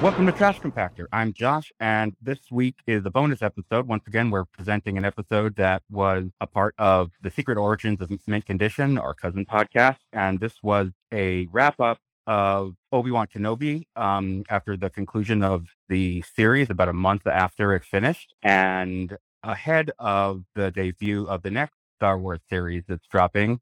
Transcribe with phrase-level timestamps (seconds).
[0.00, 1.06] Welcome to Trash Compactor.
[1.12, 3.88] I'm Josh, and this week is a bonus episode.
[3.88, 8.08] Once again, we're presenting an episode that was a part of the Secret Origins of
[8.28, 9.96] Mint Condition, our cousin podcast.
[10.12, 11.98] And this was a wrap up
[12.28, 17.74] of Obi Wan Kenobi um, after the conclusion of the series, about a month after
[17.74, 23.58] it finished, and ahead of the debut of the next Star Wars series that's dropping,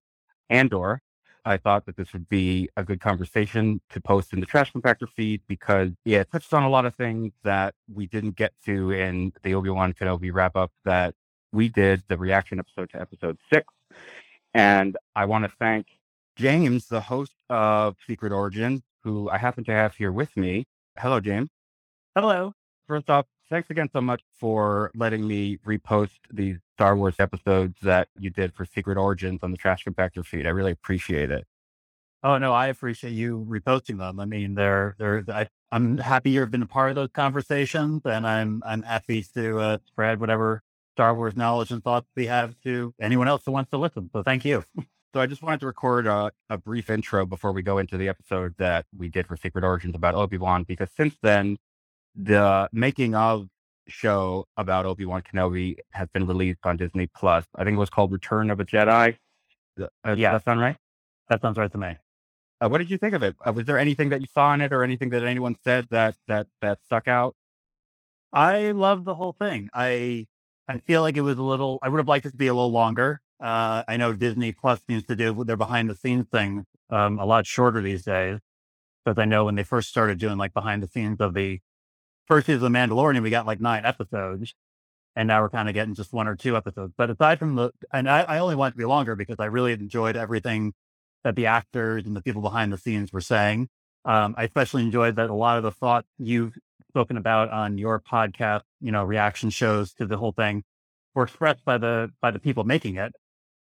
[0.51, 1.01] Andor.
[1.47, 5.09] I thought that this would be a good conversation to post in the trash compactor
[5.09, 8.91] feed because yeah, it touched on a lot of things that we didn't get to
[8.91, 11.15] in the Obi-Wan Kenobi wrap up that
[11.53, 13.73] we did, the reaction episode to episode six.
[14.55, 15.87] And I want to thank
[16.35, 20.67] James, the host of Secret Origin, who I happen to have here with me.
[20.99, 21.49] Hello, James.
[22.17, 22.55] Hello.
[22.89, 28.09] First off, thanks again so much for letting me repost these Star Wars episodes that
[28.19, 30.47] you did for Secret Origins on the Trash Compactor feed.
[30.47, 31.47] I really appreciate it.
[32.23, 34.19] Oh no, I appreciate you reposting them.
[34.19, 35.25] I mean, they're they're.
[35.29, 39.59] I, am happy you've been a part of those conversations, and I'm I'm happy to
[39.59, 40.63] uh, spread whatever
[40.97, 44.11] Star Wars knowledge and thoughts we have to anyone else who wants to listen.
[44.13, 44.65] So thank you.
[45.15, 48.07] So I just wanted to record a, a brief intro before we go into the
[48.07, 51.57] episode that we did for Secret Origins about Obi Wan, because since then
[52.17, 53.49] the making of
[53.89, 57.45] show about Obi Wan Kenobi has been released on Disney Plus.
[57.55, 59.17] I think it was called Return of a Jedi.
[59.79, 60.77] Uh, yeah, that sound right?
[61.29, 61.97] That sounds right to me.
[62.61, 63.37] Uh, what did you think of it?
[63.47, 66.17] Uh, was there anything that you saw in it, or anything that anyone said that
[66.29, 67.37] that that stuck out?
[68.33, 69.69] I love the whole thing.
[69.75, 70.27] I
[70.69, 71.79] I feel like it was a little.
[71.83, 73.21] I would have liked it to be a little longer.
[73.39, 77.27] Uh, I know Disney Plus seems to do their behind the scenes thing um, a
[77.27, 78.41] lot shorter these days.
[79.05, 81.61] Because I know when they first started doing like behind the scenes of the
[82.27, 84.55] first season of The Mandalorian, we got like nine episodes.
[85.19, 86.93] And now we're kind of getting just one or two episodes.
[86.97, 89.73] But aside from the, and I, I only want to be longer because I really
[89.73, 90.75] enjoyed everything
[91.25, 93.69] that the actors and the people behind the scenes were saying.
[94.05, 96.57] Um, I especially enjoyed that a lot of the thought you've
[96.91, 100.63] spoken about on your podcast, you know, reaction shows to the whole thing
[101.15, 103.13] were expressed by the by the people making it.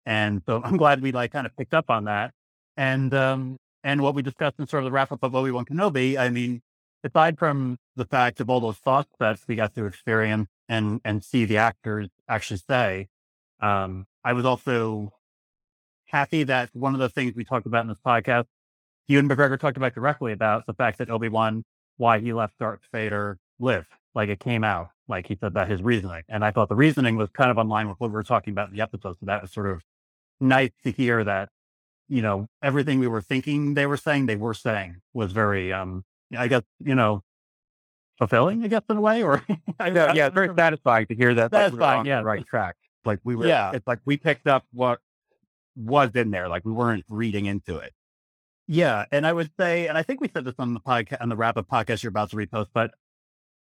[0.04, 2.32] And so I'm glad we like kind of picked up on that.
[2.76, 5.64] And um and what we discussed in sort of the wrap up of Obi Wan
[5.64, 6.62] Kenobi, I mean,
[7.04, 11.24] aside from the fact of all those thoughts that we got to experience and and
[11.24, 13.08] see the actors actually say,
[13.60, 15.12] um, I was also
[16.06, 18.46] happy that one of the things we talked about in this podcast,
[19.08, 21.64] Ewan McGregor talked about directly about the fact that Obi Wan,
[21.96, 25.82] why he left Darth Vader live, like it came out, like he said that his
[25.82, 28.22] reasoning, and I thought the reasoning was kind of in line with what we were
[28.22, 29.16] talking about in the episode.
[29.20, 29.82] So that was sort of
[30.40, 31.48] nice to hear that,
[32.08, 36.04] you know, everything we were thinking they were saying, they were saying was very um
[36.36, 37.22] I guess, you know,
[38.22, 39.44] fulfilling, I guess, in a way, or
[39.80, 41.50] yeah, yeah, very satisfying to hear that.
[41.50, 42.76] Satisfying, like, we on yeah, the right track.
[43.04, 43.72] Like we were, yeah.
[43.74, 45.00] It's like we picked up what
[45.74, 46.48] was in there.
[46.48, 47.92] Like we weren't reading into it.
[48.68, 51.30] Yeah, and I would say, and I think we said this on the podcast, on
[51.30, 52.92] the wrap up podcast you're about to repost, but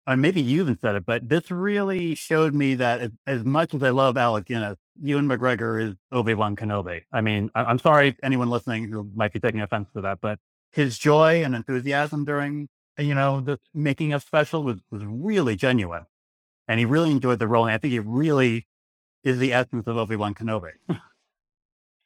[0.05, 3.73] uh, maybe you even said it, but this really showed me that as, as much
[3.73, 7.01] as I love Alec Guinness, Ewan McGregor is Obi Wan Kenobi.
[7.11, 10.37] I mean, I, I'm sorry anyone listening who might be taking offense to that, but
[10.71, 16.05] his joy and enthusiasm during, you know, the making of special was, was really genuine.
[16.67, 17.65] And he really enjoyed the role.
[17.65, 18.67] And I think he really
[19.23, 20.71] is the essence of Obi-Wan Kenobi.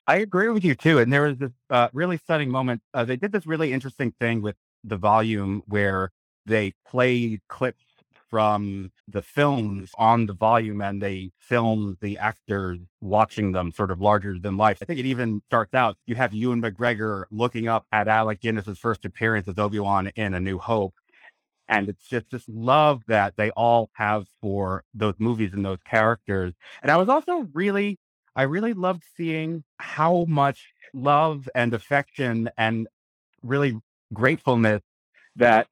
[0.07, 0.99] I agree with you too.
[0.99, 2.81] And there was this uh, really stunning moment.
[2.93, 6.11] Uh, they did this really interesting thing with the volume where
[6.45, 7.83] they played clips
[8.29, 14.01] from the films on the volume and they film the actors watching them sort of
[14.01, 14.79] larger than life.
[14.81, 18.79] I think it even starts out, you have Ewan McGregor looking up at Alec Guinness's
[18.79, 20.93] first appearance as Obi-Wan in A New Hope.
[21.67, 26.53] And it's just this love that they all have for those movies and those characters.
[26.83, 27.97] And I was also really,
[28.35, 32.87] I really loved seeing how much love and affection and
[33.41, 33.79] really
[34.13, 34.81] gratefulness
[35.35, 35.67] that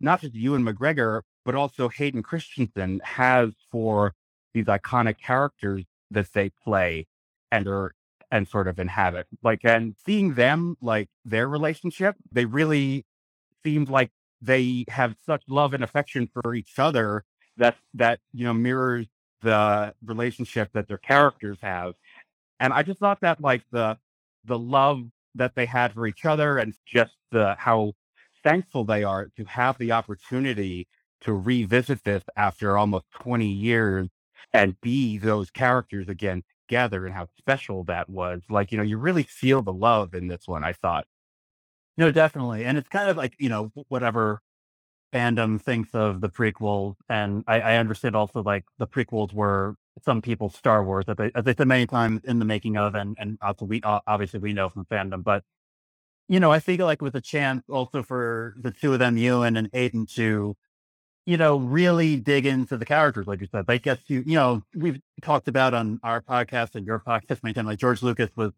[0.00, 4.12] not just Ewan McGregor, but also Hayden Christensen has for
[4.52, 7.06] these iconic characters that they play
[7.50, 7.94] and are
[8.30, 9.26] and sort of inhabit.
[9.42, 13.06] Like and seeing them like their relationship, they really
[13.64, 14.10] seemed like
[14.42, 17.24] they have such love and affection for each other
[17.56, 19.06] that that you know mirrors
[19.40, 21.94] the relationship that their characters have.
[22.60, 23.96] And I just thought that like the
[24.44, 25.00] the love
[25.34, 27.94] that they had for each other and just the how
[28.44, 30.86] thankful they are to have the opportunity
[31.22, 34.08] to revisit this after almost 20 years
[34.52, 38.42] and be those characters again together and how special that was.
[38.48, 41.06] Like, you know, you really feel the love in this one, I thought.
[41.96, 42.64] No, definitely.
[42.64, 44.40] And it's kind of like, you know, whatever
[45.12, 46.94] fandom thinks of the prequels.
[47.08, 49.74] And I, I understand also like the prequels were
[50.04, 52.94] some people's Star Wars, as they, as they said many times in the making of,
[52.94, 55.42] and, and also we, obviously we know from fandom, but
[56.28, 59.56] you know, I feel like with a chance also for the two of them, Ewan
[59.56, 60.54] and Hayden, to
[61.28, 63.66] you know, really dig into the characters, like you said.
[63.66, 67.52] They get to, you know, we've talked about on our podcast and your podcast many
[67.52, 68.52] times, like George Lucas was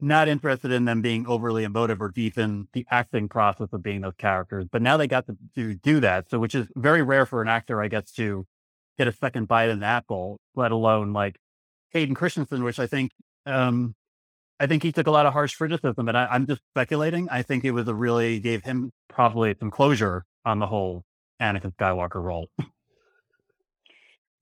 [0.00, 4.00] not interested in them being overly emotive or deep in the acting process of being
[4.00, 4.66] those characters.
[4.68, 6.28] But now they got to, to do that.
[6.28, 8.44] So, which is very rare for an actor, I guess, to
[8.98, 11.36] get a second bite in the apple, let alone like
[11.90, 13.12] Hayden Christensen, which I think,
[13.46, 13.94] um,
[14.58, 17.28] I think he took a lot of harsh criticism, and I, I'm just speculating.
[17.30, 21.04] I think it was a really gave him probably some closure on the whole
[21.40, 22.48] Anakin Skywalker role.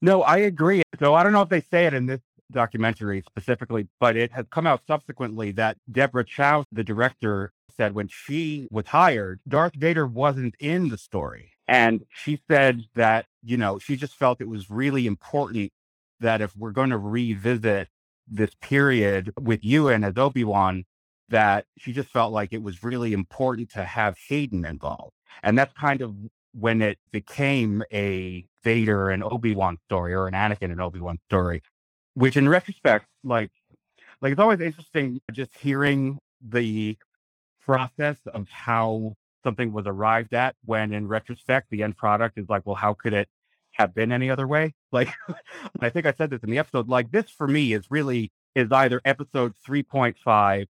[0.02, 0.82] No, I agree.
[1.00, 2.20] So I don't know if they say it in this
[2.52, 8.08] documentary specifically, but it has come out subsequently that Deborah Chow, the director, said when
[8.08, 11.52] she was hired, Darth Vader wasn't in the story.
[11.69, 15.72] And she said that, you know, she just felt it was really important
[16.20, 17.88] that if we're going to revisit
[18.28, 20.84] this period with Ewan as Obi-Wan,
[21.28, 25.12] that she just felt like it was really important to have Hayden involved.
[25.42, 26.14] And that's kind of
[26.58, 31.62] when it became a Vader and Obi-Wan story or an Anakin and Obi-Wan story,
[32.14, 33.50] which in retrospect, like,
[34.22, 36.96] like it's always interesting just hearing the
[37.60, 39.14] process of how
[39.44, 43.12] something was arrived at when in retrospect, the end product is like, well, how could
[43.12, 43.28] it
[43.72, 44.74] have been any other way?
[44.92, 45.08] Like,
[45.80, 48.72] I think I said this in the episode, like this for me is really, is
[48.72, 50.66] either episode 3.5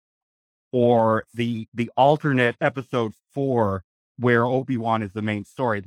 [0.73, 3.85] or the, the alternate episode four
[4.19, 5.83] where Obi-Wan is the main story.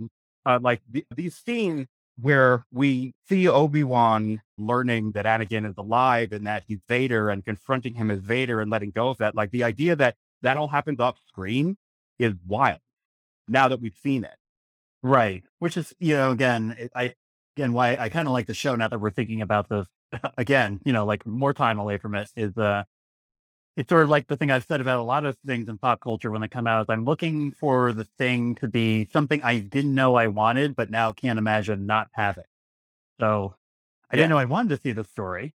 [0.45, 1.87] Uh, like the, these scenes
[2.19, 7.93] where we see Obi-Wan learning that Anakin is alive and that he's Vader and confronting
[7.93, 9.35] him as Vader and letting go of that.
[9.35, 11.77] Like the idea that that all happens off screen
[12.19, 12.79] is wild
[13.47, 14.35] now that we've seen it.
[15.03, 15.43] Right.
[15.59, 17.13] Which is, you know, again, I,
[17.55, 19.87] again, why I kind of like the show now that we're thinking about this
[20.37, 22.83] again, you know, like more time away from it is, uh,
[23.77, 26.01] it's sort of like the thing I've said about a lot of things in pop
[26.01, 26.81] culture when they come out.
[26.81, 30.89] Is I'm looking for the thing to be something I didn't know I wanted, but
[30.89, 32.43] now can't imagine not having.
[33.19, 33.53] So
[34.09, 35.53] I didn't know I wanted to see the story.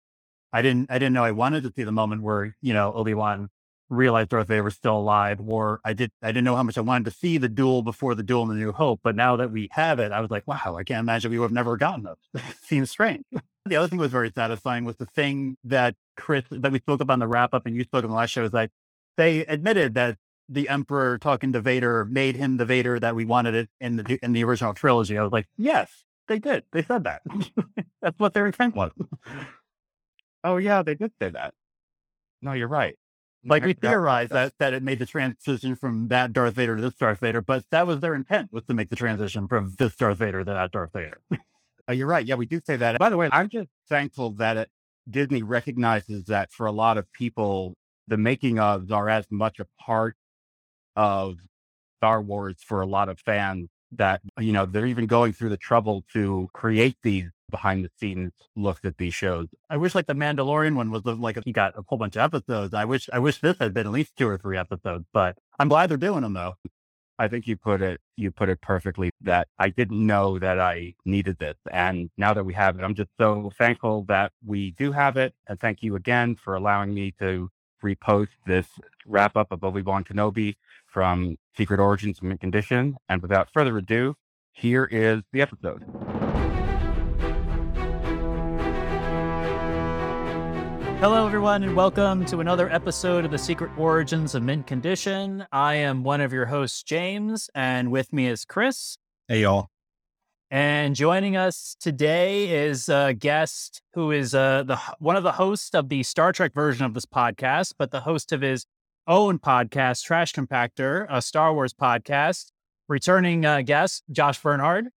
[0.53, 0.91] I didn't.
[0.91, 3.51] I didn't know I wanted to see the moment where you know Obi Wan
[3.91, 6.11] realized Darth Vader was still alive, or I did.
[6.23, 8.49] I didn't know how much I wanted to see the duel before the duel in
[8.49, 9.01] the New Hope.
[9.03, 11.47] But now that we have it, I was like, wow, I can't imagine we would
[11.47, 12.43] have never gotten it.
[12.63, 13.25] Seems strange.
[13.67, 17.15] the other thing was very satisfying was the thing that Chris that we spoke about
[17.15, 18.71] on the wrap up and you spoke on the last show is like
[19.17, 20.17] they admitted that
[20.49, 24.19] the Emperor talking to Vader made him the Vader that we wanted it in the
[24.23, 25.19] in the original trilogy.
[25.19, 26.65] I was like, yes, they did.
[26.73, 27.23] They said that.
[28.03, 28.93] That's what their intent was.
[30.45, 31.55] Oh yeah, they did say that.
[32.41, 32.97] No, you're right.
[33.45, 36.95] Like we theorized that that it made the transition from that Darth Vader to this
[36.95, 40.19] Darth Vader, but that was their intent was to make the transition from this Darth
[40.19, 41.21] Vader to that Darth Vader.
[41.87, 42.27] Oh, you're right.
[42.27, 42.99] Yeah, we do say that.
[42.99, 44.71] By the way, I'm just thankful that it,
[45.09, 47.75] Disney recognizes that for a lot of people,
[48.09, 50.17] the making ofs are as much a part
[50.97, 51.37] of
[51.99, 55.57] Star Wars for a lot of fans that, you know, they're even going through the
[55.57, 59.49] trouble to create these behind the scenes looks at these shows.
[59.71, 62.23] I wish like the Mandalorian one was uh, like he got a whole bunch of
[62.23, 62.75] episodes.
[62.75, 65.69] I wish I wish this had been at least two or three episodes, but I'm
[65.69, 66.55] glad they're doing them though.
[67.19, 70.95] I think you put it you put it perfectly that I didn't know that I
[71.05, 71.57] needed this.
[71.73, 75.35] And now that we have it, I'm just so thankful that we do have it.
[75.49, 77.51] And thank you again for allowing me to
[77.83, 78.67] repost this
[79.07, 80.57] wrap up of Obi-Wan Kenobi
[80.87, 82.97] from Secret Origins Mint Condition.
[83.09, 84.15] And without further ado,
[84.53, 85.85] here is the episode.
[91.01, 95.47] Hello, everyone, and welcome to another episode of the Secret Origins of Mint Condition.
[95.53, 98.99] I am one of your hosts, James, and with me is Chris.
[99.29, 99.69] Hey, y'all.
[100.51, 105.73] And joining us today is a guest who is uh, the one of the hosts
[105.73, 108.67] of the Star Trek version of this podcast, but the host of his
[109.07, 112.51] own podcast, Trash Compactor, a Star Wars podcast.
[112.89, 114.89] Returning uh, guest, Josh Bernhard.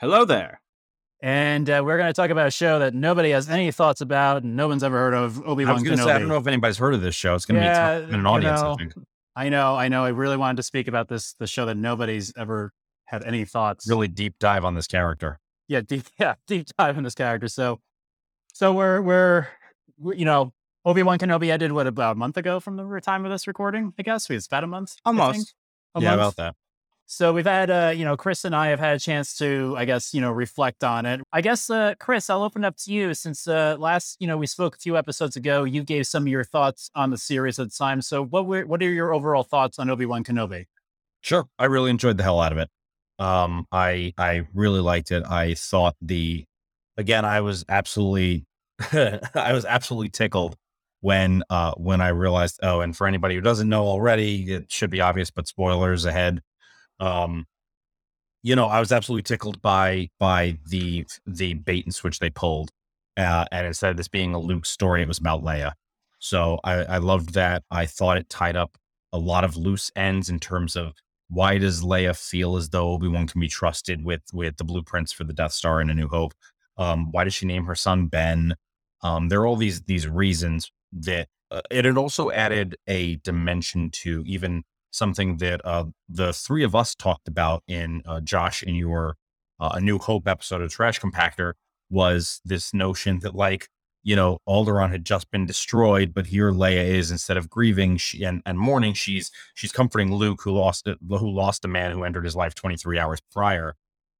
[0.00, 0.60] Hello there.
[1.20, 4.44] And uh, we're going to talk about a show that nobody has any thoughts about,
[4.44, 5.42] and no one's ever heard of.
[5.44, 7.14] Obi I Wan was going to say, I don't know if anybody's heard of this
[7.16, 7.34] show.
[7.34, 8.92] It's going to Yeah, be tough in an audience, know, I think.
[9.34, 10.04] I know, I know.
[10.04, 12.72] I really wanted to speak about this, the show that nobody's ever
[13.06, 13.88] had any thoughts.
[13.88, 15.40] Really deep dive on this character.
[15.66, 17.48] yeah, deep, yeah, deep dive in this character.
[17.48, 17.80] So,
[18.54, 19.48] so we're we're,
[19.98, 20.52] we're you know,
[20.84, 23.92] Obi Wan Kenobi ended what about a month ago from the time of this recording?
[23.98, 24.94] I guess it's about a month.
[25.04, 25.54] Almost.
[25.94, 26.20] A yeah, month?
[26.20, 26.54] about that.
[27.10, 29.86] So we've had, uh, you know, Chris and I have had a chance to, I
[29.86, 31.22] guess, you know, reflect on it.
[31.32, 34.46] I guess, uh, Chris, I'll open up to you since uh, last, you know, we
[34.46, 35.64] spoke a few episodes ago.
[35.64, 38.02] You gave some of your thoughts on the series at the time.
[38.02, 40.66] So what were, what are your overall thoughts on Obi Wan Kenobi?
[41.22, 41.48] Sure.
[41.58, 42.68] I really enjoyed the hell out of it.
[43.18, 45.24] Um, I I really liked it.
[45.24, 46.44] I thought the
[46.98, 48.44] again, I was absolutely
[48.92, 50.56] I was absolutely tickled
[51.00, 54.90] when uh when I realized, oh, and for anybody who doesn't know already, it should
[54.90, 56.42] be obvious, but spoilers ahead.
[57.00, 57.46] Um
[58.42, 62.70] you know, I was absolutely tickled by by the the bait and switch they pulled,
[63.16, 65.72] uh, and instead of this being a Luke story, it was about Leia.
[66.18, 67.62] So I, I loved that.
[67.70, 68.76] I thought it tied up
[69.12, 70.92] a lot of loose ends in terms of
[71.28, 75.12] why does Leia feel as though Obi Wan can be trusted with with the blueprints
[75.12, 76.34] for the Death Star in A New Hope?
[76.76, 78.54] Um, why does she name her son Ben?
[79.02, 83.90] Um, there are all these these reasons that uh, it had also added a dimension
[83.90, 88.74] to even something that uh, the three of us talked about in uh, Josh in
[88.74, 89.16] your
[89.60, 91.54] uh, A New Hope episode of Trash Compactor
[91.90, 93.68] was this notion that like
[94.02, 98.24] you know Alderaan had just been destroyed, but here Leia is instead of grieving she,
[98.24, 102.24] and, and mourning, she's she's comforting Luke who lost who lost a man who entered
[102.24, 103.74] his life 23 hours prior.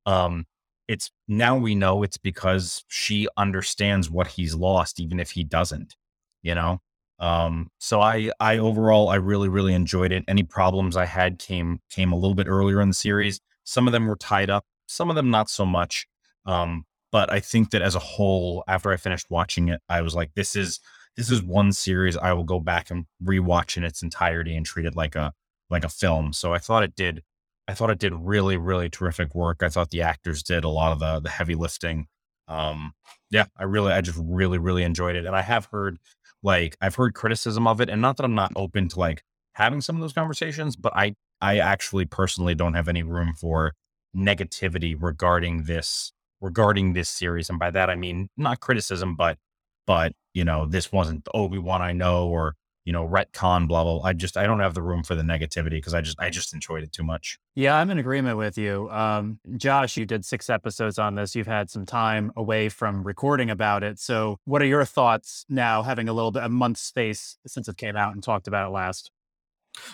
[0.06, 0.46] Um,
[0.88, 5.96] it's now we know it's because she understands what he's lost, even if he doesn't.
[6.42, 6.80] You know,
[7.18, 10.24] um, so I, I overall, I really, really enjoyed it.
[10.28, 13.40] Any problems I had came, came a little bit earlier in the series.
[13.64, 16.06] Some of them were tied up, some of them not so much.
[16.46, 20.14] Um, but I think that as a whole, after I finished watching it, I was
[20.14, 20.80] like, this is,
[21.16, 24.86] this is one series I will go back and rewatch in its entirety and treat
[24.86, 25.32] it like a,
[25.70, 26.32] like a film.
[26.32, 27.22] So I thought it did,
[27.66, 29.62] I thought it did really, really terrific work.
[29.62, 32.06] I thought the actors did a lot of the, the heavy lifting.
[32.46, 32.92] Um,
[33.30, 35.26] yeah, I really, I just really, really enjoyed it.
[35.26, 35.98] And I have heard
[36.42, 39.22] like I've heard criticism of it, and not that I'm not open to like
[39.54, 43.74] having some of those conversations, but I I actually personally don't have any room for
[44.16, 49.38] negativity regarding this regarding this series, and by that I mean not criticism, but
[49.86, 52.54] but you know this wasn't the Obi Wan I know, or
[52.88, 54.00] you know, retcon, blah, blah.
[54.00, 56.54] I just, I don't have the room for the negativity because I just, I just
[56.54, 57.38] enjoyed it too much.
[57.54, 58.88] Yeah, I'm in agreement with you.
[58.90, 61.36] Um, Josh, you did six episodes on this.
[61.36, 63.98] You've had some time away from recording about it.
[63.98, 67.76] So what are your thoughts now, having a little bit, a month space since it
[67.76, 69.10] came out and talked about it last?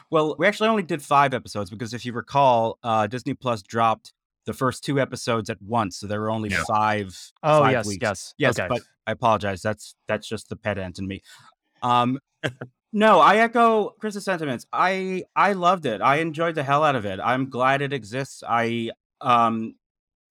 [0.08, 4.12] Well, we actually only did five episodes because if you recall, uh, Disney Plus dropped
[4.46, 6.62] the first two episodes at once, so there were only yeah.
[6.64, 7.32] five.
[7.42, 8.02] Oh five yes, weeks.
[8.02, 8.56] yes, yes.
[8.60, 8.68] Okay.
[8.68, 9.62] But I apologize.
[9.62, 11.22] That's that's just the pedant in me.
[11.82, 12.20] Um,
[12.94, 14.66] no, I echo Chris's sentiments.
[14.72, 16.00] I I loved it.
[16.00, 17.18] I enjoyed the hell out of it.
[17.22, 18.44] I'm glad it exists.
[18.48, 19.74] I um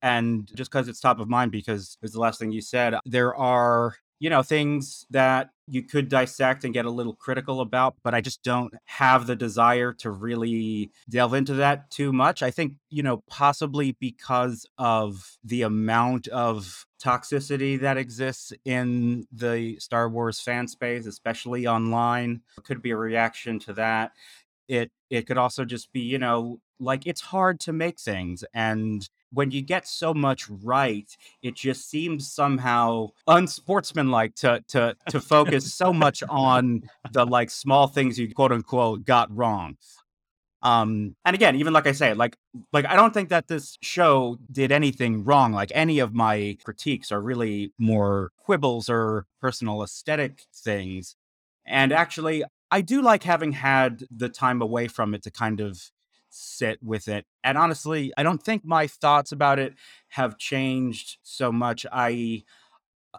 [0.02, 3.34] and just because it's top of mind because it's the last thing you said, there
[3.36, 8.14] are you know, things that you could dissect and get a little critical about, but
[8.14, 12.42] I just don't have the desire to really delve into that too much.
[12.42, 19.78] I think, you know, possibly because of the amount of toxicity that exists in the
[19.78, 22.40] Star Wars fan space, especially online.
[22.58, 24.12] It could be a reaction to that.
[24.68, 29.08] It it could also just be, you know, like it's hard to make things and
[29.34, 31.10] when you get so much right,
[31.42, 37.86] it just seems somehow unsportsmanlike to to to focus so much on the like small
[37.86, 39.76] things you quote unquote got wrong.
[40.62, 42.36] Um, and again, even like I say, like
[42.72, 45.52] like I don't think that this show did anything wrong.
[45.52, 51.16] Like any of my critiques are really more quibbles or personal aesthetic things.
[51.66, 55.90] And actually, I do like having had the time away from it to kind of
[56.34, 57.26] sit with it.
[57.42, 59.74] And honestly, I don't think my thoughts about it
[60.08, 61.86] have changed so much.
[61.92, 62.42] I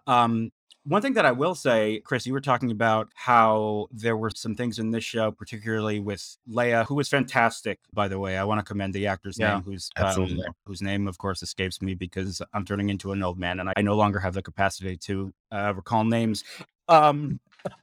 [0.08, 0.52] um
[0.88, 4.54] one thing that I will say, Chris, you were talking about how there were some
[4.54, 8.38] things in this show, particularly with Leia, who was fantastic, by the way.
[8.38, 11.82] I want to commend the actor's yeah, name, who's um, whose name, of course, escapes
[11.82, 14.96] me because I'm turning into an old man and I no longer have the capacity
[14.98, 16.44] to uh, recall names.
[16.88, 17.40] Um,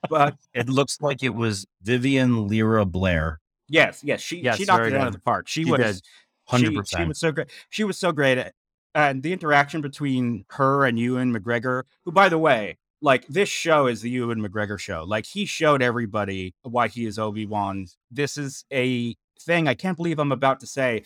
[0.09, 3.41] but it looks like it was Vivian Lyra Blair.
[3.69, 5.49] Yes, yes, she yes, she knocked it out of the park.
[5.49, 6.03] She, she was
[6.45, 7.03] hundred percent.
[7.03, 7.51] She was so great.
[7.71, 8.55] She was so great, at,
[8.95, 13.87] and the interaction between her and Ewan McGregor, who, by the way, like this show
[13.87, 15.05] is the Ewan McGregor show.
[15.07, 17.87] Like he showed everybody why he is Obi Wan.
[18.11, 21.05] This is a thing I can't believe I'm about to say.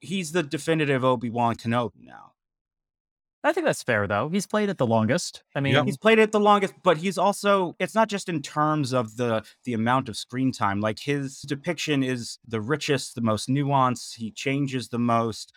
[0.00, 2.29] He's the definitive Obi Wan Kenobi now.
[3.42, 4.28] I think that's fair, though.
[4.28, 5.42] He's played it the longest.
[5.54, 8.92] I mean, he's played it the longest, but he's also it's not just in terms
[8.92, 10.80] of the the amount of screen time.
[10.80, 14.16] Like his depiction is the richest, the most nuanced.
[14.16, 15.52] He changes the most.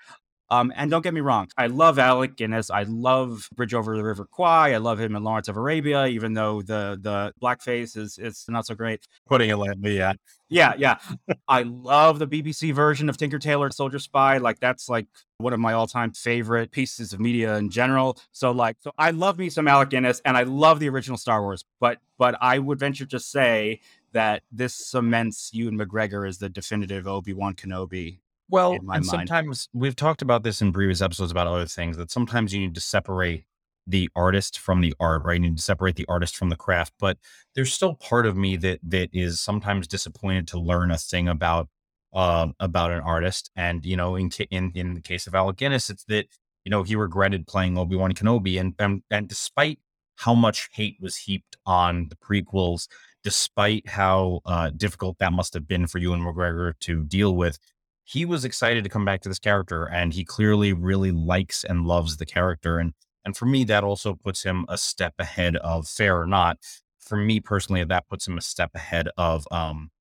[0.53, 2.69] Um, and don't get me wrong, I love Alec Guinness.
[2.69, 4.73] I love Bridge Over the River Kwai.
[4.73, 8.67] I love him in Lawrence of Arabia, even though the the blackface is it's not
[8.67, 9.07] so great.
[9.25, 10.13] Putting it lightly, yeah.
[10.49, 10.99] Yeah, yeah.
[11.47, 14.37] I love the BBC version of Tinker Tailor Soldier Spy.
[14.37, 15.07] Like that's like
[15.37, 18.19] one of my all-time favorite pieces of media in general.
[18.31, 21.41] So like so I love me some Alec Guinness and I love the original Star
[21.41, 23.79] Wars, but but I would venture to say
[24.11, 28.19] that this cements Ewan McGregor as the definitive Obi-Wan Kenobi
[28.53, 29.05] well, and mind.
[29.05, 32.75] sometimes we've talked about this in previous episodes about other things that sometimes you need
[32.75, 33.45] to separate
[33.87, 35.41] the artist from the art, right?
[35.41, 36.93] You need to separate the artist from the craft.
[36.99, 37.17] But
[37.55, 41.67] there's still part of me that that is sometimes disappointed to learn a thing about
[42.13, 43.49] um, about an artist.
[43.55, 46.27] And you know, in in in the case of Alec Guinness, it's that
[46.63, 49.79] you know he regretted playing Obi Wan Kenobi, and, and and despite
[50.17, 52.87] how much hate was heaped on the prequels,
[53.23, 57.57] despite how uh, difficult that must have been for Ewan McGregor to deal with,
[58.05, 61.85] he was excited to come back to this character, and he clearly really likes and
[61.85, 62.77] loves the character.
[62.79, 62.93] And
[63.25, 66.57] and for me, that also puts him a step ahead of Fair or Not.
[66.99, 69.91] For me personally, that puts him a step ahead of um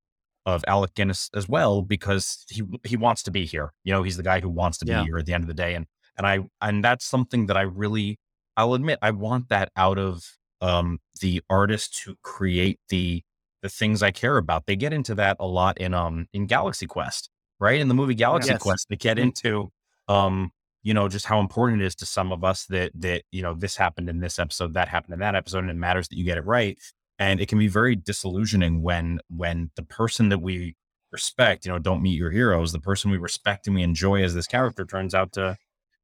[0.47, 3.73] of Alec Guinness as well because he he wants to be here.
[3.85, 5.05] You know, he's the guy who wants to be Yeah.
[5.05, 7.63] here at the end of the day, and and I and that's something that I
[7.63, 8.19] really
[8.57, 10.25] I'll admit I want that out of
[10.61, 13.23] um the artists who create the
[13.63, 14.67] the things I care about.
[14.67, 17.31] They get into that a lot in um in Galaxy Quest,
[17.63, 17.81] right?
[17.81, 18.63] In the movie Galaxy Yes.
[18.63, 19.23] Quest, they get Mhm.
[19.23, 19.73] into
[20.09, 20.51] um
[20.83, 23.55] you know just how important it is to some of us that that you know
[23.55, 26.25] this happened in this episode, that happened in that episode, and it matters that you
[26.25, 26.77] get it right.
[27.19, 30.77] And it can be very disillusioning when when the person that we
[31.13, 34.35] respect, you know, don't meet your heroes, the person we respect and we enjoy as
[34.35, 35.57] this character turns out to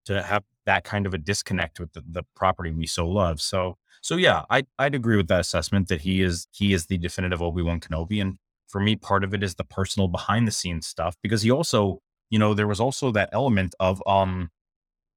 [0.06, 3.40] to have that kind of a disconnect with the, the property we so love.
[3.40, 6.98] So so yeah, I I'd agree with that assessment that he is he is the
[6.98, 8.20] definitive Obi-Wan Kenobi.
[8.22, 8.38] And
[8.68, 12.00] for me, part of it is the personal behind the scenes stuff because he also,
[12.30, 14.50] you know, there was also that element of um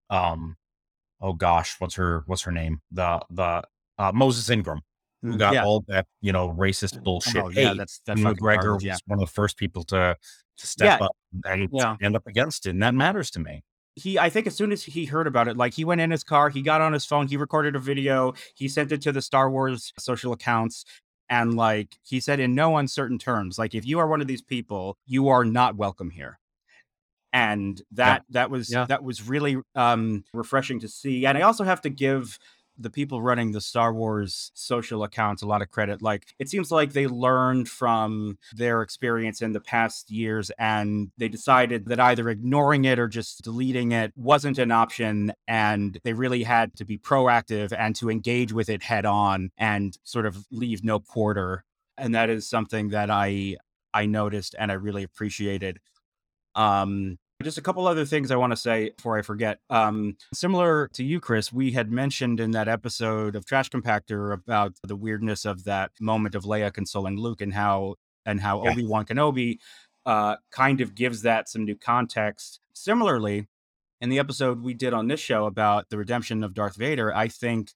[0.10, 0.56] um
[1.22, 2.82] oh gosh, what's her what's her name?
[2.92, 3.64] The the
[3.98, 4.82] uh, Moses Ingram,
[5.22, 5.66] who got Yeah.
[5.66, 8.94] all that, you know, racist bullshit Oh, yeah, that's that And fucking McGregor garbage, yeah.
[8.94, 10.18] was one of the first people to
[10.58, 11.06] to step Yeah.
[11.08, 11.16] up
[11.46, 11.96] and Yeah.
[11.98, 12.72] stand up against it.
[12.72, 13.64] And that matters to me.
[13.96, 16.24] he i think as soon as he heard about it like he went in his
[16.24, 19.22] car he got on his phone he recorded a video he sent it to the
[19.22, 20.86] star wars social accounts
[21.32, 24.42] and like he said in no uncertain terms like if you are one of these
[24.44, 26.38] people you are not welcome here
[27.34, 28.86] and that that was Yeah.
[28.86, 32.38] that was really um refreshing to see and i also have to give
[32.82, 36.02] the people running the Star Wars social accounts a lot of credit.
[36.02, 41.28] Like, it seems like they learned from their experience in the past years and they
[41.28, 45.34] decided that either ignoring it or just deleting it wasn't an option.
[45.48, 49.98] And they really had to be proactive and to engage with it head on and
[50.04, 51.64] sort of leave no quarter.
[51.98, 53.58] And that is something that I
[53.94, 55.80] I noticed and I really appreciated.
[56.56, 59.60] Um, just a couple other things I want to say before I forget.
[59.70, 64.74] Um, similar to you, Chris, we had mentioned in that episode of Trash Compactor about
[64.84, 68.72] the weirdness of that moment of Leia consoling Luke and how and how Yeah.
[68.72, 69.58] Obi Wan Kenobi
[70.06, 72.60] uh, kind of gives that some new context.
[72.74, 73.48] Similarly,
[74.00, 77.28] in the episode we did on this show about the redemption of Darth Vader, I
[77.28, 77.72] think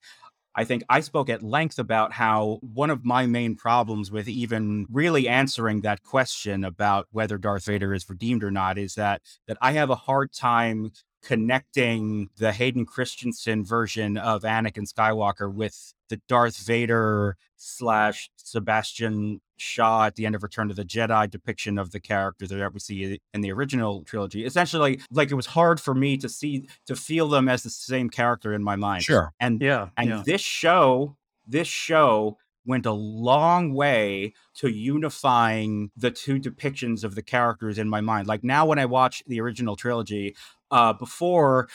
[0.56, 4.86] I think I spoke at length about how one of my main problems with even
[4.89, 9.58] really answering that question about whether Darth Vader is redeemed or not is that that
[9.62, 10.91] I have a hard time
[11.26, 20.06] connecting the Hayden Christensen version of Anakin Skywalker with the Darth Vader slash Sebastian Shaw
[20.06, 23.20] at the end of Return of the Jedi depiction of the character that we see
[23.34, 24.46] in the original trilogy.
[24.46, 28.10] Essentially, like it was hard for me to see to feel them as the same
[28.10, 29.04] character in my mind.
[29.04, 29.34] Sure.
[29.40, 29.90] And Yeah.
[29.98, 30.24] and yeah.
[30.26, 37.21] this show, this show went a long way to unifying the two depictions of the
[37.21, 38.28] characters in my mind.
[38.28, 40.36] Like now when I watch the original trilogy,
[40.71, 41.67] uh before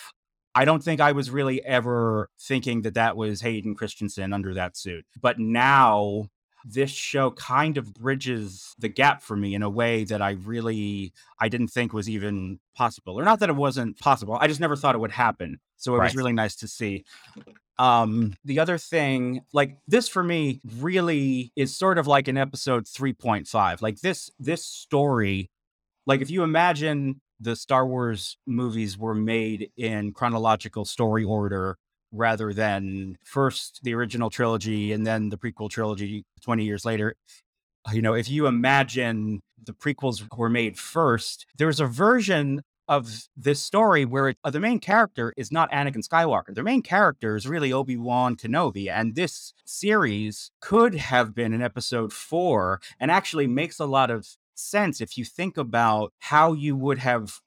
[0.54, 4.76] I don't think I was really ever thinking that that was Hayden Christensen under that
[4.76, 5.06] suit.
[5.20, 6.26] But now
[6.64, 11.12] this show kind of bridges the gap for me in a way that I really
[11.38, 13.18] I didn't think was even possible.
[13.18, 14.36] Or not that it wasn't possible.
[14.40, 15.58] I just never thought it would happen.
[15.76, 17.04] So it was really nice to see.
[17.78, 22.84] Um the other thing like this for me really is sort of like an episode
[22.84, 23.80] 3.5.
[23.82, 25.50] Like this this story
[26.06, 31.78] like if you imagine the Star Wars movies were made in chronological story order
[32.12, 37.14] rather than first the original trilogy and then the prequel trilogy 20 years later
[37.92, 43.62] you know if you imagine the prequels were made first there's a version of this
[43.62, 46.52] story where it, uh, the main character is not Anakin Skywalker.
[46.52, 48.90] The main character is really Obi Wan Kenobi.
[48.90, 54.26] And this series could have been in episode four and actually makes a lot of
[54.56, 57.38] sense if you think about how you would have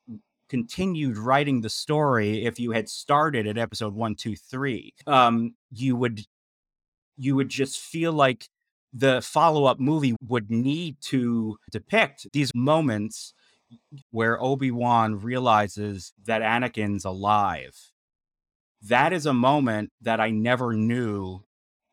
[0.54, 4.94] continued writing the story if you had started at episode one, two, three.
[5.08, 6.28] Um, you would
[7.18, 8.48] you would just feel like
[8.94, 13.34] the follow-up movie would need to depict these moments
[14.12, 17.76] where Obi-Wan realizes that Anakin's alive.
[18.84, 21.44] That is a moment that I never knew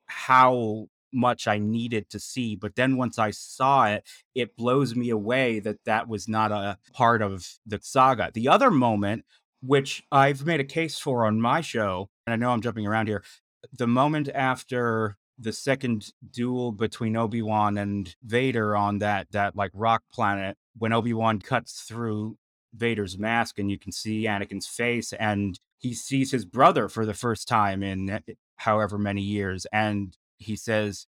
[0.04, 2.56] how much I needed to see.
[2.56, 6.78] But then once I saw it, it blows me away that that was not a
[6.92, 8.30] part of the saga.
[8.32, 9.24] The other moment,
[9.62, 13.08] which I've made a case for on my show, and I know I'm jumping around
[13.08, 13.22] here,
[13.72, 20.02] the moment after the second duel between Obi-Wan and Vader on that that like rock
[20.12, 22.36] planet when Obi Wan cuts through
[22.74, 27.14] Vader's mask and you can see Anakin's face, and he sees his brother for the
[27.14, 28.20] first time in eh,
[28.56, 31.06] however many years, and he says,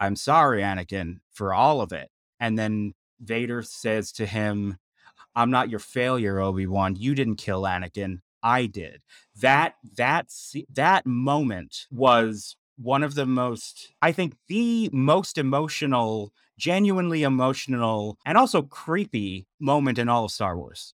[0.00, 4.78] "I'm sorry, Anakin, for all of it." And then Vader says to him,
[5.34, 6.96] "I'm not your failure, Obi Wan.
[6.96, 8.20] You didn't kill Anakin.
[8.42, 9.02] I did."
[9.40, 10.30] That that
[10.70, 18.36] that moment was one of the most, I think, the most emotional, genuinely emotional, and
[18.36, 20.94] also creepy moment in all of Star Wars.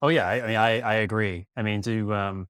[0.00, 1.46] Oh yeah, I, I mean, I, I agree.
[1.56, 2.48] I mean, to um,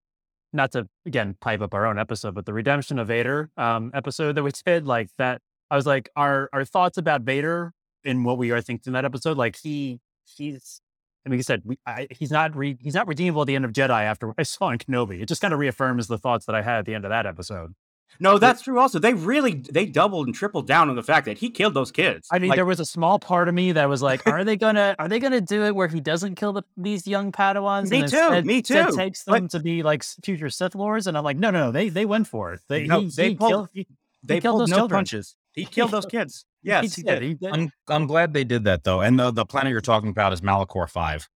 [0.59, 4.35] not to again pipe up our own episode, but the Redemption of Vader um episode
[4.35, 5.41] that we did, like that,
[5.71, 7.73] I was like, our our thoughts about Vader
[8.05, 10.01] in what we are thinking in that episode, like he
[10.37, 10.83] he's.
[11.27, 13.65] I mean, he said we, I, he's not re, he's not redeemable at the end
[13.65, 14.03] of Jedi.
[14.03, 16.81] After I saw in Kenobi, it just kind of reaffirms the thoughts that I had
[16.81, 17.75] at the end of that episode.
[18.21, 18.79] No, that's true.
[18.81, 21.93] Also, they really they doubled and tripled down on the fact that he killed those
[21.93, 22.27] kids.
[22.33, 24.57] I mean, Like, there was a small part of me that was like, "Are they
[24.65, 27.91] gonna Are they gonna do it where he doesn't kill the, these young Padawans?
[27.91, 28.97] Me and too, instead- me instead too.
[28.97, 31.67] takes But- them to be like s- future Sith lords, and I'm like, no, no,
[31.67, 31.71] no.
[31.71, 32.61] They they went for it.
[32.69, 33.87] They No, he, they he pulled- killed, he,
[34.25, 34.99] they killed pulled those no children.
[34.99, 35.37] punches.
[35.53, 36.45] He killed those kids.
[36.63, 37.23] Yes, he, did.
[37.23, 37.53] He did.
[37.53, 39.01] I'm I'm glad they did that though.
[39.01, 41.29] And the the planet you're talking about is Malachor Five,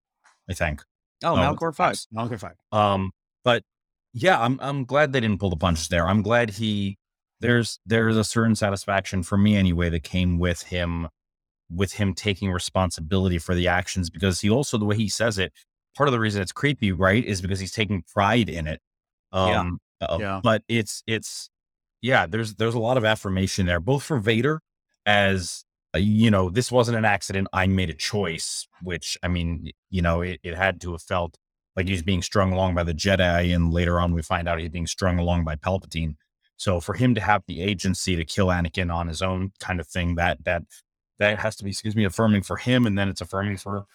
[0.50, 0.82] I think.
[1.24, 1.94] Oh, Um, Malcor Five.
[2.12, 2.56] Malachor five.
[2.72, 3.12] Um,
[3.44, 3.62] but
[4.12, 6.06] yeah, I'm I'm glad they didn't pull the punches there.
[6.06, 6.98] I'm glad he
[7.40, 11.08] there's there's a certain satisfaction for me anyway that came with him
[11.70, 15.52] with him taking responsibility for the actions because he also the way he says it,
[15.96, 18.80] part of the reason it's creepy, right, is because he's taking pride in it.
[19.32, 19.60] Yeah.
[19.60, 20.40] Um uh, Yeah.
[20.42, 21.48] but it's it's
[22.02, 24.60] yeah, there's there's a lot of affirmation there, both for Vader
[25.06, 27.48] as uh, you know, this wasn't an accident.
[27.52, 31.36] I made a choice, which I mean, you know, it, it had to have felt
[31.76, 34.68] like he's being strung along by the Jedi, and later on we find out he's
[34.68, 36.16] being strung along by Palpatine.
[36.56, 39.88] So for him to have the agency to kill Anakin on his own, kind of
[39.88, 40.62] thing, that that
[41.18, 43.86] that has to be, excuse me, affirming for him, and then it's affirming for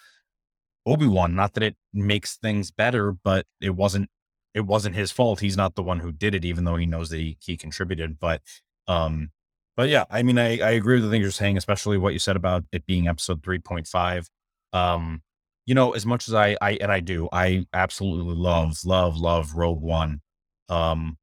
[0.86, 1.34] Obi Wan.
[1.34, 4.10] Not that it makes things better, but it wasn't
[4.54, 5.40] it wasn't his fault.
[5.40, 8.18] He's not the one who did it, even though he knows that he, he contributed.
[8.18, 8.42] But
[8.86, 9.30] um,
[9.76, 12.18] but yeah, I mean, I, I agree with the things you're saying, especially what you
[12.18, 14.26] said about it being episode 3.5.
[14.72, 15.22] Um,
[15.68, 19.52] you know, as much as I, I, and I do, I absolutely love, love, love
[19.52, 20.22] Rogue One.
[20.70, 21.18] Um,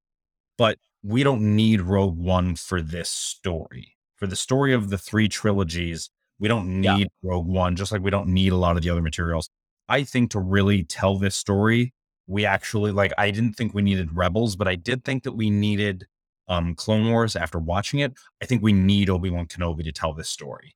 [0.56, 3.96] but we don't need Rogue One for this story.
[4.18, 6.98] For the story of the three trilogies, we don't Yeah.
[6.98, 9.50] need Rogue One, just like we don't need a lot of the other materials.
[9.90, 11.92] I think to really tell this story,
[12.28, 15.50] we actually like, I didn't think we needed Rebels, but I did think that we
[15.50, 16.06] needed
[16.48, 18.14] um Clone Wars after watching it.
[18.44, 20.76] I think we need Obi-Wan Kenobi to tell this story.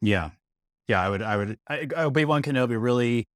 [0.00, 0.30] Yeah,
[0.88, 1.00] yeah.
[1.02, 1.22] I would.
[1.22, 1.58] I would.
[1.96, 3.26] Obi Wan Kenobi really,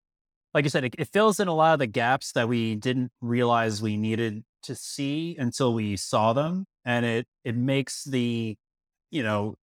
[0.54, 3.12] like you said, it, it fills in a lot of the gaps that we didn't
[3.20, 8.56] realize we needed to see until we saw them, and it it makes the,
[9.10, 9.56] you know,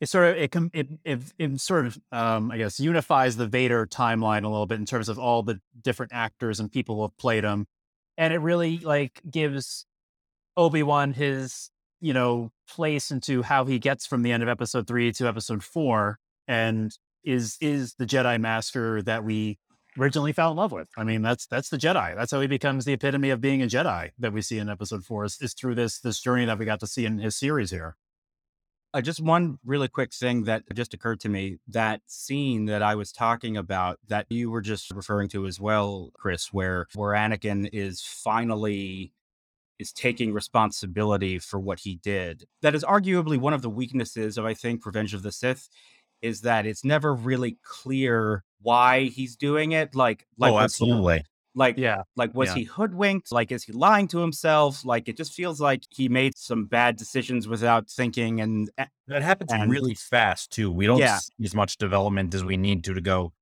[0.00, 3.86] it sort of it it it, it sort of um I guess unifies the Vader
[3.86, 7.16] timeline a little bit in terms of all the different actors and people who have
[7.16, 7.66] played him,
[8.18, 9.86] and it really like gives
[10.56, 11.70] Obi Wan his
[12.00, 15.62] you know place into how he gets from the end of episode three to episode
[15.62, 19.58] four and is is the Jedi Master that we
[19.98, 20.88] originally fell in love with.
[20.96, 22.14] I mean, that's that's the Jedi.
[22.16, 25.04] That's how he becomes the epitome of being a Jedi that we see in episode
[25.04, 27.70] four is, is through this this journey that we got to see in his series
[27.70, 27.96] here.
[28.92, 32.94] Uh, just one really quick thing that just occurred to me that scene that I
[32.94, 37.68] was talking about that you were just referring to as well, Chris, where where Anakin
[37.72, 39.12] is finally
[39.80, 42.44] is taking responsibility for what he did.
[42.62, 45.68] That is arguably one of the weaknesses of I think Revenge of the Sith
[46.24, 49.94] is that it's never really clear why he's doing it.
[49.94, 51.24] Like like oh, was he- absolutely.
[51.54, 52.54] like Yeah, like, was Yeah.
[52.56, 53.30] he hoodwinked?
[53.30, 54.84] Like, is he lying to himself?
[54.84, 58.40] Like, it just feels like he made some bad decisions without thinking.
[58.40, 60.72] And eh, That happens And- really fast too.
[60.72, 61.18] We don't Yeah.
[61.18, 63.32] see as much development as we need to to go.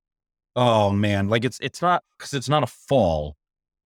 [0.54, 3.36] Oh man, like it's it's not because it's not a fall,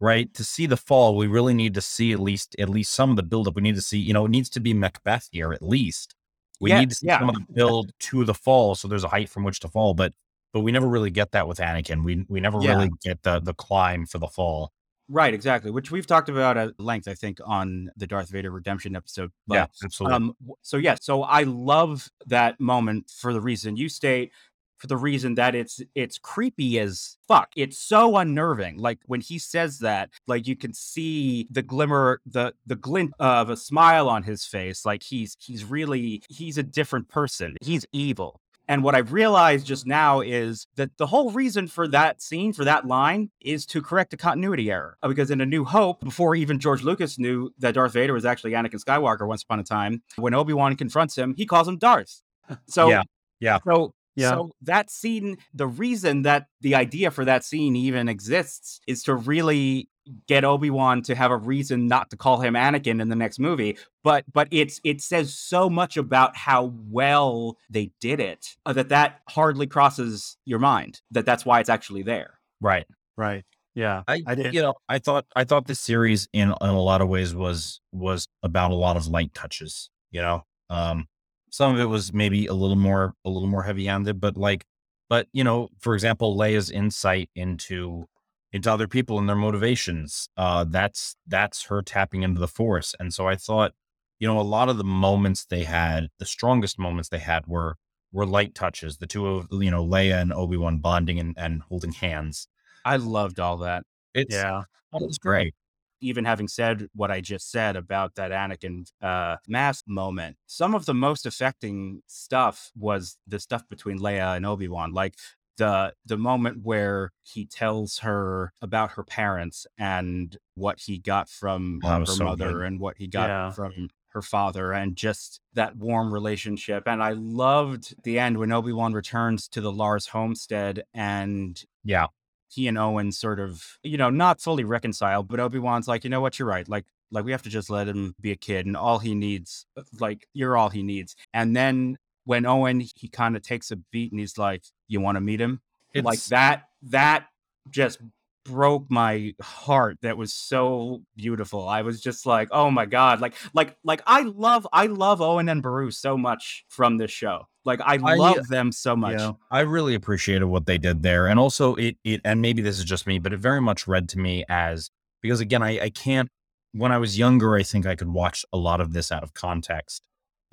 [0.01, 0.33] right?
[0.35, 3.17] To see the fall, we really need to see at least at least some of
[3.17, 3.55] the buildup.
[3.55, 6.16] We need to see, you know, it needs to be Macbeth here at least.
[6.61, 7.19] We Yeah, need to see yeah.
[7.21, 9.95] some of the build to the fall, so there's a height from which to fall.
[9.95, 10.13] But
[10.53, 12.05] but we never really get that with Anakin.
[12.05, 12.75] We we never Yeah.
[12.75, 14.73] really get the the climb for the fall.
[15.09, 18.97] right, exactly, which we've talked about at length, I think, on the Darth Vader redemption
[18.97, 19.31] episode.
[19.47, 20.15] But, yeah, absolutely.
[20.17, 24.33] Um, so yeah, so I love that moment for the reason you state,
[24.79, 27.51] for the reason that it's it's creepy as fuck.
[27.57, 28.79] It's so unnerving.
[28.79, 33.51] Like when he says that, like you can see the glimmer, the the glint of
[33.51, 34.85] a smile on his face.
[34.85, 37.57] Like he's he's really he's a different person.
[37.63, 38.41] He's evil.
[38.69, 42.65] And what I've realized just now is that the whole reason for that scene, for
[42.65, 44.99] that line, is to correct a continuity error.
[45.03, 48.25] Uh, Because in A New Hope, before even George Lucas knew that Darth Vader was
[48.25, 51.79] actually Anakin Skywalker once upon a time, when Obi Wan confronts him, he calls him
[51.79, 52.23] Darth.
[52.67, 53.03] So Yeah,
[53.41, 53.59] yeah.
[53.67, 54.31] So Yeah.
[54.31, 59.15] So that scene, the reason that the idea for that scene even exists is to
[59.15, 59.89] really
[60.27, 63.77] get Obi-Wan to have a reason not to call him Anakin in the next movie.
[64.03, 68.89] But but it's it says so much about how well they did it uh, that
[68.89, 72.39] that hardly crosses your mind that that's why it's actually there.
[72.61, 72.87] Right.
[73.17, 73.45] Right.
[73.75, 74.03] Yeah.
[74.09, 74.55] I, I did.
[74.55, 77.81] you know, I thought I thought this series in in a lot of ways was
[77.93, 79.91] was about a lot of light touches.
[80.11, 81.09] You know, um,
[81.57, 84.67] some of it was maybe a little more a little more heavy handed, but like,
[85.09, 88.05] but you know, for example, Leia's insight into
[88.53, 90.29] into other people and their motivations.
[90.37, 93.73] Uh, that's that's her tapping into the Force, and so I thought,
[94.19, 97.77] you know, a lot of the moments they had, the strongest moments they had were
[98.13, 98.99] were light touches.
[98.99, 102.49] The two of you know Leia and Obi Wan bonding and, and holding hands.
[102.85, 103.85] I loved all that.
[104.13, 104.65] It's Yeah.
[104.93, 105.55] it was great.
[106.01, 110.87] Even having said what I just said about that Anakin uh, mask moment, some of
[110.87, 115.15] the most affecting stuff was the stuff between Leia and Obi Wan, like
[115.59, 121.81] the the moment where he tells her about her parents and what he got from
[121.83, 122.67] Oh, her so mother good.
[122.67, 123.51] and what he got Yeah.
[123.53, 128.95] from her father and just that warm relationship and i loved the end when obi-wan
[128.95, 132.07] returns to the lars homestead and Yeah.
[132.49, 136.11] He and Owen sort of, you know, not fully reconciled, but Obi Wan's like, you
[136.11, 136.69] know what, you're right.
[136.69, 139.67] Like, like we have to just let him be a kid, and all he needs,
[139.77, 141.15] uh, like, you're all he needs.
[141.33, 145.17] And then when Owen, he kind of takes a beat, and he's like, you want
[145.17, 145.61] to meet him?
[146.05, 146.69] like that.
[146.83, 147.27] That
[147.71, 147.99] just
[148.47, 149.99] broke my heart.
[150.03, 151.69] That was so beautiful.
[151.69, 155.49] I was just like, oh my god, like, like, like I love, I love Owen
[155.49, 157.49] and Beru so much from this show.
[157.65, 159.19] Like, I I- love them so much.
[159.51, 162.85] I really appreciated what they did there, and also it it and maybe this is
[162.85, 166.29] just me, but it very much read to me as because again, I I can't.
[166.73, 169.33] When I was younger, I think I could watch a lot of this out of
[169.35, 170.03] context,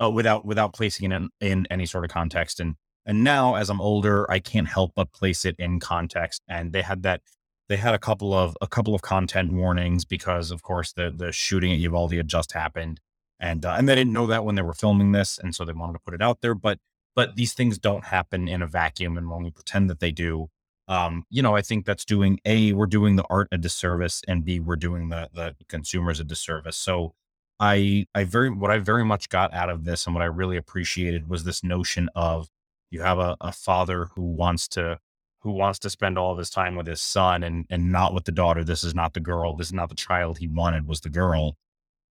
[0.02, 2.74] uh, without without placing it in, in any sort of context, and
[3.06, 6.42] and now as I'm older, I can't help but place it in context.
[6.48, 7.20] And they had that
[7.68, 11.32] they had a couple of a couple of content warnings because, of course, the the
[11.32, 13.00] shooting at Uvalde had just happened,
[13.40, 15.72] and uh, and they didn't know that when they were filming this, and so they
[15.72, 16.78] wanted to put it out there, but
[17.14, 20.48] but these things don't happen in a vacuum and when we pretend that they do
[20.88, 24.44] um you know i think that's doing a we're doing the art a disservice and
[24.44, 26.76] b we're doing the the consumers a disservice.
[26.76, 27.14] So
[27.60, 30.56] i i very what i very much got out of this and what i really
[30.56, 32.48] appreciated was this notion of
[32.90, 34.98] you have a, a father who wants to
[35.44, 38.24] who wants to spend all of his time with his son and and not with
[38.24, 39.54] the daughter this is not the girl.
[39.54, 41.56] This is not the child he wanted was the girl.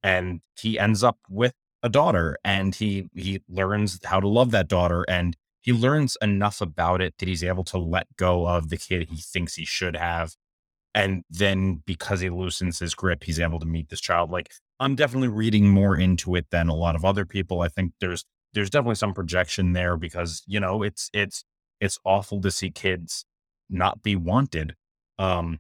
[0.03, 4.69] And he ends up with a daughter and he he learns how to love that
[4.69, 8.77] daughter and he learns enough about it that he's able to let go of the
[8.77, 10.35] kid he thinks he should have.
[10.95, 14.31] And then because he loosens his grip he's able to meet this child.
[14.31, 17.63] Like i'm definitely reading more into it than a lot of other people.
[17.63, 21.45] I think there's there's definitely some projection there because you know it's it's
[21.83, 23.25] it's awful to see kids
[23.69, 24.75] not be wanted
[25.19, 25.59] um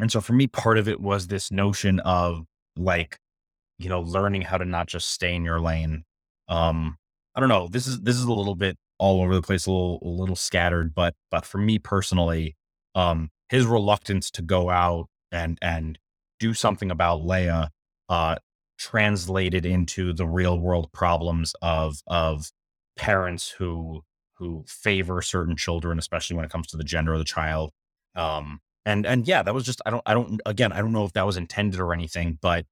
[0.00, 2.44] and so for me part of it was this notion of
[2.76, 3.18] like
[3.78, 6.02] you know learning how to not just stay in your lane
[6.48, 6.96] um
[7.34, 9.70] i don't know this is this is a little bit all over the place a
[9.70, 12.56] little a little scattered but but for me personally
[12.94, 15.98] um his reluctance to go out and and
[16.38, 17.68] do something about leia
[18.08, 18.36] uh
[18.78, 22.50] translated into the real world problems of of
[22.96, 24.02] parents who
[24.40, 27.70] who favor certain children especially when it comes to the gender of the child
[28.16, 31.04] um and and yeah that was just i don't i don't again i don't know
[31.04, 32.66] if that was intended or anything but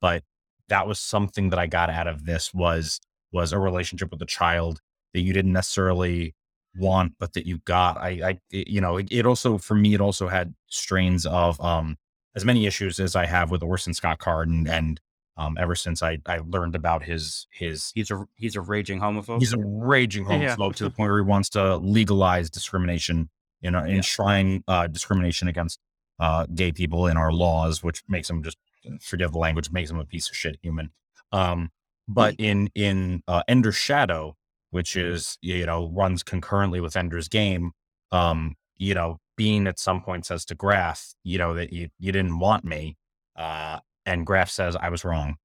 [0.00, 0.22] but
[0.68, 3.00] that was something that I got out of this was
[3.32, 4.80] was a relationship with a child
[5.12, 6.34] that you didn't necessarily
[6.76, 7.96] want, but that you got.
[7.98, 11.96] I, I you know, it, it also for me, it also had strains of um
[12.36, 15.00] as many issues as I have with Orson Scott Card and and
[15.36, 19.40] um ever since I I learned about his his He's a he's a raging homophobe.
[19.40, 20.54] he's a raging Yeah.
[20.56, 23.28] homophobe to the point where he wants to legalize discrimination,
[23.60, 25.78] you know, enshrine uh, discrimination against
[26.20, 28.56] uh, gay people in our laws, which makes him just
[29.00, 30.90] forgive the language, makes him a piece of shit human.
[31.32, 31.70] Um,
[32.06, 34.36] but in in uh, Ender's Shadow,
[34.70, 37.72] which is you know runs concurrently with Ender's Game,
[38.12, 42.12] um, you know, Bean at some point says to Graff, you know, that you you
[42.12, 42.96] didn't want me,
[43.36, 45.36] uh, and Graff says I was wrong.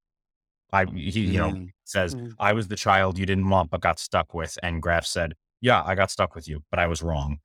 [0.72, 1.68] I he you know Mm.
[1.84, 2.32] says Mm.
[2.38, 5.82] I was the child you didn't want but got stuck with, and Graff said, yeah,
[5.84, 7.38] I got stuck with you, but I was wrong,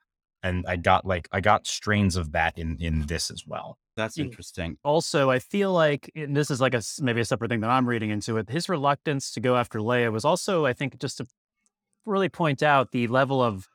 [0.43, 3.77] and I got like I got strains of that in in this as well.
[3.97, 4.25] That's Mm.
[4.25, 4.77] interesting.
[4.83, 7.87] also i feel like and this is like a, maybe a separate thing that i'm
[7.87, 11.25] reading into it his reluctance to go after leia was also i think just to
[12.05, 13.69] really point out the level of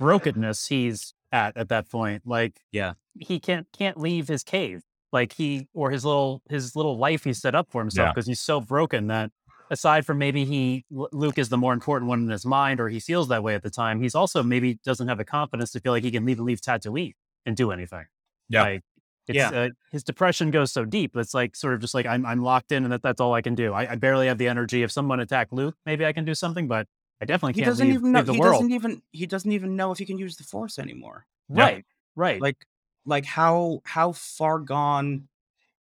[0.00, 2.94] brokenness he's at at that point like Yeah.
[3.20, 7.32] he can't can't leave his cave like he or his little his little life he
[7.32, 8.12] set up for himself Yeah.
[8.12, 9.30] because he's so broken that
[9.70, 13.00] aside from maybe he Luke is the more important one in his mind, or he
[13.00, 15.92] feels that way at the time, he's also maybe doesn't have the confidence to feel
[15.92, 17.12] like he can leave and leave Tatooine
[17.46, 18.04] and do anything.
[18.48, 18.62] Yeah.
[18.62, 18.82] Like,
[19.28, 19.50] it's, Yeah.
[19.50, 21.16] uh, his depression goes so deep.
[21.16, 23.42] It's like sort of just like I'm I'm locked in, and that that's all I
[23.42, 23.72] can do.
[23.72, 24.82] I, I barely have the energy.
[24.82, 26.88] If someone attacked Luke, maybe I can do something, but
[27.22, 28.24] I definitely He can't doesn't leave, even know.
[28.24, 28.54] He world.
[28.54, 29.02] doesn't even.
[29.12, 31.26] He doesn't even know if he can use the Force anymore.
[31.48, 31.62] Yeah.
[31.62, 31.84] Right,
[32.16, 32.40] right.
[32.40, 32.56] Like,
[33.04, 35.28] like how how far gone.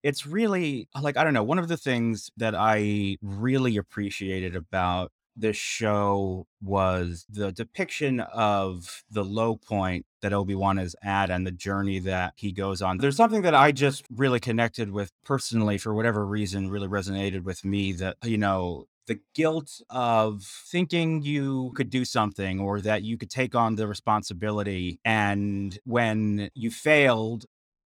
[0.03, 1.43] It's really like I don't know.
[1.43, 9.03] One of the things that I really appreciated about this show was the depiction of
[9.09, 12.97] the low point that Obi Wan is at and the journey that he goes on.
[12.97, 17.63] There's something that I just really connected with personally for whatever reason, really resonated with
[17.63, 23.17] me that, you know, the guilt of thinking you could do something or that you
[23.17, 24.99] could take on the responsibility.
[25.03, 27.45] And when you failed,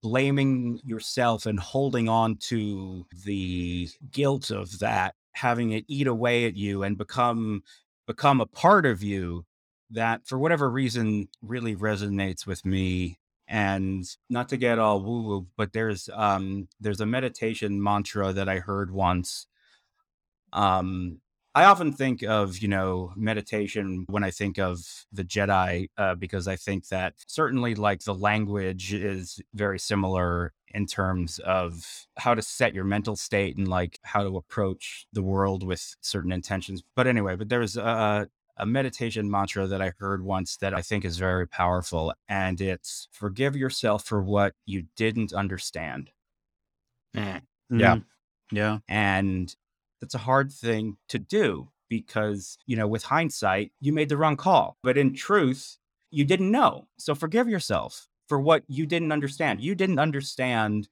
[0.02, 6.56] blaming yourself and holding on to the guilt of that having it eat away at
[6.56, 7.64] you and become
[8.06, 9.46] become a part of you
[9.90, 15.48] that for whatever reason really resonates with me and not to get all woo woo
[15.58, 19.48] but there's um there's a meditation mantra that i heard once
[20.56, 21.22] um
[21.58, 26.50] I often think of, you know, meditation when I think of the Jedi, uh, because
[26.50, 32.42] I think that certainly like the language is very similar in terms of how to
[32.42, 36.84] set your mental state and like how to approach the world with certain intentions.
[36.96, 41.06] But anyway, but there's a, a meditation mantra that I heard once that I think
[41.06, 46.12] is very powerful, and it's forgive yourself for what you didn't understand.
[47.78, 47.98] Yeah.
[47.98, 48.06] Mhm.
[48.52, 48.80] yeah.
[48.88, 49.56] And
[50.06, 54.38] that's a hard thing to do because, you know, with hindsight, you made the wrong
[54.38, 54.78] call.
[54.84, 55.80] But in truth,
[56.12, 56.86] you didn't know.
[57.00, 59.62] So forgive yourself for what you didn't understand.
[59.62, 60.90] You didn't understand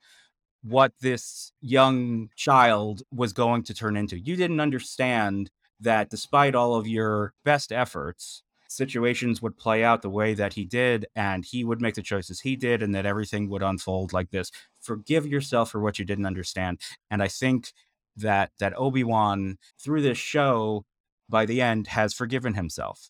[0.63, 4.17] what this young child was going to turn into.
[4.17, 10.09] You didn't understand that despite all of your best efforts, situations would play out the
[10.09, 13.47] way that he did and he would make the choices he did and that everything
[13.47, 14.49] would unfold like this.
[14.81, 16.79] Forgive yourself for what you didn't understand.
[17.11, 17.73] And I think
[18.15, 20.85] that that Obi-Wan through this show
[21.29, 23.09] by the end has forgiven himself.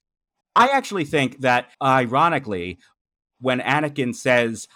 [0.56, 2.78] I actually think that ironically
[3.40, 4.68] when Anakin says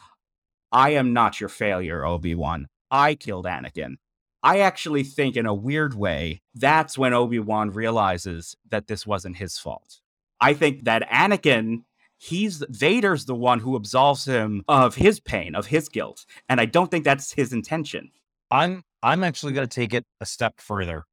[0.71, 2.67] I am not your failure Obi-Wan.
[2.91, 3.95] I killed Anakin.
[4.43, 9.57] I actually think in a weird way that's when Obi-Wan realizes that this wasn't his
[9.57, 9.99] fault.
[10.39, 11.83] I think that Anakin
[12.17, 16.65] he's Vader's the one who absolves him of his pain, of his guilt, and I
[16.65, 18.11] don't think that's his intention.
[18.49, 21.05] I'm I'm actually going to take it a step further.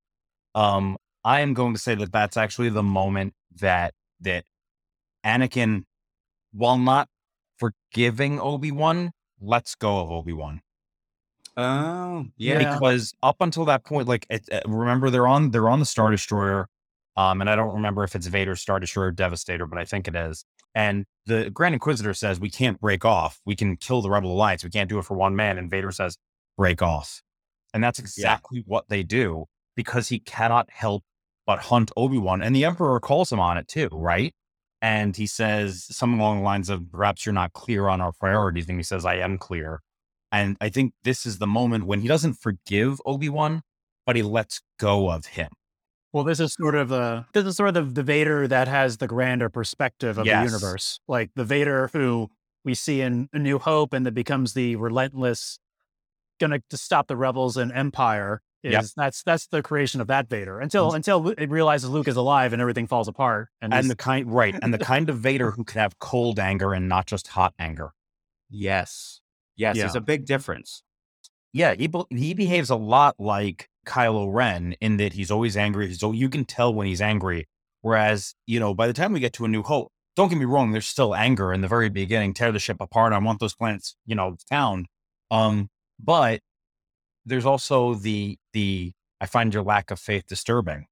[0.56, 4.44] Um, I am going to say that that's actually the moment that that
[5.24, 5.84] Anakin,
[6.52, 7.08] while not
[7.58, 10.60] forgiving Obi Wan, lets go of Obi Wan
[11.56, 12.58] Oh, Yeah.
[12.74, 16.10] because up until that point, like it, uh, remember they're on they're on the Star
[16.10, 16.66] Destroyer,
[17.16, 20.08] um, and I don't remember if it's Vader's Star Destroyer or Devastator, but I think
[20.08, 20.44] it is.
[20.74, 23.38] And the Grand Inquisitor says we can't break off.
[23.46, 24.64] We can kill the Rebel Alliance.
[24.64, 25.58] We can't do it for one man.
[25.58, 26.18] And Vader says
[26.58, 27.22] break off,
[27.74, 29.44] and that's exactly what they do
[29.76, 31.02] because he cannot help
[31.46, 34.32] but hunt Obi Wan, and the Emperor calls him on it too, right?
[34.80, 38.68] And he says something along the lines of perhaps you're not clear on our priorities,
[38.68, 39.80] and he says I am clear.
[40.32, 43.62] And I think this is the moment when he doesn't forgive Obi Wan,
[44.06, 45.50] but he lets go of him.
[46.12, 49.08] Well, this is sort of the this is sort of the Vader that has the
[49.08, 50.40] grander perspective of Yes.
[50.40, 52.30] the universe, like the Vader who
[52.64, 55.58] we see in A New Hope, and that becomes the relentless,
[56.40, 58.40] gonna to stop the rebels and Empire.
[58.62, 58.84] Is Yep.
[58.96, 62.62] that's that's the creation of that Vader until until it realizes Luke is alive and
[62.62, 63.48] everything falls apart.
[63.60, 64.54] And, And the kind, right.
[64.62, 67.92] And the kind of Vader who can have cold anger and not just hot anger.
[68.50, 69.20] yes.
[69.56, 69.98] Yes, there's Yeah.
[69.98, 70.82] a big difference.
[71.52, 71.74] Yeah.
[71.74, 75.86] He, be- he behaves a lot like Kylo Ren in that he's always angry.
[75.86, 77.46] He's, you can tell when he's angry.
[77.82, 80.44] Whereas, you know, by the time we get to A New Hope, don't get me
[80.44, 82.34] wrong, there's still anger in the very beginning.
[82.34, 83.12] Tear the ship apart.
[83.12, 84.86] I want those planets, you know, found.
[85.30, 85.68] Um,
[86.04, 86.40] but
[87.26, 90.86] there's also the the I find your lack of faith disturbing,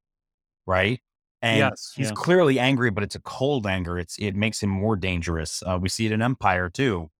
[0.66, 1.00] right?
[1.42, 2.12] And Yes, he's yeah.
[2.14, 3.98] clearly angry, but it's a cold anger.
[3.98, 5.62] It's it makes him more dangerous.
[5.66, 7.10] Uh, we see it in Empire too.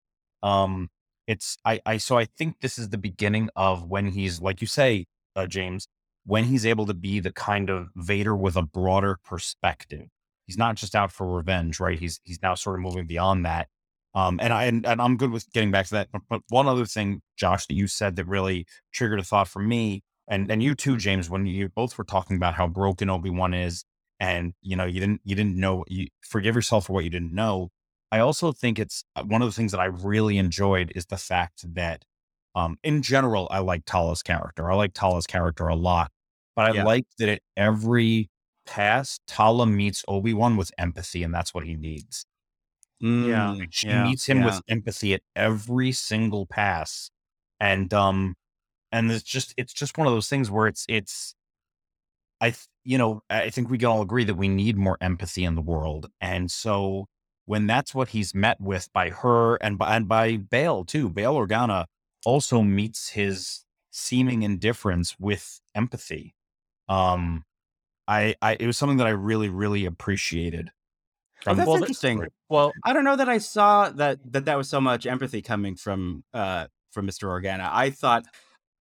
[0.41, 0.89] Um,
[1.27, 4.67] it's I I so I think this is the beginning of when he's like you
[4.67, 5.05] say,
[5.35, 5.87] uh, James,
[6.25, 10.07] when he's able to be the kind of Vader with a broader perspective.
[10.47, 11.97] He's not just out for revenge, right?
[11.99, 13.67] He's he's now sort of moving beyond that.
[14.15, 16.09] Um, and I and, and I'm good with getting back to that.
[16.11, 19.61] But, but one other thing, Josh, that you said that really triggered a thought for
[19.61, 23.29] me, and and you too, James, when you both were talking about how broken Obi
[23.31, 23.85] Wan is,
[24.19, 27.33] and you know you didn't you didn't know you forgive yourself for what you didn't
[27.33, 27.69] know.
[28.11, 31.17] I also think it's uh, one of the things that I really enjoyed is the
[31.17, 32.03] fact that,
[32.55, 34.71] um, in general, I like Tala's character.
[34.71, 36.11] I like Tala's character a lot.
[36.55, 36.83] but I Yeah.
[36.83, 38.29] liked that at every
[38.67, 42.25] pass, Tala meets Obi Wan with empathy, and that's what he needs.
[43.03, 44.45] Mm, Like, she yeah, meets him yeah.
[44.45, 47.09] with empathy at every single pass,
[47.59, 48.35] and um,
[48.91, 51.35] and it's just it's just one of those things where it's it's,
[52.41, 55.43] I th- you know I think we can all agree that we need more empathy
[55.45, 57.07] in the world, and so
[57.45, 61.35] when that's what he's met with by her and by and by Bail too, Bail
[61.35, 61.85] Organa
[62.25, 66.35] also meets his seeming indifference with empathy.
[66.89, 67.45] Um,
[68.07, 70.71] I I it was something that I really really appreciated.
[71.47, 72.27] Oh, that's this interesting.
[72.49, 75.75] Well, I don't know that I saw that that that was so much empathy coming
[75.75, 77.23] from uh from Mr.
[77.27, 77.69] Organa.
[77.71, 78.25] I thought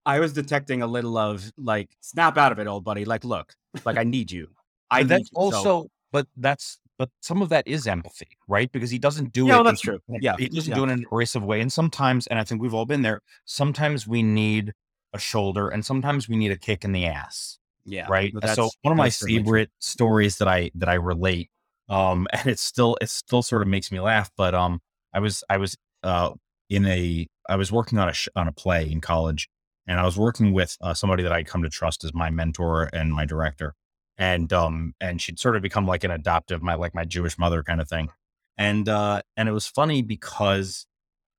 [0.05, 3.05] I was detecting a little of like snap out of it, old buddy.
[3.05, 3.53] Like, look,
[3.85, 4.49] like I need you.
[4.89, 5.35] I that's you.
[5.35, 8.69] So- also, but that's, but some of that is empathy, right?
[8.71, 9.55] Because he doesn't do Yeah, it.
[9.57, 9.99] well, that's in- true.
[10.19, 10.75] Yeah, He doesn't yeah.
[10.75, 11.61] do it in an abrasive way.
[11.61, 14.73] And sometimes, and I think we've all been there, sometimes we need
[15.13, 18.33] a shoulder and sometimes we need a kick in the ass, yeah, right?
[18.53, 19.45] so one of my that's certainly true.
[19.45, 21.49] favorite stories that I, that I relate,
[21.89, 24.79] um, and it still, it still sort of makes me laugh, but, um,
[25.13, 26.31] I was, I was, uh,
[26.69, 29.49] in a, I was working on a, sh- on a play in college
[29.87, 32.89] and I was working with uh, somebody that I'd come to trust as my mentor
[32.93, 33.75] and my director
[34.21, 37.63] and um and she'd sort of become like an adoptive my like my Jewish mother
[37.63, 38.09] kind of thing.
[38.57, 40.85] And uh and it was funny because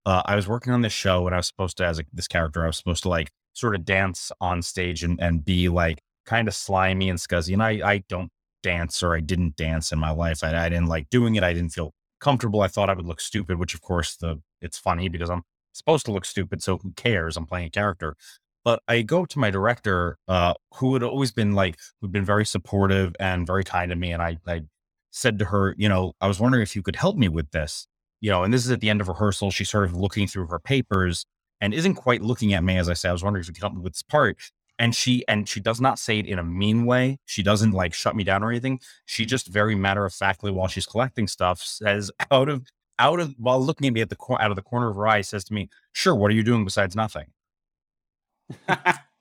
[0.05, 2.26] uh I was working on this show and I was supposed to as a, this
[2.26, 6.03] character I was supposed to like sort of dance on stage and and be like
[6.26, 8.32] kind of slimy and scuzzy and I I don't
[8.62, 10.42] dance or I didn't dance in my life.
[10.42, 11.42] I, I didn't like doing it.
[11.42, 12.62] I didn't feel comfortable.
[12.62, 15.42] I thought I would look stupid, which of course the it's funny because I'm
[15.72, 17.36] supposed to look stupid, so who cares?
[17.36, 18.16] I'm playing a character.
[18.64, 22.46] But I go to my director, uh, who had always been like, who'd been very
[22.46, 24.12] supportive and very kind to me.
[24.12, 24.62] And I, I
[25.10, 27.88] said to her, you know, I was wondering if you could help me with this,
[28.20, 29.50] you know, and this is at the end of rehearsal.
[29.50, 31.26] She's sort of looking through her papers
[31.60, 33.62] and isn't quite looking at me as I say, I was wondering if you could
[33.62, 34.36] help me with this part.
[34.83, 37.20] And she, and she does not say it in a mean way.
[37.26, 38.80] She doesn't like shut me down or anything.
[39.07, 42.66] She just very matter of factly while she's collecting stuff says out of,
[42.99, 45.09] out of, while looking at me at the cor- out of the corner of her
[45.09, 47.26] eye says to me, sure, what are you doing besides nothing?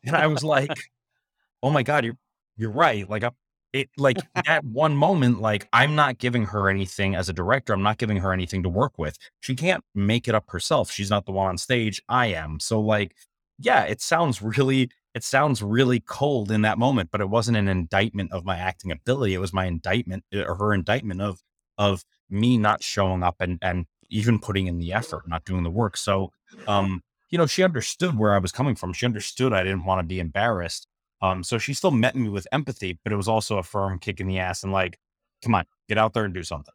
[0.03, 0.71] And I was like,
[1.63, 2.17] oh my God, you're,
[2.57, 3.09] you're right.
[3.09, 3.31] Like, I,
[3.73, 7.73] it, like at one moment, like I'm not giving her anything as a director.
[7.73, 9.17] I'm not giving her anything to work with.
[9.41, 10.91] She can't make it up herself.
[10.91, 12.01] She's not the one on stage.
[12.09, 12.59] I am.
[12.59, 13.15] So like,
[13.59, 17.67] yeah, it sounds really, it sounds really cold in that moment, but it wasn't an
[17.67, 19.33] indictment of my acting ability.
[19.33, 21.41] It was my indictment or her indictment of,
[21.77, 25.69] of me not showing up and, and even putting in the effort, not doing the
[25.69, 25.97] work.
[25.97, 26.31] So,
[26.67, 28.93] um, you know, she understood where I was coming from.
[28.93, 30.87] She understood I didn't want to be embarrassed.
[31.21, 34.19] Um, so she still met me with empathy, but it was also a firm kick
[34.19, 34.97] in the ass and like,
[35.43, 36.73] come on, get out there and do something.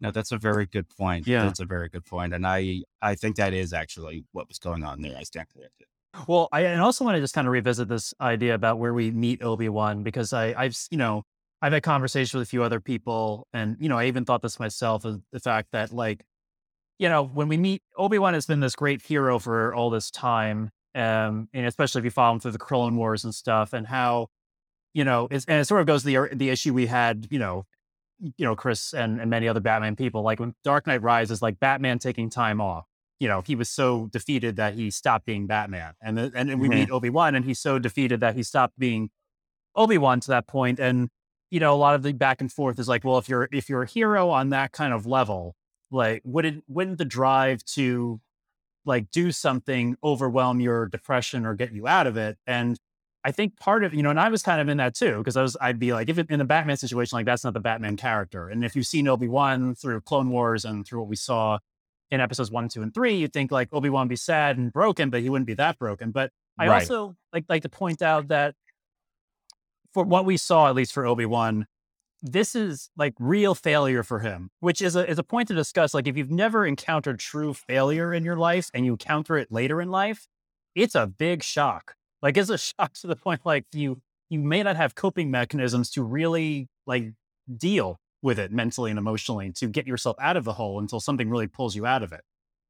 [0.00, 1.26] No, that's a very good point.
[1.26, 1.44] Yeah.
[1.44, 4.84] that's a very good point, and I I think that is actually what was going
[4.84, 5.16] on there.
[5.18, 5.88] I stand corrected.
[6.26, 9.10] Well, I and also want to just kind of revisit this idea about where we
[9.10, 11.22] meet Obi Wan because I, I've you know
[11.60, 14.58] I've had conversations with a few other people, and you know I even thought this
[14.58, 16.24] myself is the fact that like
[16.98, 20.10] you know when we meet Obi Wan has been this great hero for all this
[20.10, 23.86] time, um, and especially if you follow him through the Clone Wars and stuff, and
[23.86, 24.28] how
[24.94, 27.38] you know it's, and it sort of goes to the the issue we had you
[27.38, 27.64] know
[28.20, 31.60] you know Chris and, and many other Batman people like when Dark Knight Rises like
[31.60, 32.86] Batman taking time off
[33.20, 35.94] you know, he was so defeated that he stopped being Batman.
[36.02, 36.72] And then, and then we Mhm.
[36.74, 39.10] meet Obi Wan, and he's so defeated that he stopped being
[39.76, 40.80] Obi Wan to that point.
[40.80, 41.10] And
[41.50, 43.68] you know, a lot of the back and forth is like, well, if you're if
[43.70, 45.54] you're a hero on that kind of level,
[45.90, 48.20] like wouldn't wouldn't the drive to
[48.84, 52.38] like do something overwhelm your depression or get you out of it?
[52.46, 52.78] And
[53.24, 55.36] I think part of you know, and I was kind of in that too because
[55.36, 57.60] I was I'd be like, if it, in the Batman situation, like that's not the
[57.60, 58.48] Batman character.
[58.48, 61.58] And if you've seen Obi Wan through Clone Wars and through what we saw
[62.10, 65.10] in episodes one, two, and three, you'd think like Obi Wan be sad and broken,
[65.10, 66.10] but he wouldn't be that broken.
[66.10, 66.82] But I Right.
[66.82, 68.54] also like like to point out that
[69.92, 71.66] for what we saw, at least for Obi Wan,
[72.22, 75.94] this is like real failure for him, which is a is a point to discuss.
[75.94, 79.80] Like if you've never encountered true failure in your life and you encounter it later
[79.80, 80.26] in life,
[80.74, 81.94] it's a big shock.
[82.22, 84.00] Like it's a shock to the point like you
[84.30, 87.12] you may not have coping mechanisms to really like
[87.56, 91.30] deal with it mentally and emotionally to get yourself out of the hole until something
[91.30, 92.22] really pulls you out of it.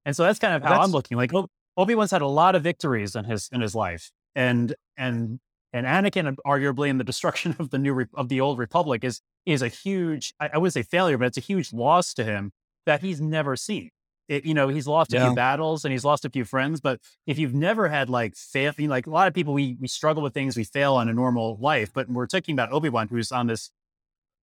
[0.04, 1.16] And so that's kind of how That's- I'm looking.
[1.16, 1.32] Like
[1.76, 5.40] Obi Wan's had a lot of victories in his in his life, and and
[5.72, 9.20] and Anakin, arguably, in the destruction of the new Re- of the old Republic, is
[9.46, 12.52] is a huge I, I would say failure, but it's a huge loss to him
[12.86, 13.90] that he's never seen.
[14.28, 17.00] It, you know, he's lost a few battles and he's lost a few friends, but
[17.26, 19.88] if you've never had like fail, you know, like a lot of people, we we
[19.88, 23.08] struggle with things we fail on a normal life, but we're talking about Obi Wan,
[23.08, 23.70] who's on this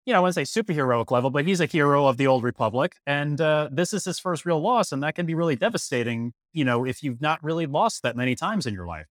[0.05, 2.95] you know, I wouldn't say superheroic level, but he's a hero of the old republic.
[3.07, 4.91] And uh, this is his first real loss.
[4.91, 8.35] And that can be really devastating, you know, if you've not really lost that many
[8.35, 9.07] times in your life.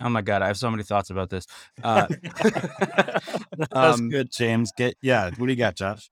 [0.00, 1.46] Oh my god, I have so many thoughts about this.
[1.82, 2.06] Uh,
[2.42, 4.70] That's um, good, James.
[4.76, 5.30] Get yeah.
[5.36, 6.08] What do you got, Josh?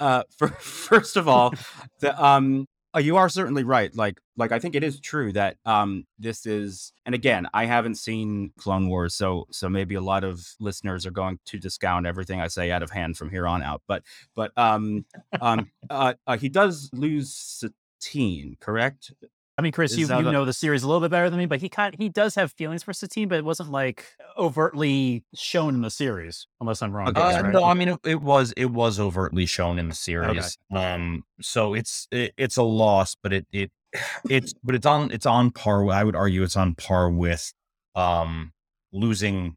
[0.00, 1.52] uh, fir- first of all,
[2.00, 2.66] the um,
[2.96, 3.94] uh, you are certainly right.
[3.94, 7.96] Like, like I think it is true that um, this is, and again, I haven't
[7.96, 12.40] seen Clone Wars, so so maybe a lot of listeners are going to discount everything
[12.40, 13.82] I say out of hand from here on out.
[13.86, 14.02] But
[14.34, 15.04] but um
[15.40, 19.12] um uh, uh he does lose Satine, correct?
[19.58, 21.60] I mean, Chris, you, you know the series a little bit better than me, but
[21.60, 24.04] he kind he does have feelings for Satine, but it wasn't like
[24.36, 27.08] overtly shown in the series, unless I'm wrong.
[27.08, 27.52] Okay, Uh, right?
[27.54, 30.58] No, I mean it, it was it was overtly shown in the series.
[30.70, 33.70] Um, so it's it, it's a loss, but it it
[34.28, 35.88] it's but it's on it's on par.
[35.90, 37.52] I would argue it's on par with
[37.94, 38.52] um
[38.92, 39.56] losing.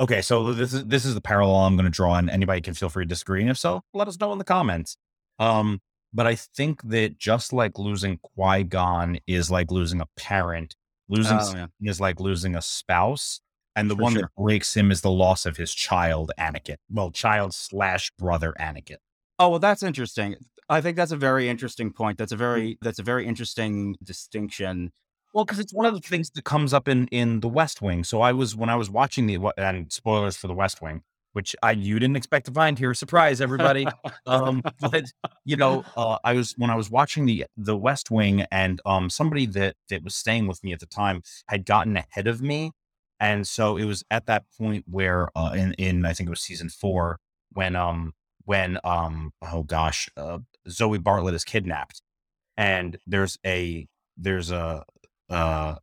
[0.00, 2.74] Okay, so this is this is the parallel I'm going to draw, and anybody can
[2.74, 4.96] feel free to disagree, and if so, let us know in the comments.
[5.38, 5.80] Um,
[6.12, 10.74] but I think that just like losing Qui Gon is like losing a parent,
[11.08, 11.66] losing Oh, yeah.
[11.90, 13.40] is like losing a spouse.
[13.76, 14.22] And the For one sure.
[14.22, 16.76] that breaks him is the loss of his child, Anakin.
[16.90, 18.96] Well, child slash brother, Anakin.
[19.38, 20.34] Oh well, that's interesting.
[20.68, 22.18] I think that's a very interesting point.
[22.18, 22.38] That's a Mm.
[22.38, 24.92] very that's a very interesting distinction.
[25.32, 28.02] Well, because it's one of the things that comes up in in the West Wing.
[28.02, 31.02] So I was when I was watching the and spoilers for the West Wing,
[31.38, 32.92] which I you didn't expect to find here.
[32.94, 33.86] Surprise, everybody.
[34.26, 35.04] um, but
[35.44, 39.08] you know, uh, I was when I was watching the the West Wing, and um,
[39.08, 42.72] somebody that that was staying with me at the time had gotten ahead of me,
[43.20, 46.40] and so it was at that point where uh, in in I think it was
[46.40, 47.20] season four
[47.52, 48.14] when um
[48.44, 52.02] when um oh gosh uh, Zoe Bartlett is kidnapped,
[52.56, 53.86] and there's a
[54.16, 54.82] there's a
[55.30, 55.76] uh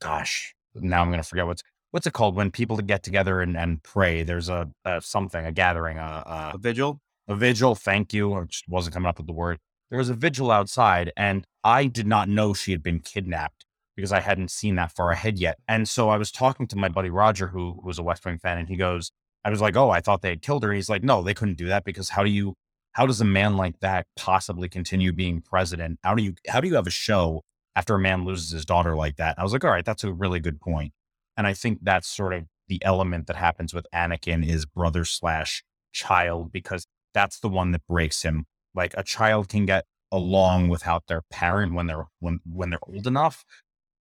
[0.00, 3.82] gosh now I'm gonna forget what's what's it called when people get together and, and
[3.82, 7.00] pray there's a, a something a gathering a, a A vigil.
[7.26, 7.74] a vigil.
[7.74, 8.34] Thank you.
[8.34, 9.58] I just wasn't coming up with the word.
[9.90, 13.64] There was a vigil outside, and I did not know she had been kidnapped
[13.96, 15.58] because I hadn't seen that far ahead yet.
[15.66, 18.38] And so I was talking to my buddy Roger, who, who was a West Wing
[18.38, 19.10] fan, and he goes,
[19.44, 20.72] I was like, Oh, I thought they had killed her.
[20.72, 22.54] He's like, No, they couldn't do that because how do you,
[22.92, 25.98] how does a man like that possibly continue being president?
[26.04, 27.42] How do you, how do you have a show
[27.74, 29.36] after a man loses his daughter like that?
[29.38, 30.92] I was like, All right, that's a really good point.
[31.38, 35.62] And I think that's sort of the element that happens with Anakin is brother slash
[35.92, 38.44] child because that's the one that breaks him.
[38.74, 43.06] Like a child can get along without their parent when they're when when they're old
[43.06, 43.44] enough,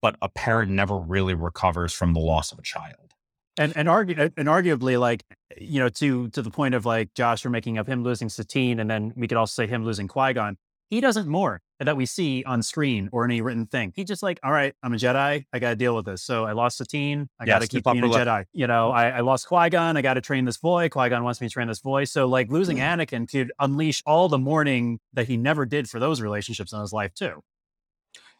[0.01, 3.13] but a parent never really recovers from the loss of a child.
[3.57, 5.23] and and, argu- and arguably like
[5.57, 8.79] you know to to the point of like Josh for making of him losing Satine,
[8.79, 10.57] and then we could also say him losing Qui Gon.
[10.89, 13.91] He doesn't more that we see on screen or any written thing.
[13.95, 15.45] He just like, all right, I'm a Jedi.
[15.51, 16.23] I got to deal with this.
[16.23, 17.27] So I lost Satine.
[17.39, 18.07] I Yeah, got to keep up being a.
[18.09, 18.45] Jedi.
[18.53, 19.97] You know, I, I lost Qui Gon.
[19.97, 20.87] I got to train this boy.
[20.89, 22.05] Qui Gon wants me to train this boy.
[22.05, 26.21] So like losing Anakin could unleash all the mourning that he never did for those
[26.21, 27.41] relationships in his life too.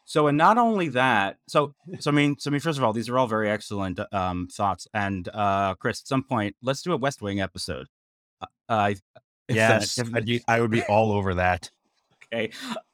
[0.04, 2.92] So and not only that, so so I mean, so I mean, first of all,
[2.92, 4.86] these are all very excellent um thoughts.
[4.94, 7.88] And uh Chris, at some point, let's do a West Wing episode.
[8.40, 8.96] Uh, I
[9.48, 11.70] if that- I'd be- I would be all over that.
[12.32, 12.50] Okay.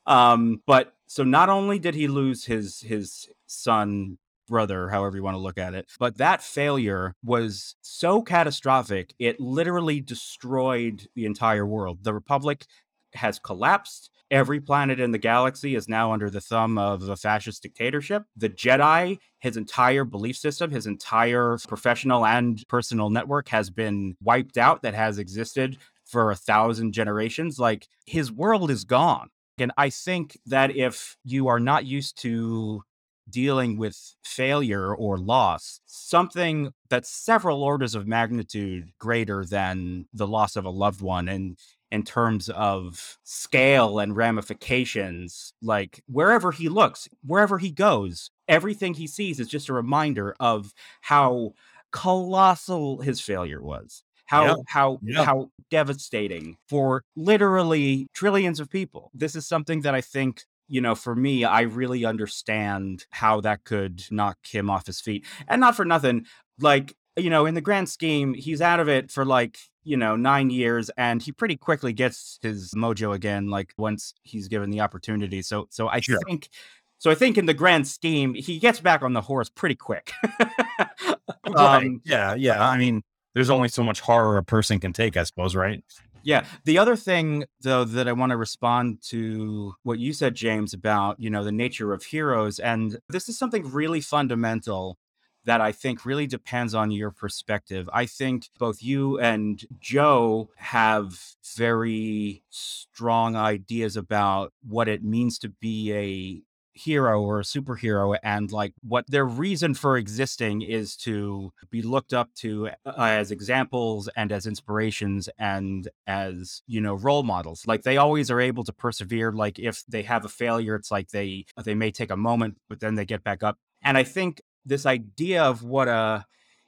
[0.06, 4.18] Um, but so not only did he lose his his son,
[4.48, 9.40] brother, however you want to look at it, but that failure was so catastrophic, it
[9.40, 12.02] literally destroyed the entire world.
[12.02, 12.66] The Republic
[13.14, 14.10] has collapsed.
[14.30, 18.22] Every planet in the galaxy is now under the thumb of a fascist dictatorship.
[18.34, 24.56] The Jedi, his entire belief system, his entire professional and personal network has been wiped
[24.56, 25.76] out that has existed
[26.12, 27.58] for a thousand generations.
[27.58, 29.30] Like his world is gone.
[29.58, 32.82] And I think that if you are not used to
[33.30, 40.56] dealing with failure or loss, something that's several orders of magnitude greater than the loss
[40.56, 41.58] of a loved one and
[41.90, 49.06] in terms of scale and ramifications, like wherever he looks, wherever he goes, everything he
[49.06, 51.52] sees is just a reminder of how
[51.92, 54.04] colossal his failure was.
[54.32, 59.10] How how how devastating for literally trillions of people.
[59.14, 63.64] This is something that I think you know, for me, I really understand how that
[63.64, 65.26] could knock him off his feet.
[65.46, 66.24] And not for nothing,
[66.60, 70.16] like, you know, in the grand scheme, he's out of it for like, you know,
[70.16, 74.80] nine years and he pretty quickly gets his mojo again, like once he's given the
[74.80, 75.42] opportunity.
[75.42, 76.18] So, so I Sure.
[76.26, 76.48] think,
[76.96, 80.12] so I think in the grand scheme, he gets back on the horse pretty quick.
[81.54, 82.66] um, yeah, yeah.
[82.66, 83.02] I mean,
[83.34, 85.82] there's only so much horror a person can take, I suppose, right?
[86.22, 86.44] Yeah.
[86.64, 91.18] The other thing, though, that I want to respond to what you said, James, about,
[91.18, 92.58] you know, the nature of heroes.
[92.58, 94.98] And this is something really fundamental
[95.44, 97.90] that I think really depends on your perspective.
[97.92, 101.18] I think both you and Joe have
[101.56, 106.42] very strong ideas about what it means to be a
[106.74, 112.12] hero or a superhero and like what their reason for existing is to be looked
[112.12, 117.64] up to uh, as examples and as inspirations and as you know role models.
[117.66, 121.08] Like they always are able to persevere like if they have a failure it's like
[121.08, 123.58] they they may take a moment but then they get back up.
[123.84, 126.24] And i think this idea of what a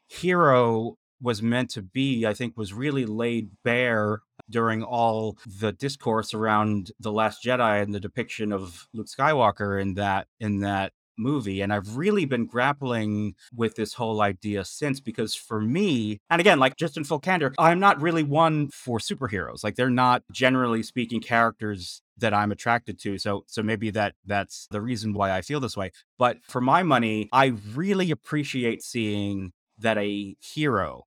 [0.09, 6.35] hero was meant to be i think was really laid bare during all the discourse
[6.35, 11.61] around the last jedi and the depiction of luke skywalker in that in that movie.
[11.61, 16.59] And i've really been grappling with this whole idea since because for me and again
[16.59, 19.63] like just in full candor i'm not really one for superheroes.
[19.65, 23.19] Like they're not generally speaking characters that i'm attracted to.
[23.19, 25.93] So so maybe that that's the reason why i feel this way.
[26.19, 31.05] But for my money i really appreciate seeing that a hero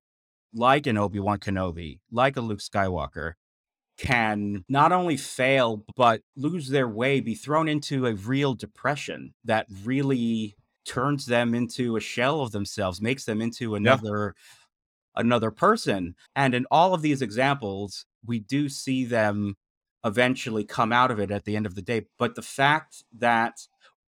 [0.58, 3.34] like an Obi-Wan Kenobi, like a Luke Skywalker,
[3.96, 9.66] can not only fail, but lose their way, be thrown into a real depression that
[9.84, 15.20] really turns them into a shell of themselves, makes them into another yeah.
[15.20, 16.14] another person.
[16.34, 19.56] And in all of these examples, we do see them
[20.04, 22.06] eventually come out of it at the end of the day.
[22.18, 23.54] But the fact that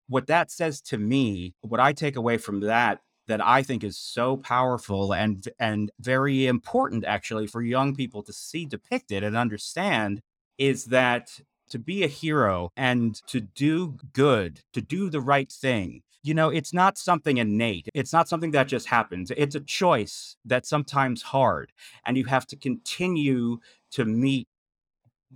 [0.09, 3.97] what that says to me, what I take away from that that I think is
[3.97, 10.21] so powerful and and very important actually for young people to see depicted and understand
[10.59, 16.03] is that to be a hero and to do good, to do the right thing.
[16.23, 17.89] You know, it's not something innate.
[17.95, 19.31] It's not something that just happens.
[19.37, 21.73] It's a choice that's sometimes hard
[22.07, 23.59] and you have to continue
[23.93, 24.49] to meet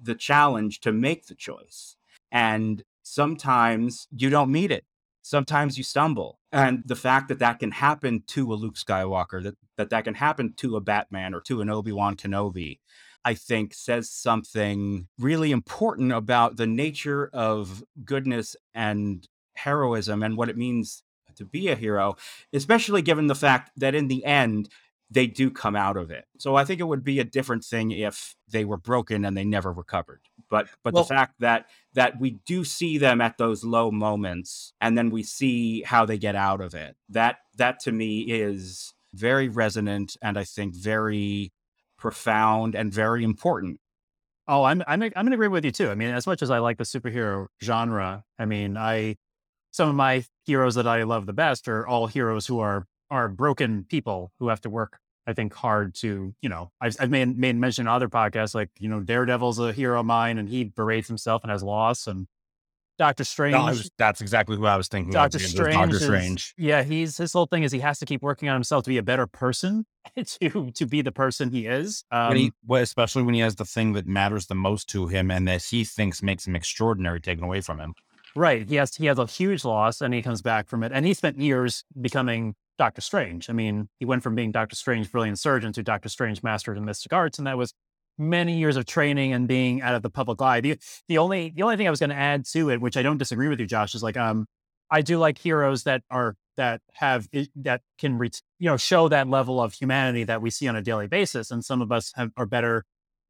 [0.00, 1.96] the challenge to make the choice.
[2.30, 4.84] And sometimes you don't meet it
[5.28, 6.38] sometimes you stumble.
[6.50, 10.14] And the fact that that can happen to a luke skywalker that that, that can
[10.14, 12.78] happen to a batman or to an obi-wan kenobi
[13.24, 20.48] i think says something really important about the nature of goodness and heroism and what
[20.48, 21.02] it means
[21.36, 22.16] to be a hero
[22.52, 24.68] especially given the fact that in the end
[25.10, 26.26] they do come out of it.
[26.38, 29.44] So I think it would be a different thing if they were broken and they
[29.44, 30.20] never recovered.
[30.50, 34.72] But but well, the fact that that we do see them at those low moments
[34.80, 36.96] and then we see how they get out of it.
[37.08, 41.52] That that to me is very resonant and I think very
[41.96, 43.80] profound and very important.
[44.46, 45.90] Oh, I'm I'm I'm gonna agree with you too.
[45.90, 49.16] I mean, as much as I like the superhero genre, I mean, I
[49.70, 53.28] some of my heroes that I love the best are all heroes who are are
[53.28, 54.98] broken people who have to work
[55.28, 58.70] I think hard to, you know, I've, I've made, made mention in other podcasts, like,
[58.78, 62.26] you know, Daredevil's a hero of mine and he berates himself and has loss and
[62.96, 63.52] Doctor Strange.
[63.52, 65.12] No, was, that's exactly who I was thinking.
[65.12, 65.74] Doctor Strange.
[65.74, 66.82] Doctor is, Yeah.
[66.82, 69.02] He's, his whole thing is he has to keep working on himself to be a
[69.02, 69.84] better person
[70.40, 72.04] to, to be the person he is.
[72.10, 75.08] Um, when he, well, especially when he has the thing that matters the most to
[75.08, 77.92] him and that he thinks makes him extraordinary taken away from him.
[78.34, 78.66] Right.
[78.66, 80.90] He has, he has a huge loss and he comes back from it.
[80.92, 83.50] And he spent years becoming Doctor Strange.
[83.50, 86.84] I mean, he went from being Doctor Strange, brilliant surgeon, to Doctor Strange, master in
[86.84, 87.74] mystic arts, and that was
[88.16, 90.60] many years of training and being out of the public eye.
[90.60, 93.02] The, the only the only thing I was going to add to it, which I
[93.02, 94.46] don't disagree with you, Josh, is like um,
[94.90, 99.28] I do like heroes that are that have that can re- you know show that
[99.28, 102.30] level of humanity that we see on a daily basis, and some of us have,
[102.36, 102.84] are better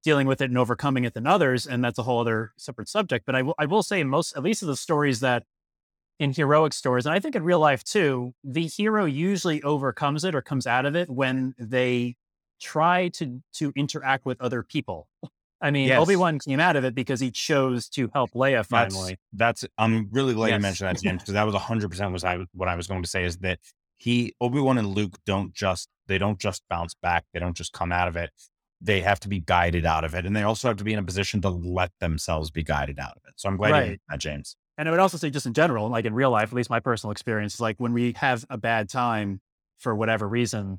[0.05, 3.27] dealing with it and overcoming it than others, and that's a whole other separate subject.
[3.27, 5.45] But I I will say most, at least of the stories that
[6.19, 10.35] in heroic stories, and I think in real life too, the hero usually overcomes it
[10.35, 12.17] or comes out of it when they
[12.61, 15.09] try to to interact with other people.
[15.61, 16.01] I mean, yes.
[16.01, 19.19] Obi Wan came out of it because he chose to help Leia finally.
[19.33, 20.59] That's, that's I'm really glad yes.
[20.59, 23.03] you mentioned that, James, because that was 100 percent was I what I was going
[23.03, 23.59] to say is that
[23.97, 27.73] he Obi Wan and Luke don't just they don't just bounce back, they don't just
[27.73, 28.31] come out of it.
[28.81, 31.01] They have to be guided out of it, and they also have to be in
[31.01, 33.35] a position to let themselves be guided out of it.
[33.37, 33.91] So I'm glad right.
[33.91, 34.57] you that, James.
[34.79, 36.79] And I would also say, just in general, like in real life, at least my
[36.79, 39.41] personal experience is like when we have a bad time
[39.77, 40.79] for whatever reason,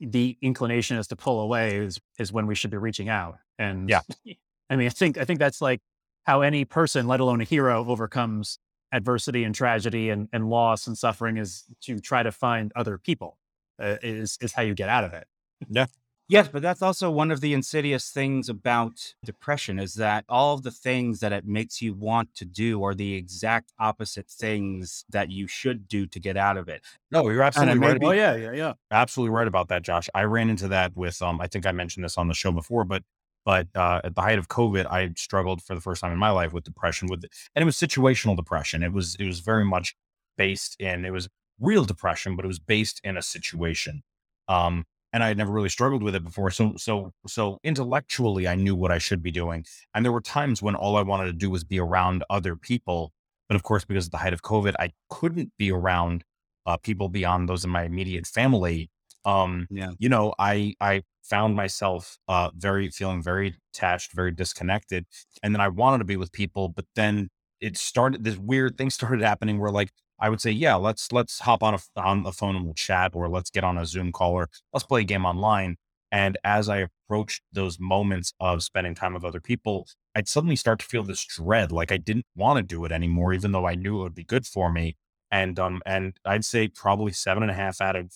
[0.00, 3.38] the inclination is to pull away is, is when we should be reaching out.
[3.58, 4.00] And yeah,
[4.70, 5.80] I mean, I think, I think that's like
[6.24, 8.58] how any person, let alone a hero, overcomes
[8.92, 13.38] adversity and tragedy and, and loss and suffering is to try to find other people
[13.80, 15.26] uh, is, is how you get out of it.
[15.68, 15.86] Yeah.
[16.28, 20.62] Yes, but that's also one of the insidious things about depression is that all of
[20.62, 25.30] the things that it makes you want to do are the exact opposite things that
[25.30, 26.82] you should do to get out of it.
[27.10, 27.98] No, you're absolutely right.
[28.02, 28.72] oh yeah, yeah, yeah.
[28.90, 30.08] Absolutely right about that, Josh.
[30.14, 32.84] I ran into that with um I think I mentioned this on the show before,
[32.84, 33.02] but
[33.44, 36.30] but uh, at the height of COVID, I struggled for the first time in my
[36.30, 38.82] life with depression with and it was situational depression.
[38.82, 39.96] It was it was very much
[40.38, 41.28] based in it was
[41.60, 44.02] real depression, but it was based in a situation.
[44.48, 46.50] Um, and I had never really struggled with it before.
[46.50, 49.64] So, so, so intellectually, I knew what I should be doing.
[49.94, 53.12] And there were times when all I wanted to do was be around other people,
[53.48, 56.24] But of course, because of the height of COVID, I couldn't be around
[56.66, 58.90] uh, people beyond those in my immediate family.
[59.24, 59.92] Um, Yeah.
[59.98, 65.06] you know, I I found myself uh, very feeling very attached, very disconnected,
[65.42, 67.28] and then I wanted to be with people, but then
[67.60, 68.24] it started.
[68.24, 69.92] This weird thing started happening where like
[70.22, 73.10] I would say, yeah, let's let's hop on a on the phone and we'll chat,
[73.14, 75.76] or let's get on a Zoom call, or let's play a game online.
[76.12, 80.78] And as I approached those moments of spending time with other people, I'd suddenly start
[80.78, 83.74] to feel this dread, like I didn't want to do it anymore, even though I
[83.74, 84.96] knew it would be good for me.
[85.30, 88.12] And um, and I'd say probably seven and a half out of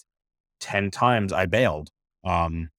[0.60, 1.90] ten times I bailed.
[2.24, 2.70] Um,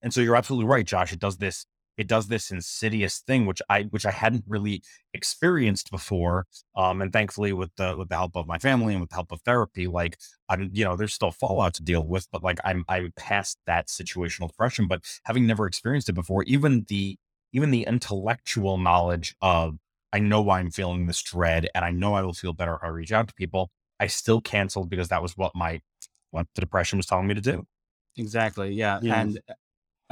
[0.00, 1.12] and so you're absolutely right, Josh.
[1.12, 1.66] It does this,
[1.96, 4.82] it does this insidious thing, which I which I hadn't really
[5.14, 6.46] experienced before.
[6.76, 9.32] Um, and thankfully, with the with the help of my family and with the help
[9.32, 10.18] of therapy, like
[10.48, 13.88] I'm, you know, there's still fallout to deal with, but like I'm I'm past that
[13.88, 14.88] situational depression.
[14.88, 17.18] But having never experienced it before, even the
[17.52, 19.76] even the intellectual knowledge of
[20.12, 22.82] I know why I'm feeling this dread and I know I will feel better if
[22.82, 23.70] I reach out to people,
[24.00, 25.80] I still canceled because that was what my
[26.30, 27.64] what the depression was telling me to do.
[28.16, 28.72] Exactly.
[28.72, 29.00] Yeah.
[29.02, 29.20] Yeah.
[29.20, 29.40] And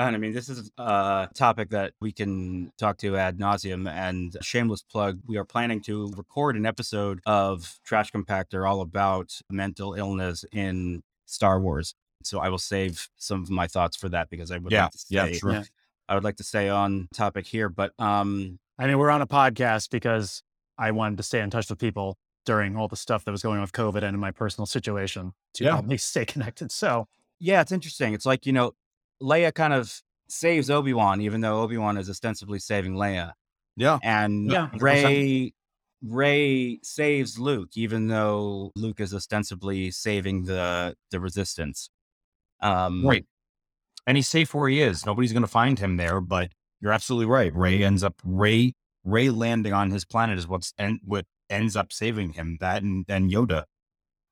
[0.07, 3.88] and I mean, this is a topic that we can talk to ad nauseum.
[3.90, 9.40] And shameless plug, we are planning to record an episode of Trash Compactor all about
[9.51, 11.94] mental illness in Star Wars.
[12.22, 14.98] So I will save some of my thoughts for that because I would like to
[14.98, 15.53] stay, sure.
[15.53, 15.64] Yeah.
[16.09, 17.68] I would like to stay on topic here.
[17.68, 20.42] But um, I mean, we're on a podcast because
[20.76, 23.57] I wanted to stay in touch with people during all the stuff that was going
[23.57, 25.72] on with COVID and in my personal situation to Yeah.
[25.72, 26.72] help me stay connected.
[26.72, 27.07] So
[27.38, 28.12] yeah, it's interesting.
[28.12, 28.72] It's like you know,
[29.22, 33.32] Leia kind of saves Obi Wan, even though Obi Wan is ostensibly saving Leia.
[33.76, 33.98] Yeah.
[34.02, 35.54] and Yeah, Rey
[36.02, 41.90] Rey saves Luke, even though Luke is ostensibly saving the the Resistance.
[42.60, 43.24] Um, Right.
[44.06, 45.04] And he's safe where he is.
[45.04, 46.50] Nobody's going to find him there, but
[46.80, 47.54] you're absolutely right.
[47.54, 51.92] Rey ends up Rey Rey landing on his planet is what's and what ends up
[51.92, 52.58] saving him.
[52.60, 53.64] That and, and Yoda.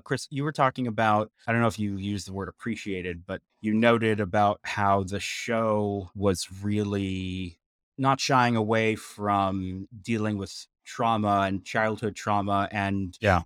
[0.09, 3.43] Chris, you were talking about, I don't know if you used the word appreciated, but
[3.61, 7.59] you noted about how the show was really
[7.99, 13.43] not shying away from dealing with trauma and childhood trauma and, Yeah.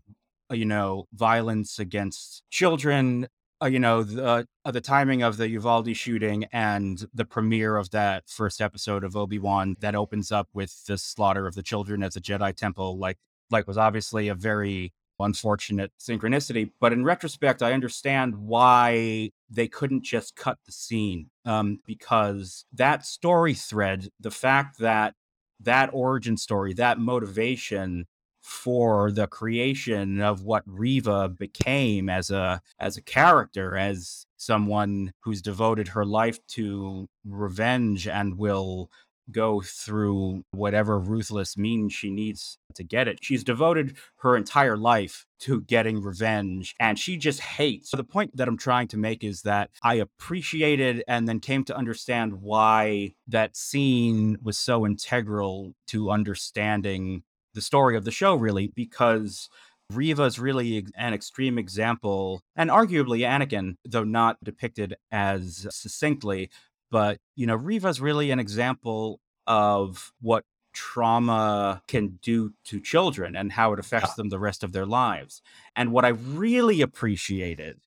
[0.53, 3.27] uh, you know, violence against children.
[3.61, 7.91] Uh, you know, the, uh, the timing of the Uvalde shooting and the premiere of
[7.91, 12.05] that first episode of Obi Wan that opens up with the slaughter of the children
[12.05, 13.19] at the Jedi Temple, like,
[13.51, 14.93] like was obviously a very
[15.23, 16.71] unfortunate synchronicity.
[16.81, 23.05] But in retrospect, I understand why they couldn't just cut the scene um, because that
[23.05, 25.15] story thread, the fact that
[25.61, 28.07] that origin story, that motivation
[28.41, 35.41] for the creation of what Reva became as a as a character, as someone who's
[35.41, 38.91] devoted her life to revenge and will
[39.33, 43.19] go through whatever ruthless means she needs to get it.
[43.23, 47.91] She's devoted her entire life to getting revenge and she just hates.
[47.91, 51.65] So the point that I'm trying to make is that I appreciated and then came
[51.65, 57.23] to understand why that scene was so integral to understanding
[57.55, 59.49] the story of the show really because
[59.91, 66.51] Reva is really an extreme example, and arguably Anakin, though not depicted as succinctly,
[66.91, 73.53] but you know, Reva's really an example of what trauma can do to children and
[73.53, 75.43] how it affects them the rest of their lives.
[75.77, 77.81] And what I really appreciated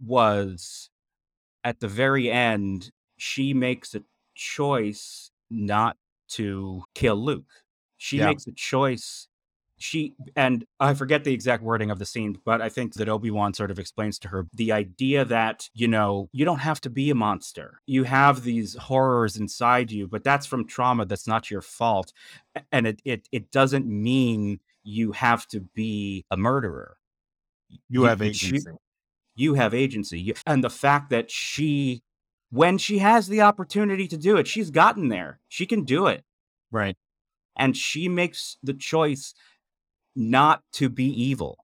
[0.00, 0.90] was
[1.64, 4.04] at the very end, she makes a
[4.34, 5.96] choice not
[6.30, 7.64] to kill Luke.
[7.98, 8.20] She Yeah.
[8.20, 9.28] makes a choice.
[9.82, 13.30] She and I forget the exact wording of the scene, but I think that Obi
[13.30, 16.90] Wan sort of explains to her the idea that, you know, you don't have to
[16.90, 17.80] be a monster.
[17.86, 21.04] You have these horrors inside you, but that's from trauma.
[21.04, 22.12] That's not your fault.
[22.70, 26.96] And it it, it doesn't mean you have to be a murderer.
[27.88, 28.60] You have agency.
[28.60, 28.78] choo-
[29.34, 30.20] you have agency.
[30.20, 32.02] You- And the fact that she,
[32.50, 35.40] when she has the opportunity to do it, she's gotten there.
[35.48, 36.22] She can do it.
[36.70, 36.96] Right.
[37.56, 39.34] And she makes the choice
[40.14, 41.58] not to be evil.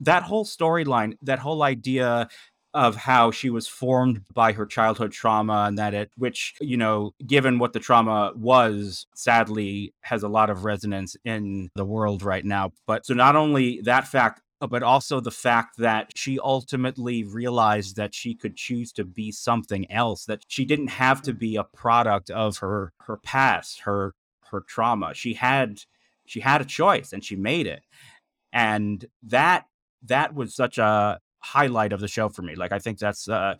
[0.00, 2.28] That whole storyline, that whole idea
[2.74, 7.12] of how she was formed by her childhood trauma and that it, which, you know,
[7.24, 12.44] given what the trauma was, sadly has a lot of resonance in the world right
[12.44, 12.72] now.
[12.86, 18.14] But so not only that fact, but also the fact that she ultimately realized that
[18.14, 22.30] she could choose to be something else, that she didn't have to be a product
[22.30, 24.14] of her her past, her
[24.50, 25.14] her trauma.
[25.14, 25.80] She had
[26.26, 27.82] she had a choice and she made it.
[28.52, 29.66] And that
[30.06, 32.54] that was such a highlight of the show for me.
[32.54, 33.58] Like I think that's a,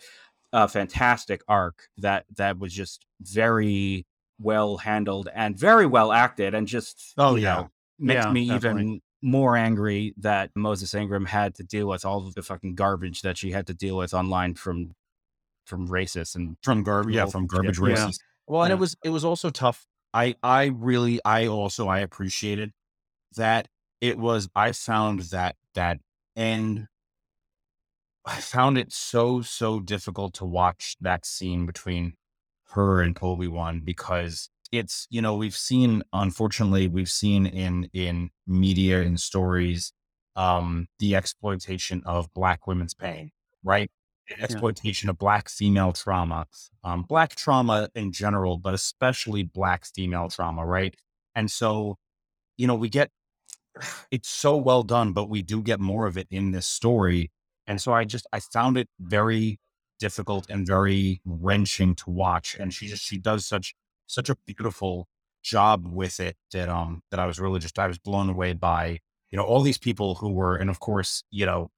[0.52, 4.06] a fantastic arc that that was just very
[4.40, 7.54] well handled and very well acted and just Oh, you yeah.
[7.54, 8.82] know, makes Yeah, me definitely.
[8.82, 13.22] even more angry that Moses Ingram had to deal with all of the fucking garbage
[13.22, 14.92] that she had to deal with online from
[15.66, 17.86] from racists and from garbage, yeah, from garbage yeah.
[17.86, 18.18] races.
[18.46, 18.76] Well, and Yeah.
[18.76, 19.86] it was it was also tough.
[20.14, 22.72] I I really I also I appreciated
[23.36, 23.68] that
[24.00, 24.48] it was.
[24.56, 26.00] I found that that
[26.36, 26.88] end.
[28.26, 32.14] I found it so so difficult to watch that scene between
[32.70, 38.30] her and Obi Wan because it's you know we've seen unfortunately we've seen in in
[38.46, 39.92] media and stories
[40.36, 43.30] um the exploitation of black women's pain
[43.62, 43.90] right
[44.38, 46.46] exploitation of black female trauma
[46.82, 50.96] um black trauma in general but especially black female trauma right?
[51.34, 51.96] And so
[52.56, 53.10] you know we get
[54.10, 57.30] it's so well done but we do get more of it in this story.
[57.66, 59.58] And so i just i found it very
[60.00, 63.74] difficult and very wrenching to watch and she just she does such
[64.06, 65.08] such a beautiful
[65.42, 68.98] job with it that um that I was really just I was blown away by
[69.30, 71.70] you know all these people who were and of course you know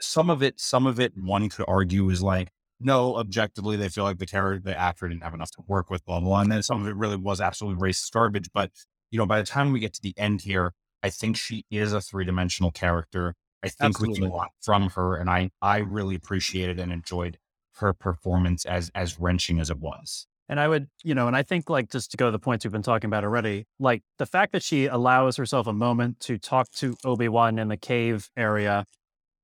[0.00, 2.48] some of it some of it one could argue is like
[2.80, 6.04] no objectively they feel like the character the actor didn't have enough to work with
[6.04, 6.40] blah blah, blah.
[6.40, 8.70] and then some of it really was absolutely racist garbage but
[9.10, 10.72] you know by the time we get to the end here
[11.02, 15.16] I think she is a three dimensional character I think we can lot from her
[15.16, 17.38] and I I really appreciated and enjoyed
[17.78, 20.26] her performance as as wrenching as it was.
[20.48, 22.64] And I would, you know, and I think like just to go to the points
[22.64, 26.38] we've been talking about already, like the fact that she allows herself a moment to
[26.38, 28.86] talk to Obi Wan in the cave area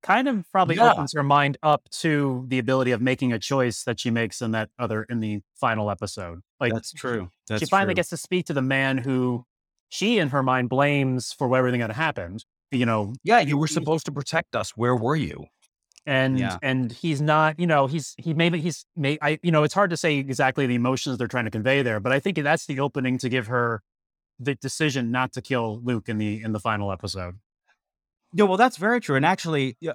[0.02, 0.92] kind of probably Yeah.
[0.92, 4.50] opens her mind up to the ability of making a choice that she makes in
[4.52, 6.40] that other in the final episode.
[6.60, 7.30] Like that's true.
[7.48, 7.96] That's she finally true.
[7.96, 9.44] gets to speak to the man who
[9.88, 12.44] she in her mind blames for everything that happened.
[12.70, 14.70] You know, Yeah, you were supposed to protect us.
[14.76, 15.46] Where were you?
[16.04, 16.58] and Yeah.
[16.62, 19.88] and he's not you know he's he maybe he's may i you know it's hard
[19.90, 22.80] to say exactly the emotions they're trying to convey there but i think that's the
[22.80, 23.82] opening to give her
[24.40, 27.38] the decision not to kill luke in the in the final episode
[28.32, 29.16] Yeah, well, that's very true.
[29.16, 29.92] And actually, yeah,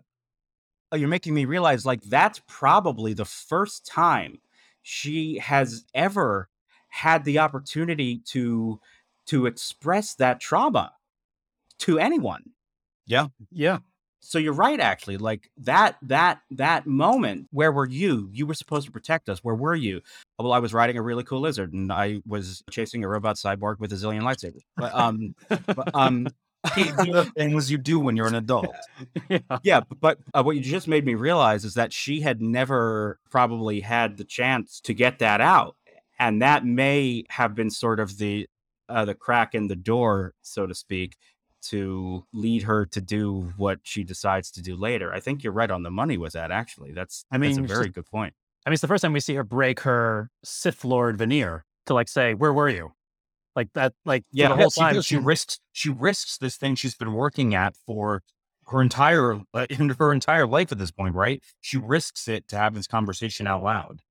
[0.93, 4.39] uh, you're making me realize like that's probably the first time
[4.83, 6.49] she has ever
[6.89, 8.79] had the opportunity to
[9.27, 10.93] to express that trauma
[11.79, 12.51] to anyone.
[13.05, 13.79] yeah Yeah.
[14.19, 15.17] So you're right, actually.
[15.17, 17.47] Like that that that moment.
[17.51, 18.29] Where were you?
[18.33, 19.39] You were supposed to protect us.
[19.39, 20.01] Where were you?
[20.37, 23.79] Well, I was riding a really cool lizard, and I was chasing a robot cyborg
[23.79, 24.63] with a zillion lightsabers.
[24.75, 26.27] But um, but, um,
[27.35, 28.75] things you do when you're an adult.
[29.29, 33.19] yeah yeah, but uh, what you just made me realize is that she had never
[33.29, 35.75] probably had the chance to get that out,
[36.19, 38.47] and that may have been sort of the
[38.89, 41.15] uh, the crack in the door, so to speak,
[41.61, 45.13] to lead her to do what she decides to do later.
[45.13, 46.51] I think you're right on the money with that.
[46.51, 48.33] Actually, that's I that's mean, a very just- good point.
[48.65, 51.93] i mean it's the first time we see her break her sith lord veneer to
[51.93, 52.91] like say where were you
[53.57, 56.55] like that like for Yeah, the whole she, time she she- risks she risks this
[56.55, 58.21] thing she's been working at for
[58.67, 61.43] her entire uh, in her entire life at this point, right?
[61.59, 64.01] She risks it to have this conversation out loud.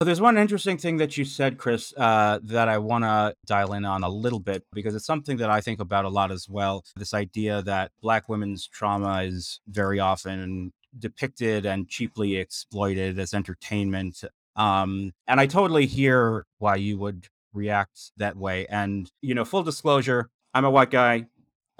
[0.00, 3.72] But There's one interesting thing that you said, Chris, uh, that I want to dial
[3.74, 6.48] in on a little bit because it's something that I think about a lot as
[6.48, 6.84] well.
[6.96, 14.24] This idea that Black women's trauma is very often depicted and cheaply exploited as entertainment.
[14.56, 18.66] Um, and I totally hear why you would react that way.
[18.66, 21.26] And, you know, full disclosure, I'm a white guy.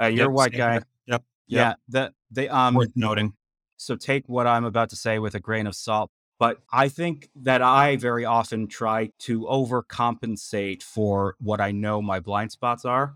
[0.00, 0.72] Uh, you're Yep, a white guy.
[0.74, 0.86] here.
[1.06, 1.24] Yep.
[1.48, 1.74] Yeah.
[1.88, 3.34] That they, um, Worth noting.
[3.76, 6.10] so take what I'm about to say with a grain of salt.
[6.38, 12.18] But I think that I very often try to overcompensate for what I know my
[12.20, 13.14] blind spots are.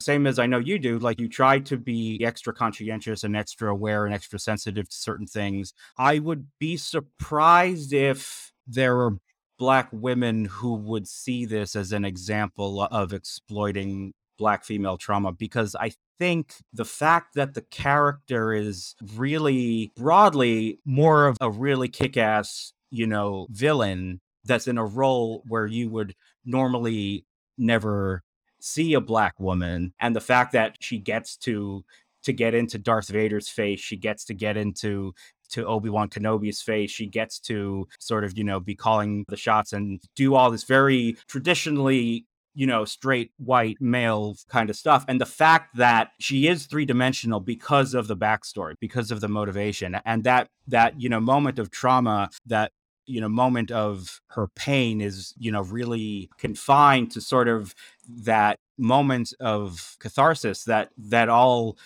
[0.00, 0.98] Same as I know you do.
[0.98, 5.26] Like you try to be extra conscientious and extra aware and extra sensitive to certain
[5.26, 5.72] things.
[5.98, 9.16] I would be surprised if there were
[9.58, 15.74] black women who would see this as an example of exploiting black female trauma because
[15.74, 22.16] I think the fact that the character is really broadly more of a really kick
[22.16, 27.24] ass, you know, villain that's in a role where you would normally
[27.58, 28.22] never
[28.60, 31.84] see a black woman and the fact that she gets to
[32.26, 35.14] to get into Darth Vader's face, she gets to get into
[35.48, 39.72] to Obi-Wan Kenobi's face, she gets to sort of, you know, be calling the shots
[39.72, 42.26] and do all this very traditionally
[42.56, 45.04] you know, straight white male kind of stuff.
[45.08, 49.28] And the fact that she is three dimensional because of the backstory, because of the
[49.28, 52.72] motivation, and that that you know moment of trauma, that
[53.04, 57.74] you know moment of her pain is you know really confined to sort of
[58.08, 61.76] that moment of catharsis that that all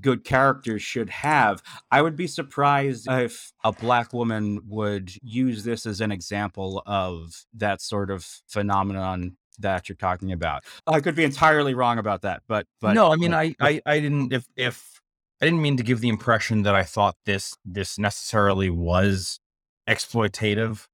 [0.00, 1.62] good characters should have.
[1.90, 7.44] I would be surprised if a black woman would use this as an example of
[7.54, 10.64] that sort of phenomenon that you're talking about.
[10.86, 14.00] I could be entirely wrong about that, but but no, I mean, I, I, I
[14.00, 14.32] didn't.
[14.32, 15.00] If if
[15.40, 19.40] I didn't mean to give the impression that I thought this this necessarily was
[19.88, 20.86] exploitative,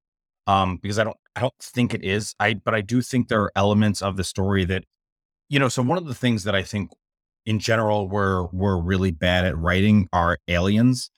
[0.47, 2.35] um, because I don't I don't think it is.
[2.39, 4.85] I but I do think there are elements of the story that,
[5.49, 5.69] you know.
[5.69, 6.91] So one of the things that I think,
[7.47, 11.11] in general, we're we're really bad at writing are aliens,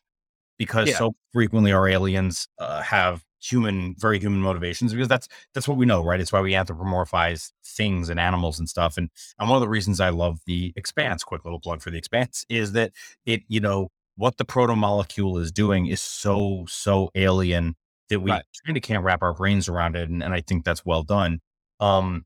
[0.59, 0.95] because Yeah.
[0.95, 4.93] so frequently our aliens uh, have human, very human motivations.
[4.93, 6.21] Because that's that's what we know, right?
[6.21, 8.97] It's why we anthropomorphize things and animals and stuff.
[8.99, 11.99] And and one of the reasons I love the Expanse, quick little plug for the
[11.99, 12.93] Expanse, is that
[13.27, 17.75] it, you know, what the proto molecule is doing is so so alien
[18.09, 18.45] that we Right.
[18.67, 21.41] kind of can't wrap our brains around it, and, and I think that's well done.
[21.81, 22.25] Um,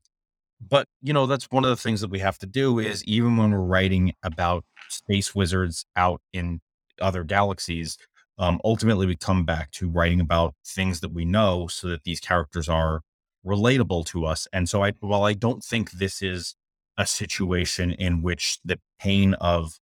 [0.69, 3.37] but you know, that's one of the things that we have to do is even
[3.37, 6.61] when we're writing about space wizards out in
[7.01, 7.97] other galaxies,
[8.37, 12.19] um, ultimately we come back to writing about things that we know, so that these
[12.19, 13.01] characters are
[13.45, 14.47] relatable to us.
[14.53, 16.55] And so, I while I don't think this is
[16.97, 19.79] a situation in which the pain of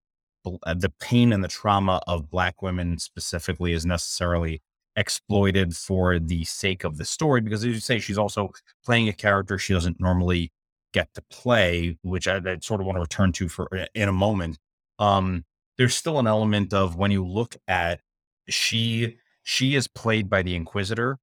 [0.64, 4.60] uh, the pain and the trauma of black women specifically is necessarily
[4.96, 8.50] exploited for the sake of the story because as you say she's also
[8.84, 10.50] playing a character she doesn't normally
[10.96, 14.12] get to play which i, I sort of want to return to for in a
[14.12, 14.58] moment
[14.98, 15.44] um
[15.78, 18.00] there's still an element of when you look at
[18.48, 21.18] she she is played by the inquisitor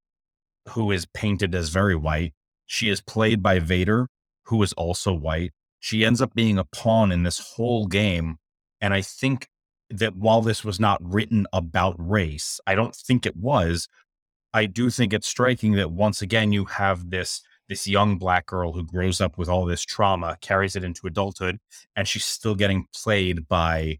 [0.69, 2.34] who is painted as very white
[2.65, 4.07] she is played by vader
[4.45, 8.38] who is also white she ends up being a pawn in this whole game
[8.80, 9.47] and i think
[9.89, 13.88] that while this was not written about race, I don't think it was.
[14.53, 18.74] I do think it's striking that once again you have this this young black girl
[18.74, 21.59] who grows up with all this trauma, carries it into adulthood,
[21.95, 23.99] and she's still getting played by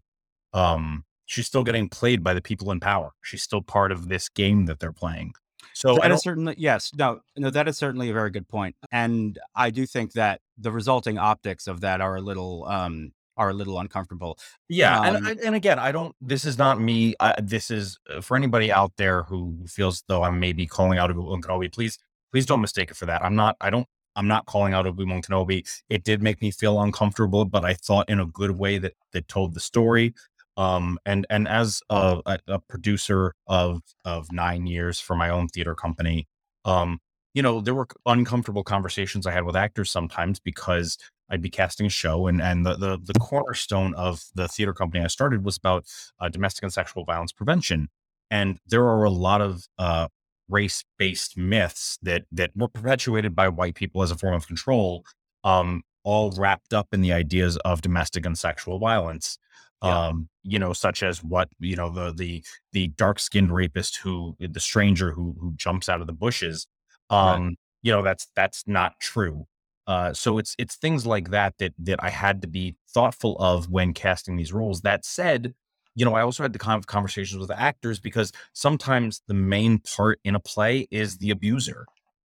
[0.52, 3.10] um she's still getting played by the people in power.
[3.22, 5.32] She's still part of this game that they're playing.
[5.72, 6.92] So that don't certainly yes.
[6.96, 10.70] No, no, that is certainly a very good point, and I do think that the
[10.70, 14.38] resulting optics of that are a little um are a little uncomfortable.
[14.68, 16.14] Yeah, Um, and and again, I don't.
[16.20, 17.14] This is not me.
[17.18, 21.14] I, this is uh, for anybody out there who feels though I'm maybe calling out
[21.16, 21.72] Wan Kenobi.
[21.72, 21.98] Please,
[22.34, 23.24] please don't mistake it for that.
[23.24, 23.56] I'm not.
[23.60, 23.86] I don't.
[24.16, 25.64] I'm not calling out Obi Wan Kenobi.
[25.88, 29.28] It did make me feel uncomfortable, but I thought in a good way that that
[29.28, 30.14] told the story.
[30.56, 35.46] Um, and and as a, a, a producer of of nine years for my own
[35.46, 36.26] theater company,
[36.64, 36.98] um,
[37.34, 40.98] you know, there were uncomfortable conversations I had with actors sometimes because
[41.30, 45.04] I'd be casting a show, and and the the, the cornerstone of the theater company
[45.04, 45.86] I started was about
[46.18, 47.90] uh, domestic and sexual violence prevention,
[48.28, 50.08] and there are a lot of uh,
[50.48, 55.04] race based myths that that were perpetuated by white people as a form of control,
[55.44, 59.38] um, all wrapped up in the ideas of domestic and sexual violence.
[59.82, 60.06] Yeah.
[60.06, 64.36] Um, you know, such as what you know the the the dark skinned rapist who
[64.38, 66.66] the stranger who who jumps out of the bushes.
[67.10, 67.34] Right.
[67.34, 69.46] Um, you know that's that's not true.
[69.86, 73.68] Uh, so it's it's things like that that that I had to be thoughtful of
[73.70, 74.80] when casting these roles.
[74.80, 75.54] That said,
[75.94, 79.78] you know, I also had to of conversations with the actors because sometimes the main
[79.80, 81.88] part in a play is the abuser,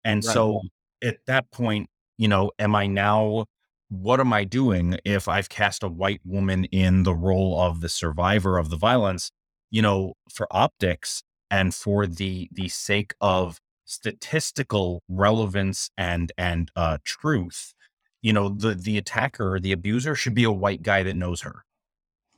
[0.04, 0.24] and Right.
[0.24, 0.62] so
[1.02, 1.88] at that point,
[2.18, 3.46] you know, am I now?
[3.88, 7.88] What am I doing if I've cast a white woman in the role of the
[7.88, 9.30] survivor of the violence?
[9.70, 16.98] You know, for optics and for the the sake of statistical relevance and and uh
[17.04, 17.74] truth
[18.22, 21.64] you know the the attacker the abuser should be a white guy that knows her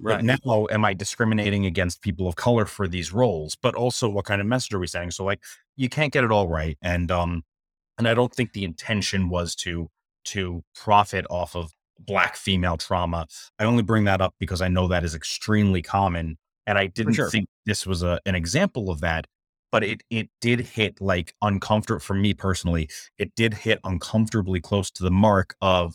[0.02, 0.24] but Right.
[0.24, 4.40] now am i discriminating against people of color for these roles but also what kind
[4.40, 5.10] of message are we sending?
[5.10, 5.40] so like
[5.76, 7.42] you can't get it all right and um
[7.98, 9.88] and i don't think the intention was to
[10.24, 13.26] to profit off of black female trauma
[13.58, 16.36] i only bring that up because i know that is extremely common
[16.66, 17.30] and i didn't sure.
[17.30, 19.26] think this was a, an example of that
[19.70, 22.88] but it it did hit like uncomfortable for me personally
[23.18, 25.94] it did hit uncomfortably close to the mark of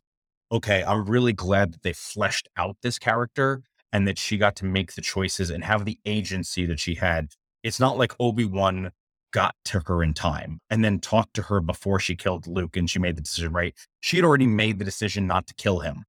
[0.52, 3.64] okay i'm really glad that they fleshed out this character
[3.94, 7.30] and that she got to make the choices and have the agency that she had
[7.64, 8.92] it's not like obi-wan
[9.34, 12.90] got to her in time and then talked to her before she killed luke and
[12.90, 16.04] she made the decision right she had already made the decision not to kill him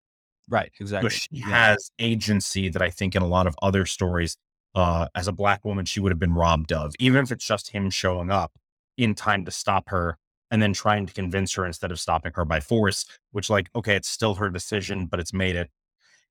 [0.50, 0.72] Right.
[0.78, 1.10] so Exactly.
[1.10, 1.46] she Yeah.
[1.48, 4.36] has agency that I think in a lot of other stories,
[4.74, 7.70] uh, as a black woman, she would have been robbed of, even if it's just
[7.72, 8.52] him showing up
[8.96, 10.16] in time to stop her
[10.50, 13.94] and then trying to convince her instead of stopping her by force, which like, okay,
[13.94, 15.70] it's still her decision, but it's made it,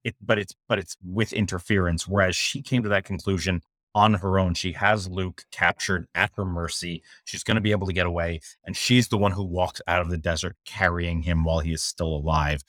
[0.03, 2.07] it, but it's, but it's with interference.
[2.07, 3.61] Whereas she came to that conclusion
[3.95, 4.53] on her own.
[4.53, 7.01] She has Luke captured at her mercy.
[7.25, 8.41] She's going to be able to get away.
[8.63, 11.81] And she's the one who walks out of the desert carrying him while he is
[11.81, 12.61] still alive.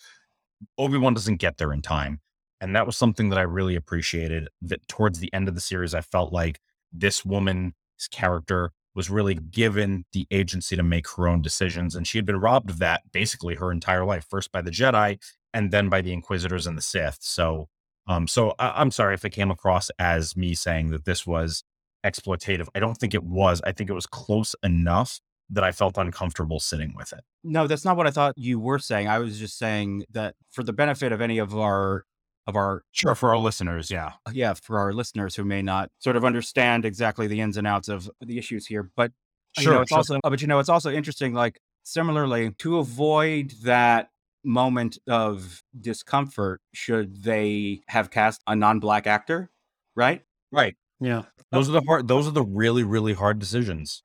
[0.78, 2.20] Obi-Wan doesn't get there in time.
[2.60, 5.94] And that was something that I really appreciated that towards the end of the series,
[5.94, 6.60] I felt like
[6.92, 7.74] this woman's
[8.10, 11.94] character was really given the agency to make her own decisions.
[11.94, 15.18] And she had been robbed of that basically her entire life, first by the Jedi
[15.54, 17.18] and then by the Inquisitors and the Sith.
[17.20, 17.68] So,
[18.06, 21.64] um, so I, I'm sorry if it came across as me saying that this was
[22.04, 22.68] exploitative.
[22.74, 23.60] I don't think it was.
[23.64, 25.20] I think it was close enough
[25.50, 27.20] that I felt uncomfortable sitting with it.
[27.42, 29.08] No, that's not what I thought you were saying.
[29.08, 32.04] I was just saying that for the benefit of any of our
[32.46, 34.12] of our Sure, for our listeners, yeah.
[34.32, 37.88] yeah, for our listeners who may not sort of understand exactly the ins and outs
[37.88, 39.12] of the issues here, but
[39.58, 39.98] you know, Sure, it's sure.
[39.98, 44.08] also uh, but you know, it's also interesting like similarly to avoid that
[44.48, 49.50] moment of discomfort should they have cast a non-black actor,
[49.94, 50.22] right?
[50.50, 50.74] Right.
[51.00, 51.22] Yeah.
[51.52, 52.08] Those are the hard.
[52.08, 54.02] Those are the really, really hard decisions.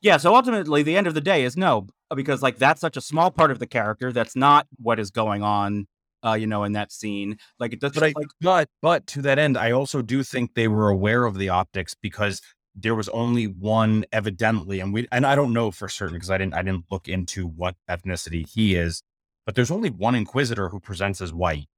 [0.00, 3.00] Yeah, so ultimately the end of the day is no because like that's such a
[3.00, 5.86] small part of the character that's not what is going on
[6.22, 7.36] uh you know in that scene.
[7.58, 10.54] Like it does But I, like but but to that end, I also do think
[10.54, 12.40] they were aware of the optics because
[12.74, 16.38] there was only one evidently, and we and I don't know for certain because I
[16.38, 19.02] didn't I didn't look into what ethnicity he is,
[19.48, 21.70] but there's only one Inquisitor who presents as white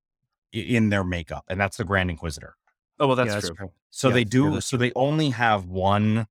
[0.53, 2.57] in their makeup, and that's the Grand Inquisitor.
[2.99, 3.71] oh well that's, Yeah, that's true.
[3.91, 4.51] So Yeah, they do.
[4.55, 6.27] that's So they only have one,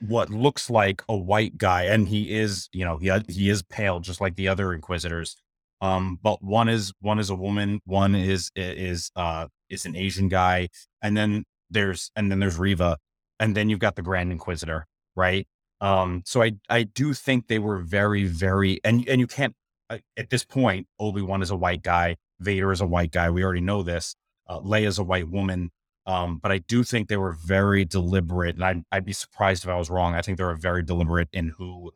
[0.00, 4.00] what looks like a white guy, and he is, you know, he he is pale,
[4.00, 5.36] just like the other Inquisitors.
[5.80, 10.26] Um, but one is one is a woman, one is is uh is an Asian
[10.28, 10.70] guy,
[11.02, 12.98] and then there's and then there's Reva,
[13.38, 15.46] and then you've got the Grand Inquisitor, right?
[15.80, 19.54] Um, so I I do think they were very very and and you can't
[19.90, 23.30] at this point Obi Wan is a white guy, Vader is a white guy.
[23.30, 24.16] We already know this.
[24.48, 25.70] Uh, is a white woman.
[26.06, 29.70] Um, but I do think they were very deliberate, and I'd, I'd be surprised if
[29.70, 30.14] I was wrong.
[30.14, 31.92] I think they were very deliberate in who,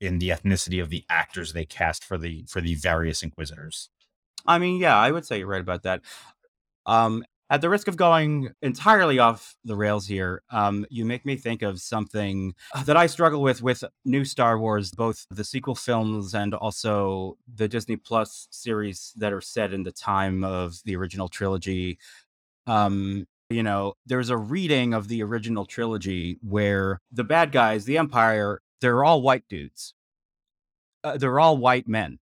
[0.00, 3.88] in the ethnicity of the actors they cast for the for the various Inquisitors.
[4.44, 6.00] I mean, yeah, I would say you're right about that.
[6.86, 11.36] Um, at the risk of going entirely off the rails here, um, you make me
[11.36, 12.54] think of something
[12.86, 17.68] that I struggle with with new Star Wars, both the sequel films and also the
[17.68, 21.98] Disney Plus series that are set in the time of the original trilogy.
[22.66, 27.98] Um, you know, there's a reading of the original trilogy where the bad guys, the
[27.98, 29.92] Empire, they're all white dudes.
[31.04, 32.18] Uh, they're all white men,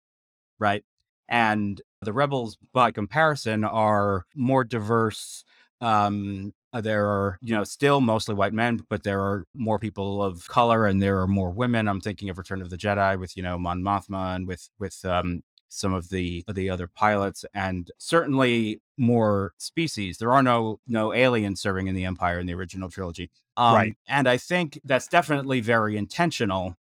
[0.59, 0.83] right?
[1.31, 5.45] and the rebels by comparison are more diverse
[5.81, 10.47] um there are you know still mostly white men but there are more people of
[10.49, 11.89] color and there are more women.
[11.89, 15.05] I'm thinking of return of the jedi with you know mon mothma and with with
[15.05, 20.19] um some of the the other pilots and certainly more species.
[20.19, 23.31] There are no no aliens serving in the empire in the original trilogy.
[23.57, 23.97] Um, Right.
[24.09, 26.77] and i think that's definitely very intentional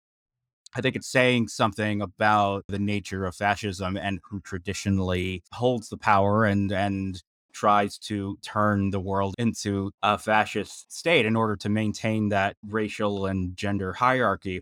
[0.76, 5.98] I think it's saying something about the nature of fascism and who traditionally holds the
[5.98, 7.22] power and and
[7.54, 13.26] tries to turn the world into a fascist state in order to maintain that racial
[13.26, 14.62] and gender hierarchy.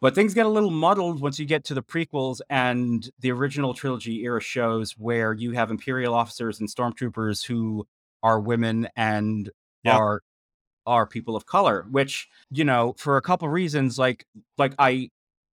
[0.00, 3.74] But things get a little muddled once you get to the prequels and the original
[3.74, 7.86] trilogy era shows where you have imperial officers and stormtroopers who
[8.22, 9.50] are women and
[9.82, 9.98] Yeah.
[9.98, 10.22] are
[10.86, 14.26] are people of color, which, you know, for a couple reasons like
[14.56, 15.10] like I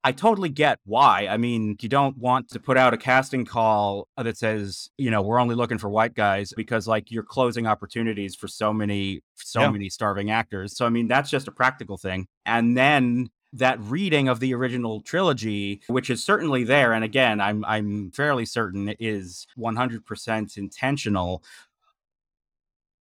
[0.02, 1.26] I totally get why.
[1.28, 5.20] I mean, you don't want to put out a casting call that says, you know,
[5.20, 9.60] we're only looking for white guys because like you're closing opportunities for so many so
[9.62, 9.70] Yeah.
[9.70, 10.76] many starving actors.
[10.76, 12.26] So I mean, that's just a practical thing.
[12.46, 17.64] And then that reading of the original trilogy, which is certainly there, and again, I'm
[17.66, 21.42] I'm fairly certain it is 100% intentional.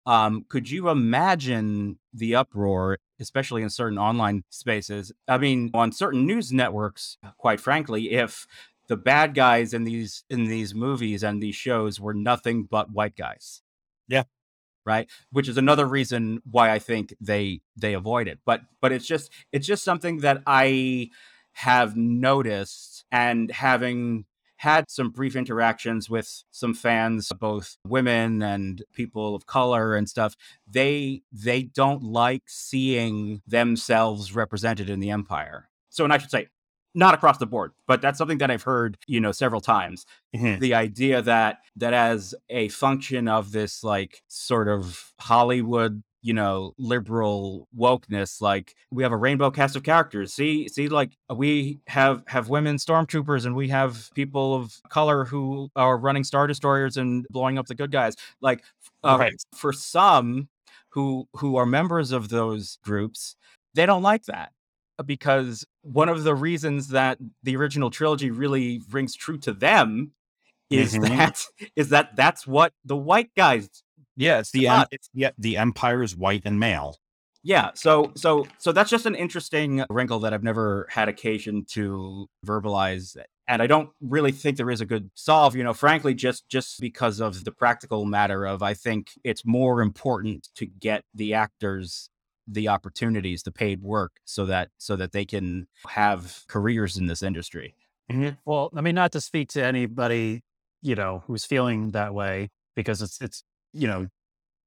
[0.06, 5.12] Um, could you imagine the uproar, especially in certain online spaces?
[5.26, 8.46] I mean, on certain news networks, quite frankly, if
[8.88, 13.16] the bad guys in these in these movies and these shows were nothing but white
[13.16, 13.62] guys.
[14.08, 14.24] Yeah.
[14.84, 15.08] Right?
[15.32, 18.40] Which is another reason why I think they they avoid it.
[18.44, 21.08] But but it's just it's just something that I
[21.52, 24.26] have noticed and having
[24.70, 30.32] had some brief interactions with some fans both women and people of color and stuff.
[30.66, 35.68] They they don't like seeing themselves represented in the empire.
[35.90, 36.48] So and i should say
[36.96, 40.06] not across the board but that's something that i've heard you know several times.
[40.34, 40.58] Mhm.
[40.60, 46.74] the idea that that as a function of this like sort of hollywood you know
[46.78, 52.22] liberal wokeness like we have a rainbow cast of characters see see like we have
[52.26, 57.26] have women stormtroopers and we have people of color who are running star destroyers and
[57.30, 58.64] blowing up the good guys like
[59.04, 59.34] uh, Right.
[59.54, 60.48] for some
[60.90, 63.36] who who are members of those groups
[63.74, 64.52] they don't like that
[65.06, 70.12] because one of the reasons that the original trilogy really rings true to them
[70.70, 71.02] is Mhm.
[71.18, 71.44] that
[71.76, 73.68] is that that's what the white guys
[74.16, 76.98] Yeah, it's the em- it's yeah, the Empire's white and male.
[77.42, 82.26] Yeah, so so so that's just an interesting wrinkle that I've never had occasion to
[82.46, 83.16] verbalize
[83.46, 86.80] and I don't really think there is a good solve, you know, frankly just just
[86.80, 92.08] because of the practical matter of I think it's more important to get the actors
[92.46, 97.22] the opportunities, the paid work so that so that they can have careers in this
[97.22, 97.74] industry.
[98.10, 98.36] Mm-hmm.
[98.44, 100.42] Well, I mean not to speak to anybody,
[100.82, 103.44] you know, who's feeling that way because it's it's
[103.74, 104.08] you know,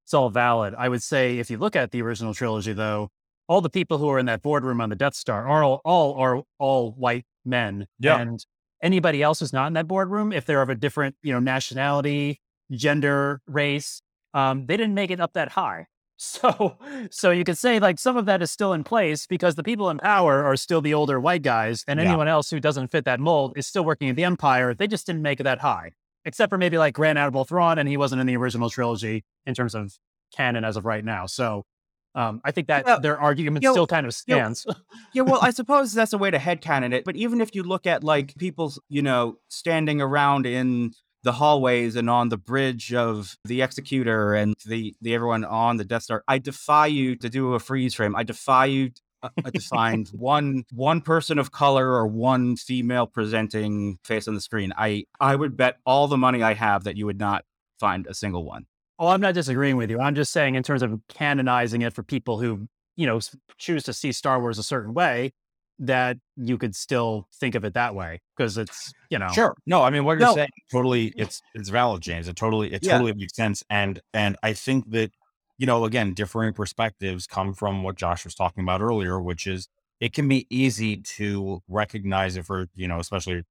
[0.05, 0.75] it's all valid.
[0.77, 3.09] I would say if you look at the original trilogy, though,
[3.47, 6.13] all the people who are in that boardroom on the Death Star are all, all
[6.15, 7.87] are all white men.
[7.99, 8.19] Yeah.
[8.19, 8.45] And
[8.83, 12.39] anybody else who's not in that boardroom, if they're of a different, you know, nationality,
[12.71, 14.01] gender, race,
[14.33, 15.87] um, they didn't make it up that high.
[16.19, 16.77] So,
[17.11, 19.87] so you could say like some of that is still in place because the people
[19.91, 22.07] in power are still the older white guys, and Yeah.
[22.07, 24.73] anyone else who doesn't fit that mold is still working at the Empire.
[24.73, 25.91] They just didn't make it that high,
[26.27, 29.55] except for maybe like Grand Admiral Thrawn, and he wasn't in the original trilogy in
[29.55, 29.93] terms of
[30.35, 31.25] canon as of right now.
[31.25, 31.65] So,
[32.13, 34.65] um, I think that Well, their argument yo- still kind of stands.
[35.13, 37.03] Yeah, well, I suppose that's a way to headcanon it.
[37.05, 40.91] But even if you look at like people, you know, standing around in
[41.23, 45.85] the hallways and on the bridge of the executor and the the everyone on the
[45.85, 48.15] Death Star, I defy you to do a freeze frame.
[48.15, 48.91] I defy you
[49.23, 54.41] uh, uh, find one one person of color or one female presenting face on the
[54.41, 54.73] screen.
[54.77, 57.45] I I would bet all the money I have that you would not
[57.79, 58.65] find a single one.
[58.99, 59.99] Oh, I'm not disagreeing with you.
[59.99, 63.19] I'm just saying, in terms of canonizing it for people who, you know,
[63.57, 65.33] choose to see Star Wars a certain way,
[65.79, 69.55] that you could still think of it that way because it's, you know, Sure.
[69.67, 70.33] No, I mean what you're No.
[70.33, 72.27] saying totally it's it's valid, James.
[72.27, 72.93] It totally it Yeah.
[72.93, 73.63] totally makes sense.
[73.69, 75.11] And and I think that,
[75.57, 79.67] you know, again, differing perspectives come from what Josh was talking about earlier, which is
[79.99, 83.43] it can be easy to recognize it for, you know, especially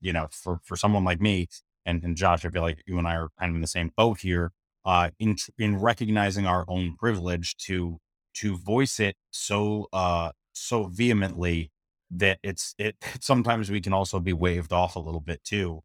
[0.00, 1.48] you know, for for someone like me
[1.86, 3.92] and, and Josh, I feel like you and I are kind of in the same
[3.96, 4.52] boat here,
[4.84, 7.98] uh, in in recognizing our own privilege to
[8.34, 11.70] to voice it so uh so vehemently
[12.10, 15.80] that it's it sometimes we can also be waved off a little bit too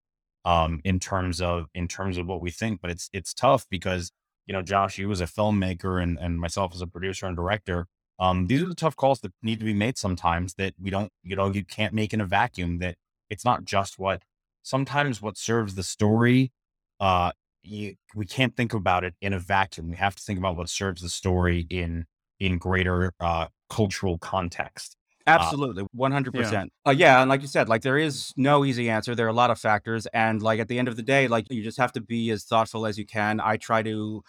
[0.45, 4.11] um in terms of in terms of what we think but it's it's tough because
[4.45, 7.87] you know josh you as a filmmaker and and myself as a producer and director
[8.19, 11.11] um these are the tough calls that need to be made sometimes that we don't
[11.23, 12.95] you know you can't make in a vacuum that
[13.29, 14.23] it's not just what
[14.61, 16.51] sometimes what serves the story
[16.99, 17.31] uh
[17.63, 19.89] you, we can't think about it in a vacuum.
[19.89, 22.05] We have to think about what serves the story in
[22.39, 26.71] in greater uh cultural context Absolutely, one hundred percent.
[26.85, 29.15] Uh, yeah, and like you said, like there is no easy answer.
[29.15, 31.45] There are a lot of factors, and like at the end of the day, like
[31.49, 33.39] you just have to be as thoughtful as you can.
[33.39, 34.21] I try to,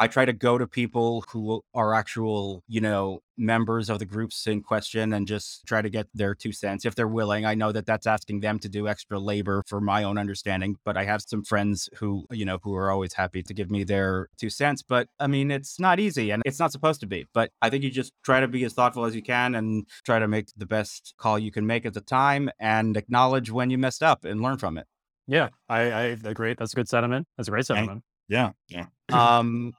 [0.00, 4.46] I try to go to people who are actual, you know, members of the groups
[4.46, 7.44] in question, and just try to get their two cents if they're willing.
[7.44, 10.96] I know that that's asking them to do extra labor for my own understanding, but
[10.96, 14.28] I have some friends who, you know, who are always happy to give me their
[14.38, 14.82] two cents.
[14.82, 17.26] But I mean, it's not easy, and it's not supposed to be.
[17.34, 20.18] But I think you just try to be as thoughtful as you can, and try
[20.18, 23.76] to make the best call you can make at the time, and acknowledge when you
[23.76, 24.86] messed up and learn from it.
[25.26, 26.54] yeah, I, I agree.
[26.58, 27.26] That's a good sentiment.
[27.36, 28.02] That's a great sentiment.
[28.28, 29.74] yeah yeah Um,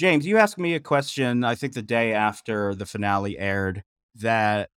[0.00, 4.70] James, you asked me a question, I think the day after the finale aired, that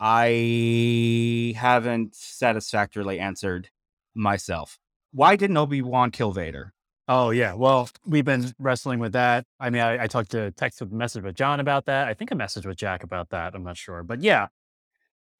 [0.00, 3.68] I haven't satisfactorily answered
[4.14, 4.78] myself.
[5.12, 6.72] Why didn't Obi Wan kill Vader?
[7.08, 7.52] Oh yeah.
[7.52, 9.44] Well, we've been wrestling with that.
[9.60, 12.08] I mean, I, I talked to text with message with John about that.
[12.08, 13.54] I think a message with Jack about that.
[13.54, 14.46] I'm not sure, but yeah.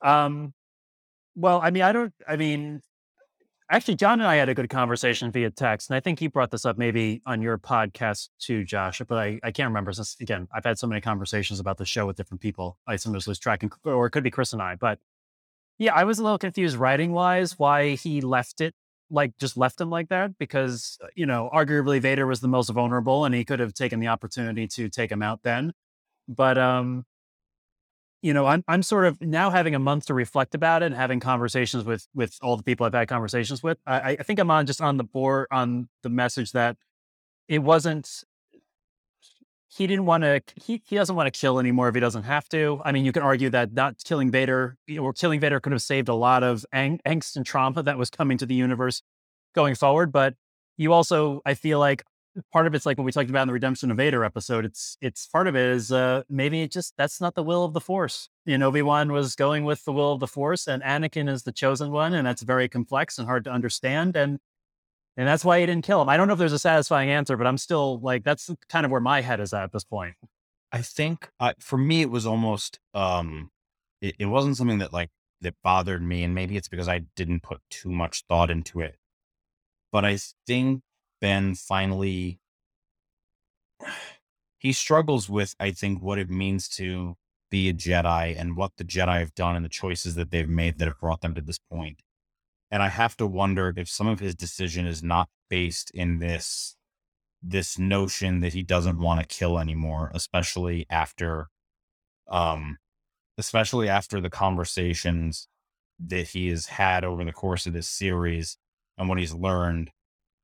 [0.02, 0.52] Um.
[1.34, 2.12] Well, I mean, I don't.
[2.28, 2.82] I mean,
[3.70, 6.50] actually, John and I had a good conversation via text, and I think he brought
[6.50, 9.00] this up maybe on your podcast too, Josh.
[9.06, 12.06] But I, I can't remember since again I've had so many conversations about the show
[12.06, 12.78] with different people.
[12.86, 14.74] I sometimes lose track, and- or it could be Chris and I.
[14.74, 14.98] But
[15.78, 18.74] yeah, I was a little confused writing wise why he left it
[19.10, 22.70] like just left him like that because uh, you know arguably Vader was the most
[22.70, 25.72] vulnerable and he could have taken the opportunity to take him out then
[26.28, 27.04] but um
[28.22, 30.94] you know I'm I'm sort of now having a month to reflect about it and
[30.94, 34.50] having conversations with with all the people I've had conversations with I, I think I'm
[34.50, 36.76] on just on the board on the message that
[37.48, 38.24] it wasn't
[39.68, 42.48] he didn't want to he, he doesn't want to kill anymore if he doesn't have
[42.48, 42.82] to.
[42.84, 46.08] I mean you can argue that not killing vader or killing vader could have saved
[46.08, 49.02] a lot of ang- angst and trauma that was coming to the universe
[49.54, 50.34] going forward but
[50.76, 52.04] you also i feel like
[52.52, 54.96] part of it's like what we talked about in the redemption of vader episode it's
[55.00, 57.80] it's part of it is uh maybe it just that's not the will of the
[57.80, 61.42] force you know obi-wan was going with the will of the force and anakin is
[61.42, 64.38] the chosen one and that's very complex and hard to understand and
[65.16, 66.08] and that's why he didn't kill him.
[66.08, 68.92] I don't know if there's a satisfying answer, but I'm still like, that's kind of
[68.92, 70.14] where my head is at at this point.
[70.72, 71.28] I think
[71.58, 73.50] for me it was almost um
[74.00, 77.42] it, it wasn't something that like that bothered me and maybe it's because I didn't
[77.42, 78.96] put too much thought into it.
[79.90, 80.82] But I think
[81.20, 82.40] Ben finally
[84.58, 87.16] he struggles with, I think, what it means to
[87.50, 90.78] be a Jedi and what the Jedi have done and the choices that they've made
[90.78, 92.02] that have brought them to this point.
[92.70, 96.76] And I have to wonder if some of his decision is not based in this
[97.42, 101.48] this notion that he doesn't want to kill anymore, especially after
[102.28, 102.78] um
[103.38, 105.48] especially after the conversations
[105.98, 108.58] that he has had over the course of this series
[108.98, 109.90] and what he's learned.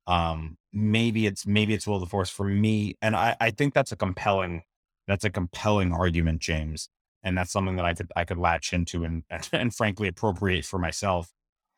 [0.07, 2.95] Um maybe it's maybe it's will of the force for me.
[3.01, 4.63] And I, I think that's a compelling
[5.07, 6.89] that's a compelling argument, James.
[7.23, 10.65] And that's something that I could I could latch into and and, and frankly appropriate
[10.65, 11.29] for myself.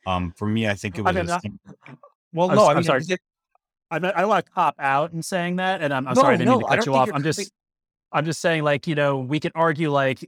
[0.07, 1.59] Um for me, I think it I was mean, not- sim-
[2.33, 3.03] well, I'm no, i'm, mean, sorry.
[3.07, 3.19] it-
[3.91, 6.21] I, mean, I don't want to cop out in saying that, and I'm, I'm No,
[6.21, 7.09] sorry, I didn't mean to cut you off.
[7.11, 7.51] I'm just,
[8.11, 10.27] I'm just saying, like you know, we can argue like,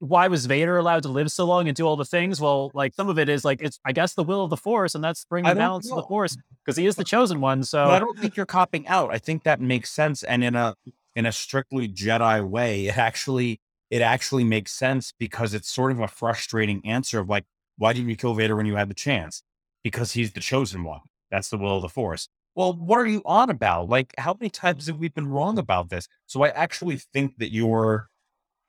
[0.00, 2.40] why was Vader allowed to live so long and do all the things?
[2.40, 4.94] Well, like some of it is like it's, I guess, the will of the Force,
[4.94, 6.02] and that's bringing I the don't balance of the.
[6.02, 7.64] Force because he is the chosen one.
[7.64, 9.12] So But I don't think you're copping out.
[9.12, 10.74] I think that makes sense, and in a
[11.14, 13.60] in a strictly Jedi way, it actually
[13.90, 17.44] it actually makes sense because it's sort of a frustrating answer of like,
[17.78, 19.42] why didn't you kill Vader when you had the chance?
[19.82, 21.00] Because he's the chosen one.
[21.30, 22.28] That's the will of the Force.
[22.56, 23.90] Well, what are you on about?
[23.90, 26.08] Like, how many times have we been wrong about this?
[26.26, 28.08] So I actually think that your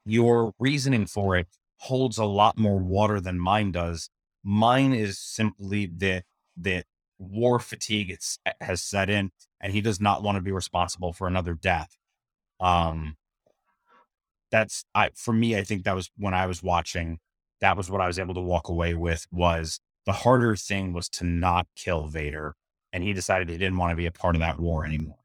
[0.05, 1.47] your reasoning for it
[1.79, 4.09] holds a lot more water than mine does.
[4.43, 6.23] Mine is simply that
[6.57, 6.85] that
[7.19, 9.31] war fatigue it's, has set in,
[9.61, 11.97] and he does not want to be responsible for another death.
[12.59, 13.17] Um,
[14.51, 15.57] that's I for me.
[15.57, 17.19] I think that was when I was watching.
[17.61, 19.27] That was what I was able to walk away with.
[19.31, 22.55] Was the harder thing was to not kill Vader,
[22.97, 25.19] and he decided he didn't want to be a part of that war anymore.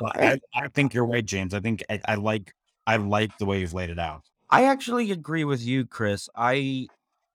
[0.00, 1.52] But I, I think you're right, James.
[1.52, 2.54] I think I, I like
[2.86, 4.22] I like the way you've laid it out.
[4.48, 6.30] I actually agree with you, Chris.
[6.34, 6.88] I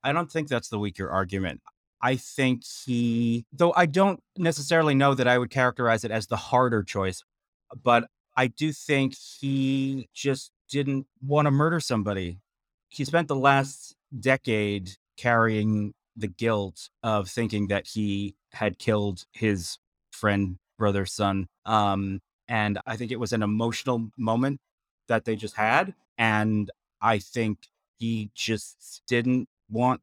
[0.04, 1.62] I don't think that's the weaker argument.
[2.02, 6.38] I think he, though I don't necessarily know that I would characterize it as the
[6.38, 7.24] harder choice,
[7.84, 12.40] but I do think he just didn't want to murder somebody.
[12.90, 19.78] He spent the last decade carrying the guilt of thinking that he had killed his
[20.12, 21.48] friend, brother, son.
[21.66, 24.60] Um, and I think it was an emotional moment
[25.08, 25.94] that they just had.
[26.18, 26.72] And
[27.02, 27.68] I think
[27.98, 30.02] he just didn't want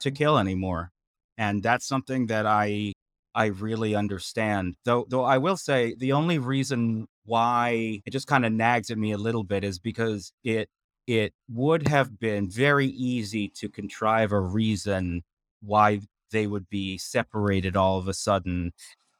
[0.00, 0.90] to kill anymore.
[1.36, 2.92] And that's something that I
[3.34, 4.74] I really understand.
[4.84, 8.98] Though though I will say the only reason why it just kind of nags at
[8.98, 10.68] me a little bit is because it
[11.06, 15.22] it would have been very easy to contrive a reason
[15.60, 18.72] why they would be separated all of a sudden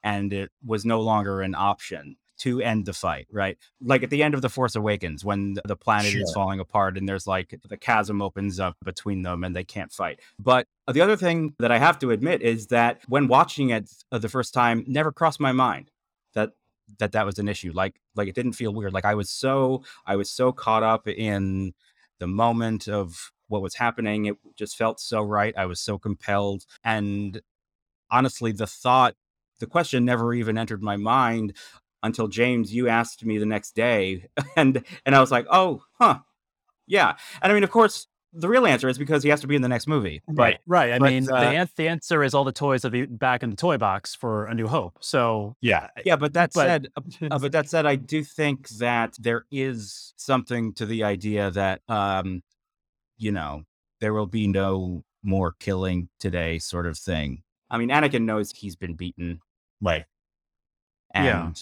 [0.03, 3.59] and it was no longer an option to end the fight, right?
[3.81, 7.09] Like at the end of The Force Awakens, when the planet is falling apart and
[7.09, 10.21] there's like the chasm opens up between them and they can't fight.
[10.39, 14.19] But the other thing that I have to admit is that when watching it uh,
[14.19, 15.91] the first time, never crossed my mind
[16.35, 16.53] that
[16.99, 17.73] that that was an issue.
[17.73, 18.93] Like like it didn't feel weird.
[18.93, 21.75] Like I was so I was so caught up in
[22.21, 24.27] the moment of what was happening.
[24.27, 25.55] It just felt so right.
[25.57, 26.65] I was so compelled.
[26.85, 27.41] And
[28.11, 29.15] honestly, the thought,
[29.61, 31.55] the question never even entered my mind
[32.03, 34.27] until James, you asked me the next day.
[34.57, 36.19] And and I was like, oh, huh.
[36.87, 37.17] Yeah.
[37.43, 39.63] And I mean, of course, the real answer is because he has to be in
[39.63, 40.23] the next movie.
[40.29, 40.93] But right, right.
[40.93, 43.51] I but, mean, uh, the, an- the answer is all the toys be back in
[43.51, 44.99] the toy box for A New Hope.
[45.01, 46.89] So Yeah, yeah, but that But- said,
[47.31, 51.81] uh, but that said, I do think that there is something to the idea that,
[51.89, 52.43] um,
[53.19, 53.65] you know,
[54.01, 57.43] there will be no more killing today, sort of thing.
[57.71, 59.41] I mean, Anakin knows he's been beaten,
[59.83, 60.07] right.
[61.13, 61.53] and Yeah.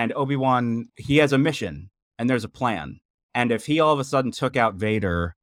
[0.00, 3.00] and Obi Wan he has a mission and there's a plan,
[3.34, 5.36] and if he all of a sudden took out Vader,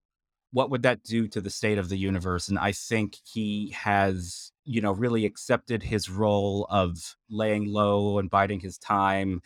[0.51, 2.47] what would that do to the state of the universe?
[2.47, 8.29] And I think he has, you know, really accepted his role of laying low and
[8.29, 9.41] biding his time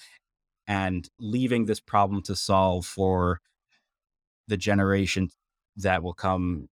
[0.68, 3.39] and leaving this problem to solve for
[4.49, 5.30] the generation
[5.78, 6.70] that will come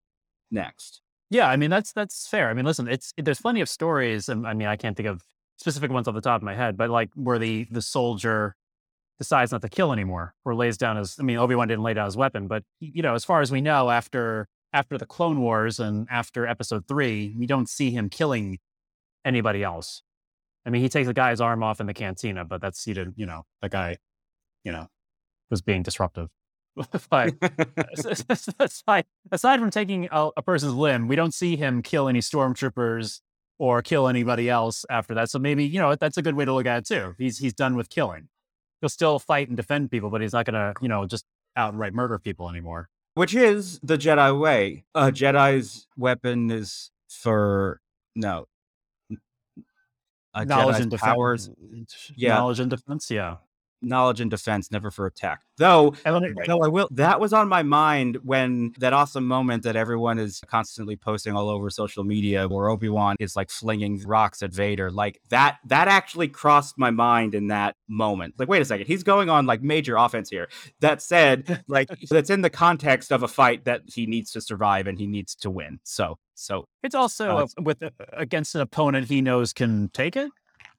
[0.50, 1.02] next.
[1.30, 2.50] Yeah, I mean that's that's fair.
[2.50, 4.28] I mean, listen, it's there's plenty of stories.
[4.28, 5.24] I mean, I can't think of
[5.58, 8.56] specific ones off the top of my head, but like where the the soldier
[9.18, 11.18] decides not to kill anymore, or lays down his.
[11.20, 13.52] I mean, Obi Wan didn't lay down his weapon, but you know, as far as
[13.52, 18.10] we know, after after the Clone Wars and after Episode Three, we don't see him
[18.10, 18.60] killing
[19.24, 20.02] anybody else.
[20.66, 23.14] I mean, he takes a guy's arm off in the cantina, but that's didn't.
[23.18, 23.98] You know, the guy,
[24.64, 24.88] you know,
[25.50, 26.30] was being disruptive.
[27.10, 27.36] but
[28.60, 33.22] aside, aside from taking a, a person's limb, we don't see him kill any stormtroopers
[33.60, 35.30] or kill anybody else after that.
[35.30, 37.16] So maybe you know that's a good way to look at it too.
[37.18, 38.30] He's he's done with killing.
[38.80, 41.26] He'll still fight and defend people, but he's not gonna you know just
[41.56, 42.90] outright murder people anymore.
[43.14, 44.86] Which is the Jedi way.
[44.96, 47.82] A Jedi's weapon is for
[48.16, 48.48] no.
[50.34, 51.12] A knowledge Jedi's and defense.
[51.12, 51.50] powers.
[52.16, 52.36] Yeah.
[52.36, 53.12] Knowledge and defense.
[53.12, 53.38] Yeah.
[53.82, 55.42] Knowledge and defense, never for attack.
[55.58, 60.20] Though, though I will, that was on my mind when that awesome moment that everyone
[60.20, 64.52] is constantly posting all over social media, where Obi Wan is like flinging rocks at
[64.52, 64.92] Vader.
[64.92, 68.36] Like that, that actually crossed my mind in that moment.
[68.38, 70.50] Like, wait a second, he's going on like major offense here.
[70.80, 74.88] That said, like that's in the context of a fight that he needs to survive
[74.88, 75.80] and he needs to win.
[75.84, 77.84] So, so It's also uh, with
[78.14, 80.32] against an opponent he knows can take it.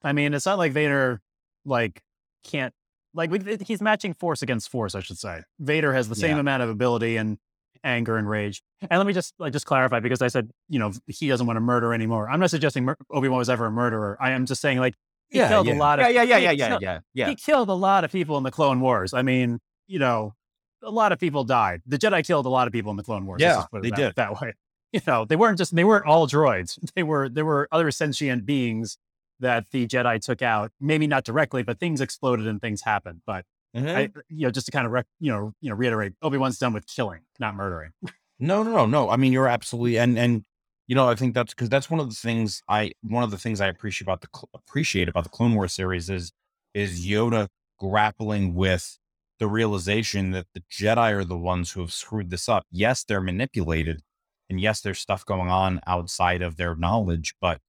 [0.02, 1.20] I mean, it's not like Vader
[1.64, 2.02] like
[2.44, 2.74] can't
[3.14, 4.94] like we- he's matching force against force.
[4.94, 6.40] I should say Vader has the same Yeah.
[6.40, 7.38] amount of ability and
[7.84, 8.62] anger and rage.
[8.90, 11.56] And let me just like just clarify because I said you know he doesn't want
[11.56, 12.28] to murder anymore.
[12.30, 14.16] I'm not suggesting Mur- Obi Wan was ever a murderer.
[14.20, 14.94] I am just saying like
[15.30, 15.74] he Yeah, killed yeah.
[15.74, 17.28] a lot of yeah, yeah, yeah, yeah, yeah, killed- yeah, yeah.
[17.28, 19.12] He killed a lot of people in the Clone Wars.
[19.14, 20.34] I mean, you know,
[20.82, 21.80] a lot of people died.
[21.86, 23.40] The Jedi killed a lot of people in the Clone Wars.
[23.40, 24.14] Yeah, put it they that, did.
[24.16, 24.52] that way.
[24.92, 26.78] You know, they weren't just they weren't all droids.
[26.94, 28.98] They were there were other sentient beings
[29.42, 30.72] that the Jedi took out.
[30.80, 33.20] Maybe not directly, but things exploded and things happened.
[33.26, 33.44] But
[33.74, 34.20] I, mm-hmm.
[34.28, 36.72] you know, just to kind of rec- you know, you know, reiterate, Obi Wan's done
[36.72, 37.92] with killing, not murdering.
[38.38, 39.10] No, no, no, no.
[39.10, 40.44] I mean, you're absolutely and and
[40.88, 43.38] you know, I think that's because that's one of the things I one of the
[43.38, 46.32] things I appreciate about the appreciate about the Clone Wars series is
[46.74, 47.48] is Yoda
[47.78, 48.98] grappling with
[49.38, 52.64] the realization that the Jedi are the ones who have screwed this up.
[52.70, 54.02] Yes, they're manipulated,
[54.50, 57.60] and yes, there's stuff going on outside of their knowledge, but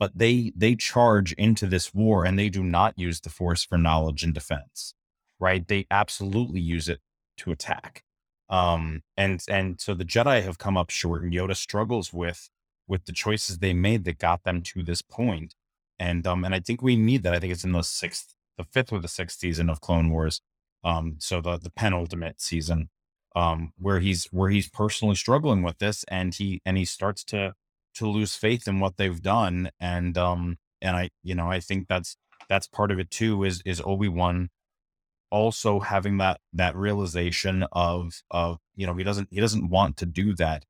[0.00, 3.78] but they they charge into this war and they do not use the Force for
[3.78, 4.94] knowledge and defense,
[5.40, 5.68] right?
[5.68, 7.00] They absolutely use it
[7.38, 8.04] to attack
[8.50, 12.50] um and and so the jedi have come up short and yoda struggles with
[12.88, 15.54] with the choices they made that got them to this point
[15.98, 18.64] and um and i think we need that i think it's in the sixth the
[18.64, 20.42] fifth or the sixth season of clone wars
[20.84, 22.90] um so the the penultimate season
[23.36, 27.54] um where he's where he's personally struggling with this and he and he starts to
[27.94, 31.88] to lose faith in what they've done and um and i you know i think
[31.88, 32.16] that's
[32.48, 34.48] that's part of it too is is obi-wan
[35.30, 40.06] also having that that realization of of you know he doesn't he doesn't want to
[40.06, 40.64] do that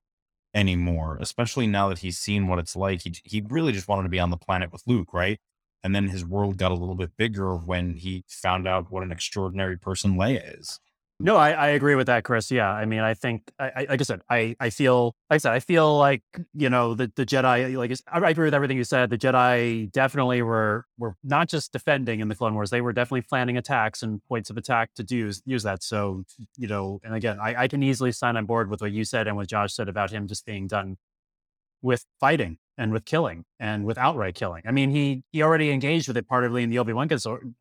[0.55, 3.03] anymore especially now that he's seen what it's like.
[3.03, 5.41] He he really just wanted to be on the planet with Luke right?
[5.83, 9.13] And then his world got a little bit bigger when he found out what an
[9.13, 10.81] extraordinary person Leia is
[11.23, 12.51] No, I, I agree with that, Chris.
[12.51, 15.39] Yeah, I mean, I think, I, I, like I said, I, I feel, like I
[15.39, 16.23] said, I feel like
[16.55, 19.11] you know the the Jedi, like it's- I agree with everything you said.
[19.11, 23.21] The Jedi definitely were were not just defending in the Clone Wars; they were definitely
[23.29, 25.83] planning attacks and points of attack to use use that.
[25.83, 26.25] So
[26.57, 29.29] you know, and again, I, I can easily sign on board with what you said
[29.29, 30.97] and what Josh said about him just being done
[31.83, 34.63] with fighting and with killing and with outright killing.
[34.67, 37.09] I mean, he he already engaged with it partly in the Obi Wan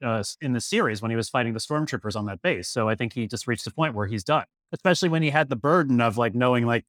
[0.03, 2.69] uh, in the series when he was fighting the stormtroopers on that base.
[2.69, 5.49] So I think he just reached the point where he's done, especially when he had
[5.49, 6.85] the burden of like knowing like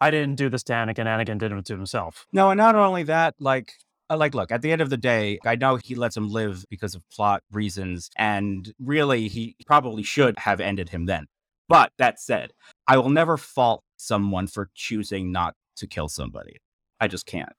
[0.00, 2.26] I didn't do this to Anakin, Anakin did it to himself.
[2.32, 3.72] No, and not only that, like,
[4.10, 6.64] uh, like, look, at the end of the day, I know he lets him live
[6.68, 11.26] because of plot reasons, and really, he probably should have ended him then.
[11.68, 12.52] But that said,
[12.86, 16.56] I will never fault someone for choosing not to kill somebody.
[17.00, 17.52] I just can't.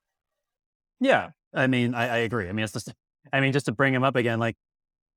[0.99, 2.49] Yeah, I mean, I, I agree.
[2.49, 2.93] I mean, it's just,
[3.31, 4.55] I mean, just to bring him up again, like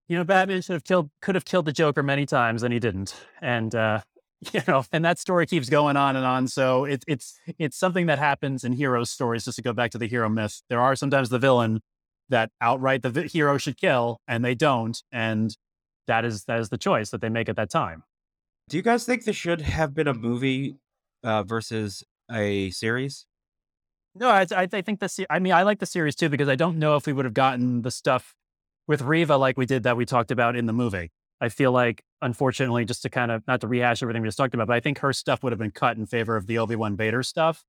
[0.09, 2.81] you know, Batman should have killed, could have killed the Joker many times, and he
[2.81, 3.15] didn't.
[3.41, 4.01] And uh,
[4.53, 6.49] you know, and that story keeps going on and on.
[6.49, 9.45] So it's it's it's something that happens in hero stories.
[9.45, 11.81] Just to go back to the hero myth, there are sometimes the villain
[12.29, 15.57] that outright the vi- hero should kill, and they don't, and
[16.09, 18.03] that is that is the choice that they make at that time.
[18.69, 20.77] Do you guys think this should have been a movie
[21.23, 23.27] uh, versus a series?
[24.15, 26.79] No, I, I, think the I mean, I like the series too because I don't
[26.79, 28.35] know if we would have gotten the stuff
[28.89, 31.13] with Reva like we did that we talked about in the movie.
[31.41, 34.53] I feel like, unfortunately, just to kind of not to rehash everything we just talked
[34.53, 36.77] about, but I think her stuff would have been cut in favor of the Obi
[36.77, 37.65] Wan Vader stuff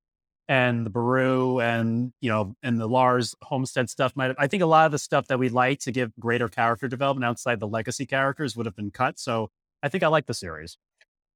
[0.47, 4.15] and the Beru and you know and the Lars Homestead stuff.
[4.15, 6.49] Might have, I think a lot of the stuff that we like to give greater
[6.49, 9.19] character development outside the legacy characters would have been cut.
[9.19, 9.49] So
[9.83, 10.77] I think I like the series.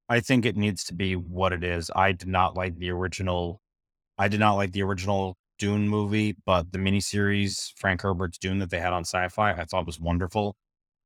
[0.08, 1.90] I think it needs to be what it is.
[1.96, 3.62] I did not like the original.
[4.18, 8.70] I did not like the original Dune movie, but the miniseries Frank Herbert's Dune that
[8.70, 10.56] they had on Sci-Fi, I thought was wonderful.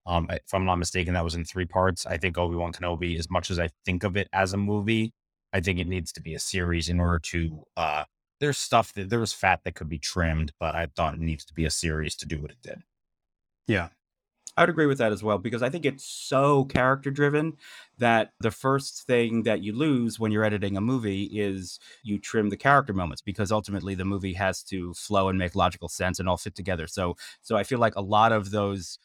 [0.06, 2.06] Um, if I'm not mistaken, that was in three parts.
[2.06, 5.14] I think Obi Wan Kenobi, as much as I think of it as a movie,
[5.54, 7.64] I think it needs to be a series in order to.
[7.78, 8.04] Uh,
[8.40, 11.46] there's stuff that there was fat that could be trimmed, but I thought it needs
[11.46, 12.82] to be a series to do what it did.
[13.68, 13.90] Yeah.
[14.58, 17.58] I would agree with that as well because I think it's so character driven
[17.98, 22.50] that the first thing that you lose when you're editing a movie is you trim
[22.50, 26.28] the character moments because ultimately the movie has to flow and make logical sense and
[26.28, 26.88] all fit together.
[26.88, 29.00] So so I feel like a lot of those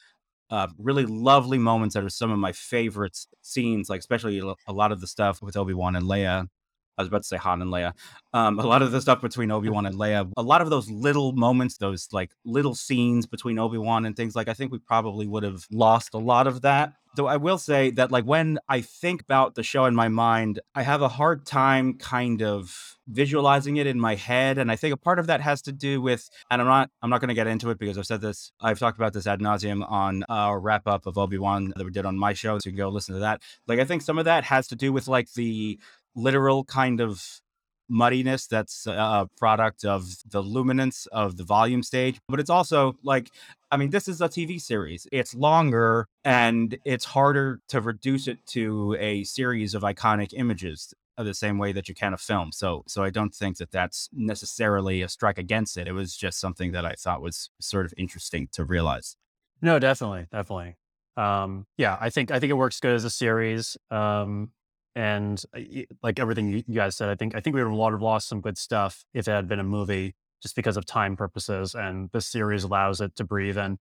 [0.50, 4.92] uh, really lovely moments that are some of my favorite scenes, like especially a lot
[4.92, 6.48] of the stuff with Obi Wan and Leia,
[6.96, 7.92] I was about to say Han and Leia.
[8.32, 10.90] Um, a lot of the stuff between Obi Wan and Leia, a lot of those
[10.90, 14.78] little moments, those like little scenes between Obi Wan and things like, I think we
[14.78, 16.94] probably would have lost a lot of that.
[17.16, 20.58] Though I will say that, like, when I think about the show in my mind,
[20.74, 24.92] I have a hard time kind of visualizing it in my head, and I think
[24.92, 27.34] a part of that has to do with, and I'm not, I'm not going to
[27.34, 30.58] get into it because I've said this, I've talked about this ad nauseum on our
[30.58, 32.88] wrap up of Obi Wan that we did on my show, so you can go
[32.88, 33.42] listen to that.
[33.68, 35.78] Like, I think some of that has to do with like the
[36.14, 37.40] literal kind of
[37.88, 43.28] muddiness that's a product of the luminance of the volume stage but it's also like
[43.70, 45.06] i mean this is a tv series.
[45.12, 51.34] It's longer and it's harder to reduce it to a series of iconic images the
[51.34, 52.50] same way that you can a film.
[52.52, 55.86] So so i don't think that that's necessarily a strike against it.
[55.86, 59.16] It was just something that i thought was sort of interesting to realize.
[59.60, 60.76] No definitely definitely.
[61.16, 63.76] Um yeah i think i think it works good as a series.
[63.90, 64.52] Um
[64.94, 65.60] and uh,
[66.02, 68.58] like everything you guys said, I think I think we would have lost some good
[68.58, 71.74] stuff if it had been a movie, just because of time purposes.
[71.74, 73.58] And this series allows it to breathe.
[73.58, 73.78] And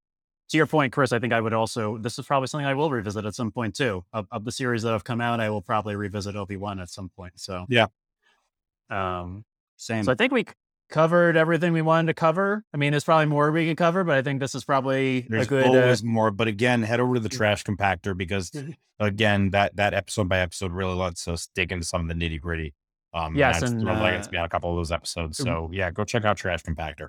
[0.49, 1.99] to your point, Chris, I think I would also.
[1.99, 4.05] This is probably something I will revisit at some point too.
[4.13, 6.91] Of, of the series that have come out, I will probably revisit Obi Wan at
[6.91, 7.35] some point.
[7.37, 7.87] So yeah,
[8.91, 9.45] um,
[9.77, 10.05] same.
[10.05, 10.47] So I think we
[10.93, 12.65] covered everything we wanted to cover.
[12.73, 15.47] I mean, there's probably more we could cover, but I think this is probably there's
[15.47, 15.67] a good.
[15.67, 18.53] Always uh, more, but again, head over to the trash compactor because
[19.01, 22.41] again, that that episode by episode really lets us dig into some of the nitty
[22.41, 22.75] gritty.
[23.15, 25.39] Um, yes, and, and uh, uh, be on a couple of those episodes.
[25.39, 27.09] So yeah, go check out Trash Compactor.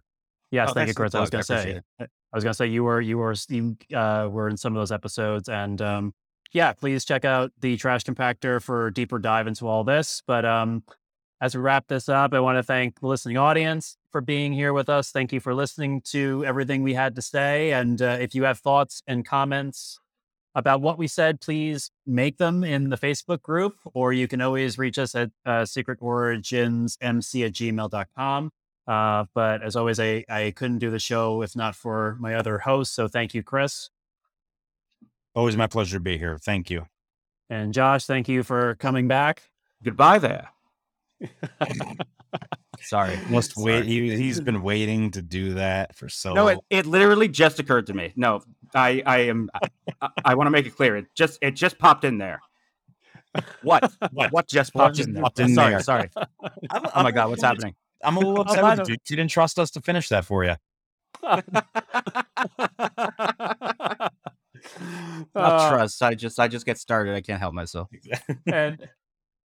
[0.52, 1.16] Yes, Oh, thank you, thanks for the Chris.
[1.16, 3.78] I was gonna I appreciate say, I was gonna say you were you were you
[3.94, 6.14] uh, were in some of those episodes, and um,
[6.52, 10.22] yeah, please check out the Trash Compactor for a deeper dive into all this.
[10.26, 10.84] But um,
[11.44, 14.72] as we wrap this up, I want to thank the listening audience for being here
[14.72, 15.12] with us.
[15.12, 17.74] Thank you for listening to everything we had to say.
[17.74, 20.00] And uh, if you have thoughts and comments
[20.56, 24.78] about what we said, please make them in the Facebook group, or you can always
[24.78, 28.52] reach us at uh, secretoriginsmc at gmail.com.
[28.88, 32.60] Uh, but as always, I, I couldn't do the show if not for my other
[32.60, 32.96] hosts.
[32.96, 33.90] So thank you, Chris.
[35.36, 36.38] Always my pleasure to be here.
[36.38, 36.86] Thank you.
[37.50, 39.50] And Josh, thank you for coming back.
[39.84, 40.53] Goodbye there.
[42.82, 43.18] Sorry.
[43.30, 43.66] Must Sorry.
[43.66, 43.86] wait.
[43.86, 46.30] He, he's been waiting to do that for so.
[46.34, 46.36] Long.
[46.36, 48.14] No, it, it literally just occurred to me.
[48.16, 48.42] No,
[48.76, 49.50] I I am
[50.02, 50.98] I, I want to make it clear.
[50.98, 52.42] It just it just popped in there.
[53.64, 53.92] What?
[54.12, 55.24] What, what just What popped just in there?
[55.24, 55.80] popped in sorry, there?
[55.80, 56.10] sorry.
[56.70, 57.74] I'm, Oh my god, what's happening?
[58.04, 58.98] I'm a little upset by with you.
[59.10, 60.56] You didn't trust us to finish that for you.
[65.36, 66.02] Not Uh, trust.
[66.04, 67.16] I just I just get started.
[67.16, 67.90] I can't help myself.
[68.46, 68.78] and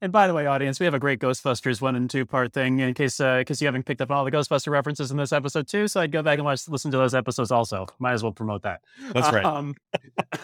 [0.01, 2.79] and by the way, audience, we have a great Ghostbusters one and two part thing
[2.79, 5.67] in case uh, case you haven't picked up all the Ghostbuster references in this episode
[5.67, 5.89] too.
[5.89, 7.87] So I'd go back and watch listen to those episodes also.
[7.99, 8.81] Might as well promote that.
[9.13, 9.45] That's right.
[9.45, 9.75] Um,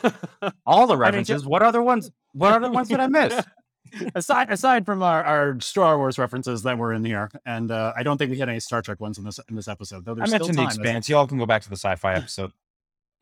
[0.66, 1.46] All the I mean, references.
[1.46, 2.10] what other ones?
[2.32, 3.44] What other ones did I miss?
[4.14, 8.02] aside aside from our, our Star Wars references that were in here, and uh, I
[8.02, 10.04] don't think we had any Star Trek ones in this in this episode.
[10.04, 11.08] Though I mentioned the expanse.
[11.08, 12.52] Y'all can go back to the sci-fi episode.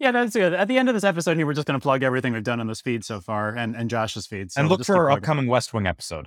[0.03, 0.53] Yeah, that's good.
[0.53, 2.59] At the end of this episode, here we're just going to plug everything we've done
[2.59, 4.51] on this feed so far, and and Josh's feed.
[4.51, 5.23] So and we'll look for our plugging.
[5.23, 6.27] upcoming West Wing episode.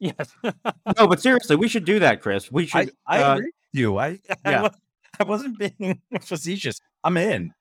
[0.00, 0.28] Yes.
[0.42, 2.50] no, but seriously, we should do that, Chris.
[2.50, 2.90] We should.
[3.06, 3.96] I, I uh, agree with you.
[3.96, 4.06] I,
[4.44, 4.62] I, yeah.
[4.62, 4.70] wa-
[5.20, 6.80] I wasn't being facetious.
[7.04, 7.54] I'm in.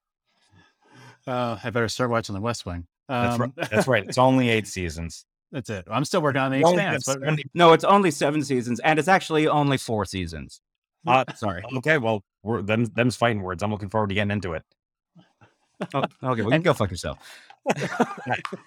[1.27, 2.87] uh, I better start watching The West Wing.
[3.07, 3.69] That's Um, right.
[3.69, 4.03] That's right.
[4.03, 5.25] It's only eight seasons.
[5.51, 5.85] That's it.
[5.91, 7.05] I'm still working on the Only expanse.
[7.05, 10.59] But, no, it's only seven seasons, and it's actually only four seasons.
[11.05, 11.63] Uh, Sorry.
[11.77, 13.61] okay, well, we're, them, them's fighting words.
[13.61, 14.63] I'm looking forward to getting into it.
[15.93, 17.17] Oh, okay, well, you can go fuck yourself.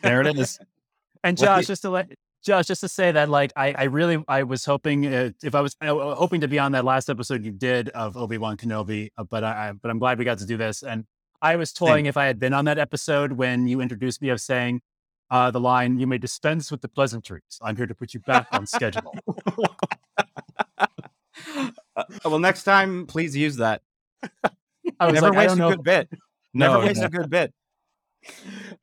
[0.03, 0.59] There it is.
[1.23, 2.09] and Josh, just to let
[2.45, 5.61] Josh, just to say that, like, I, I really, I was hoping uh, if I
[5.61, 9.11] was uh, hoping to be on that last episode you did of Obi Wan Kenobi,
[9.19, 10.83] uh, but I, I, but I'm glad we got to do this.
[10.83, 11.05] And
[11.43, 14.41] I was toying if I had been on that episode when you introduced me of
[14.41, 14.81] saying
[15.31, 17.59] uh, the line, "You may dispense with the pleasantries.
[17.63, 19.15] I'm here to put you back on schedule."
[21.97, 23.83] Uh, well, next time, please use that.
[25.01, 25.71] I was Never like, I waste don't a know.
[25.77, 26.09] good bit.
[26.55, 27.07] Never No, waste no.
[27.07, 27.53] a good bit.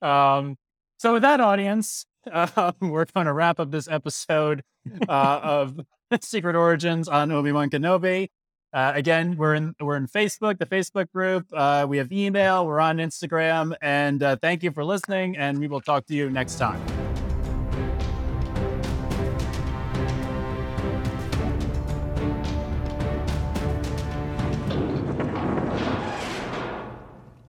[0.02, 0.58] Um,
[0.98, 4.64] so with that audience, uh, we're going to wrap up this episode
[5.08, 5.80] uh, of
[6.22, 8.30] Secret Origins on Obi Wan Kenobi.
[8.74, 11.46] Uh, again, we're in we're in Facebook, the Facebook group.
[11.54, 12.66] Uh, we have email.
[12.66, 15.38] We're on Instagram, and uh, thank you for listening.
[15.38, 16.82] And we will talk to you next time.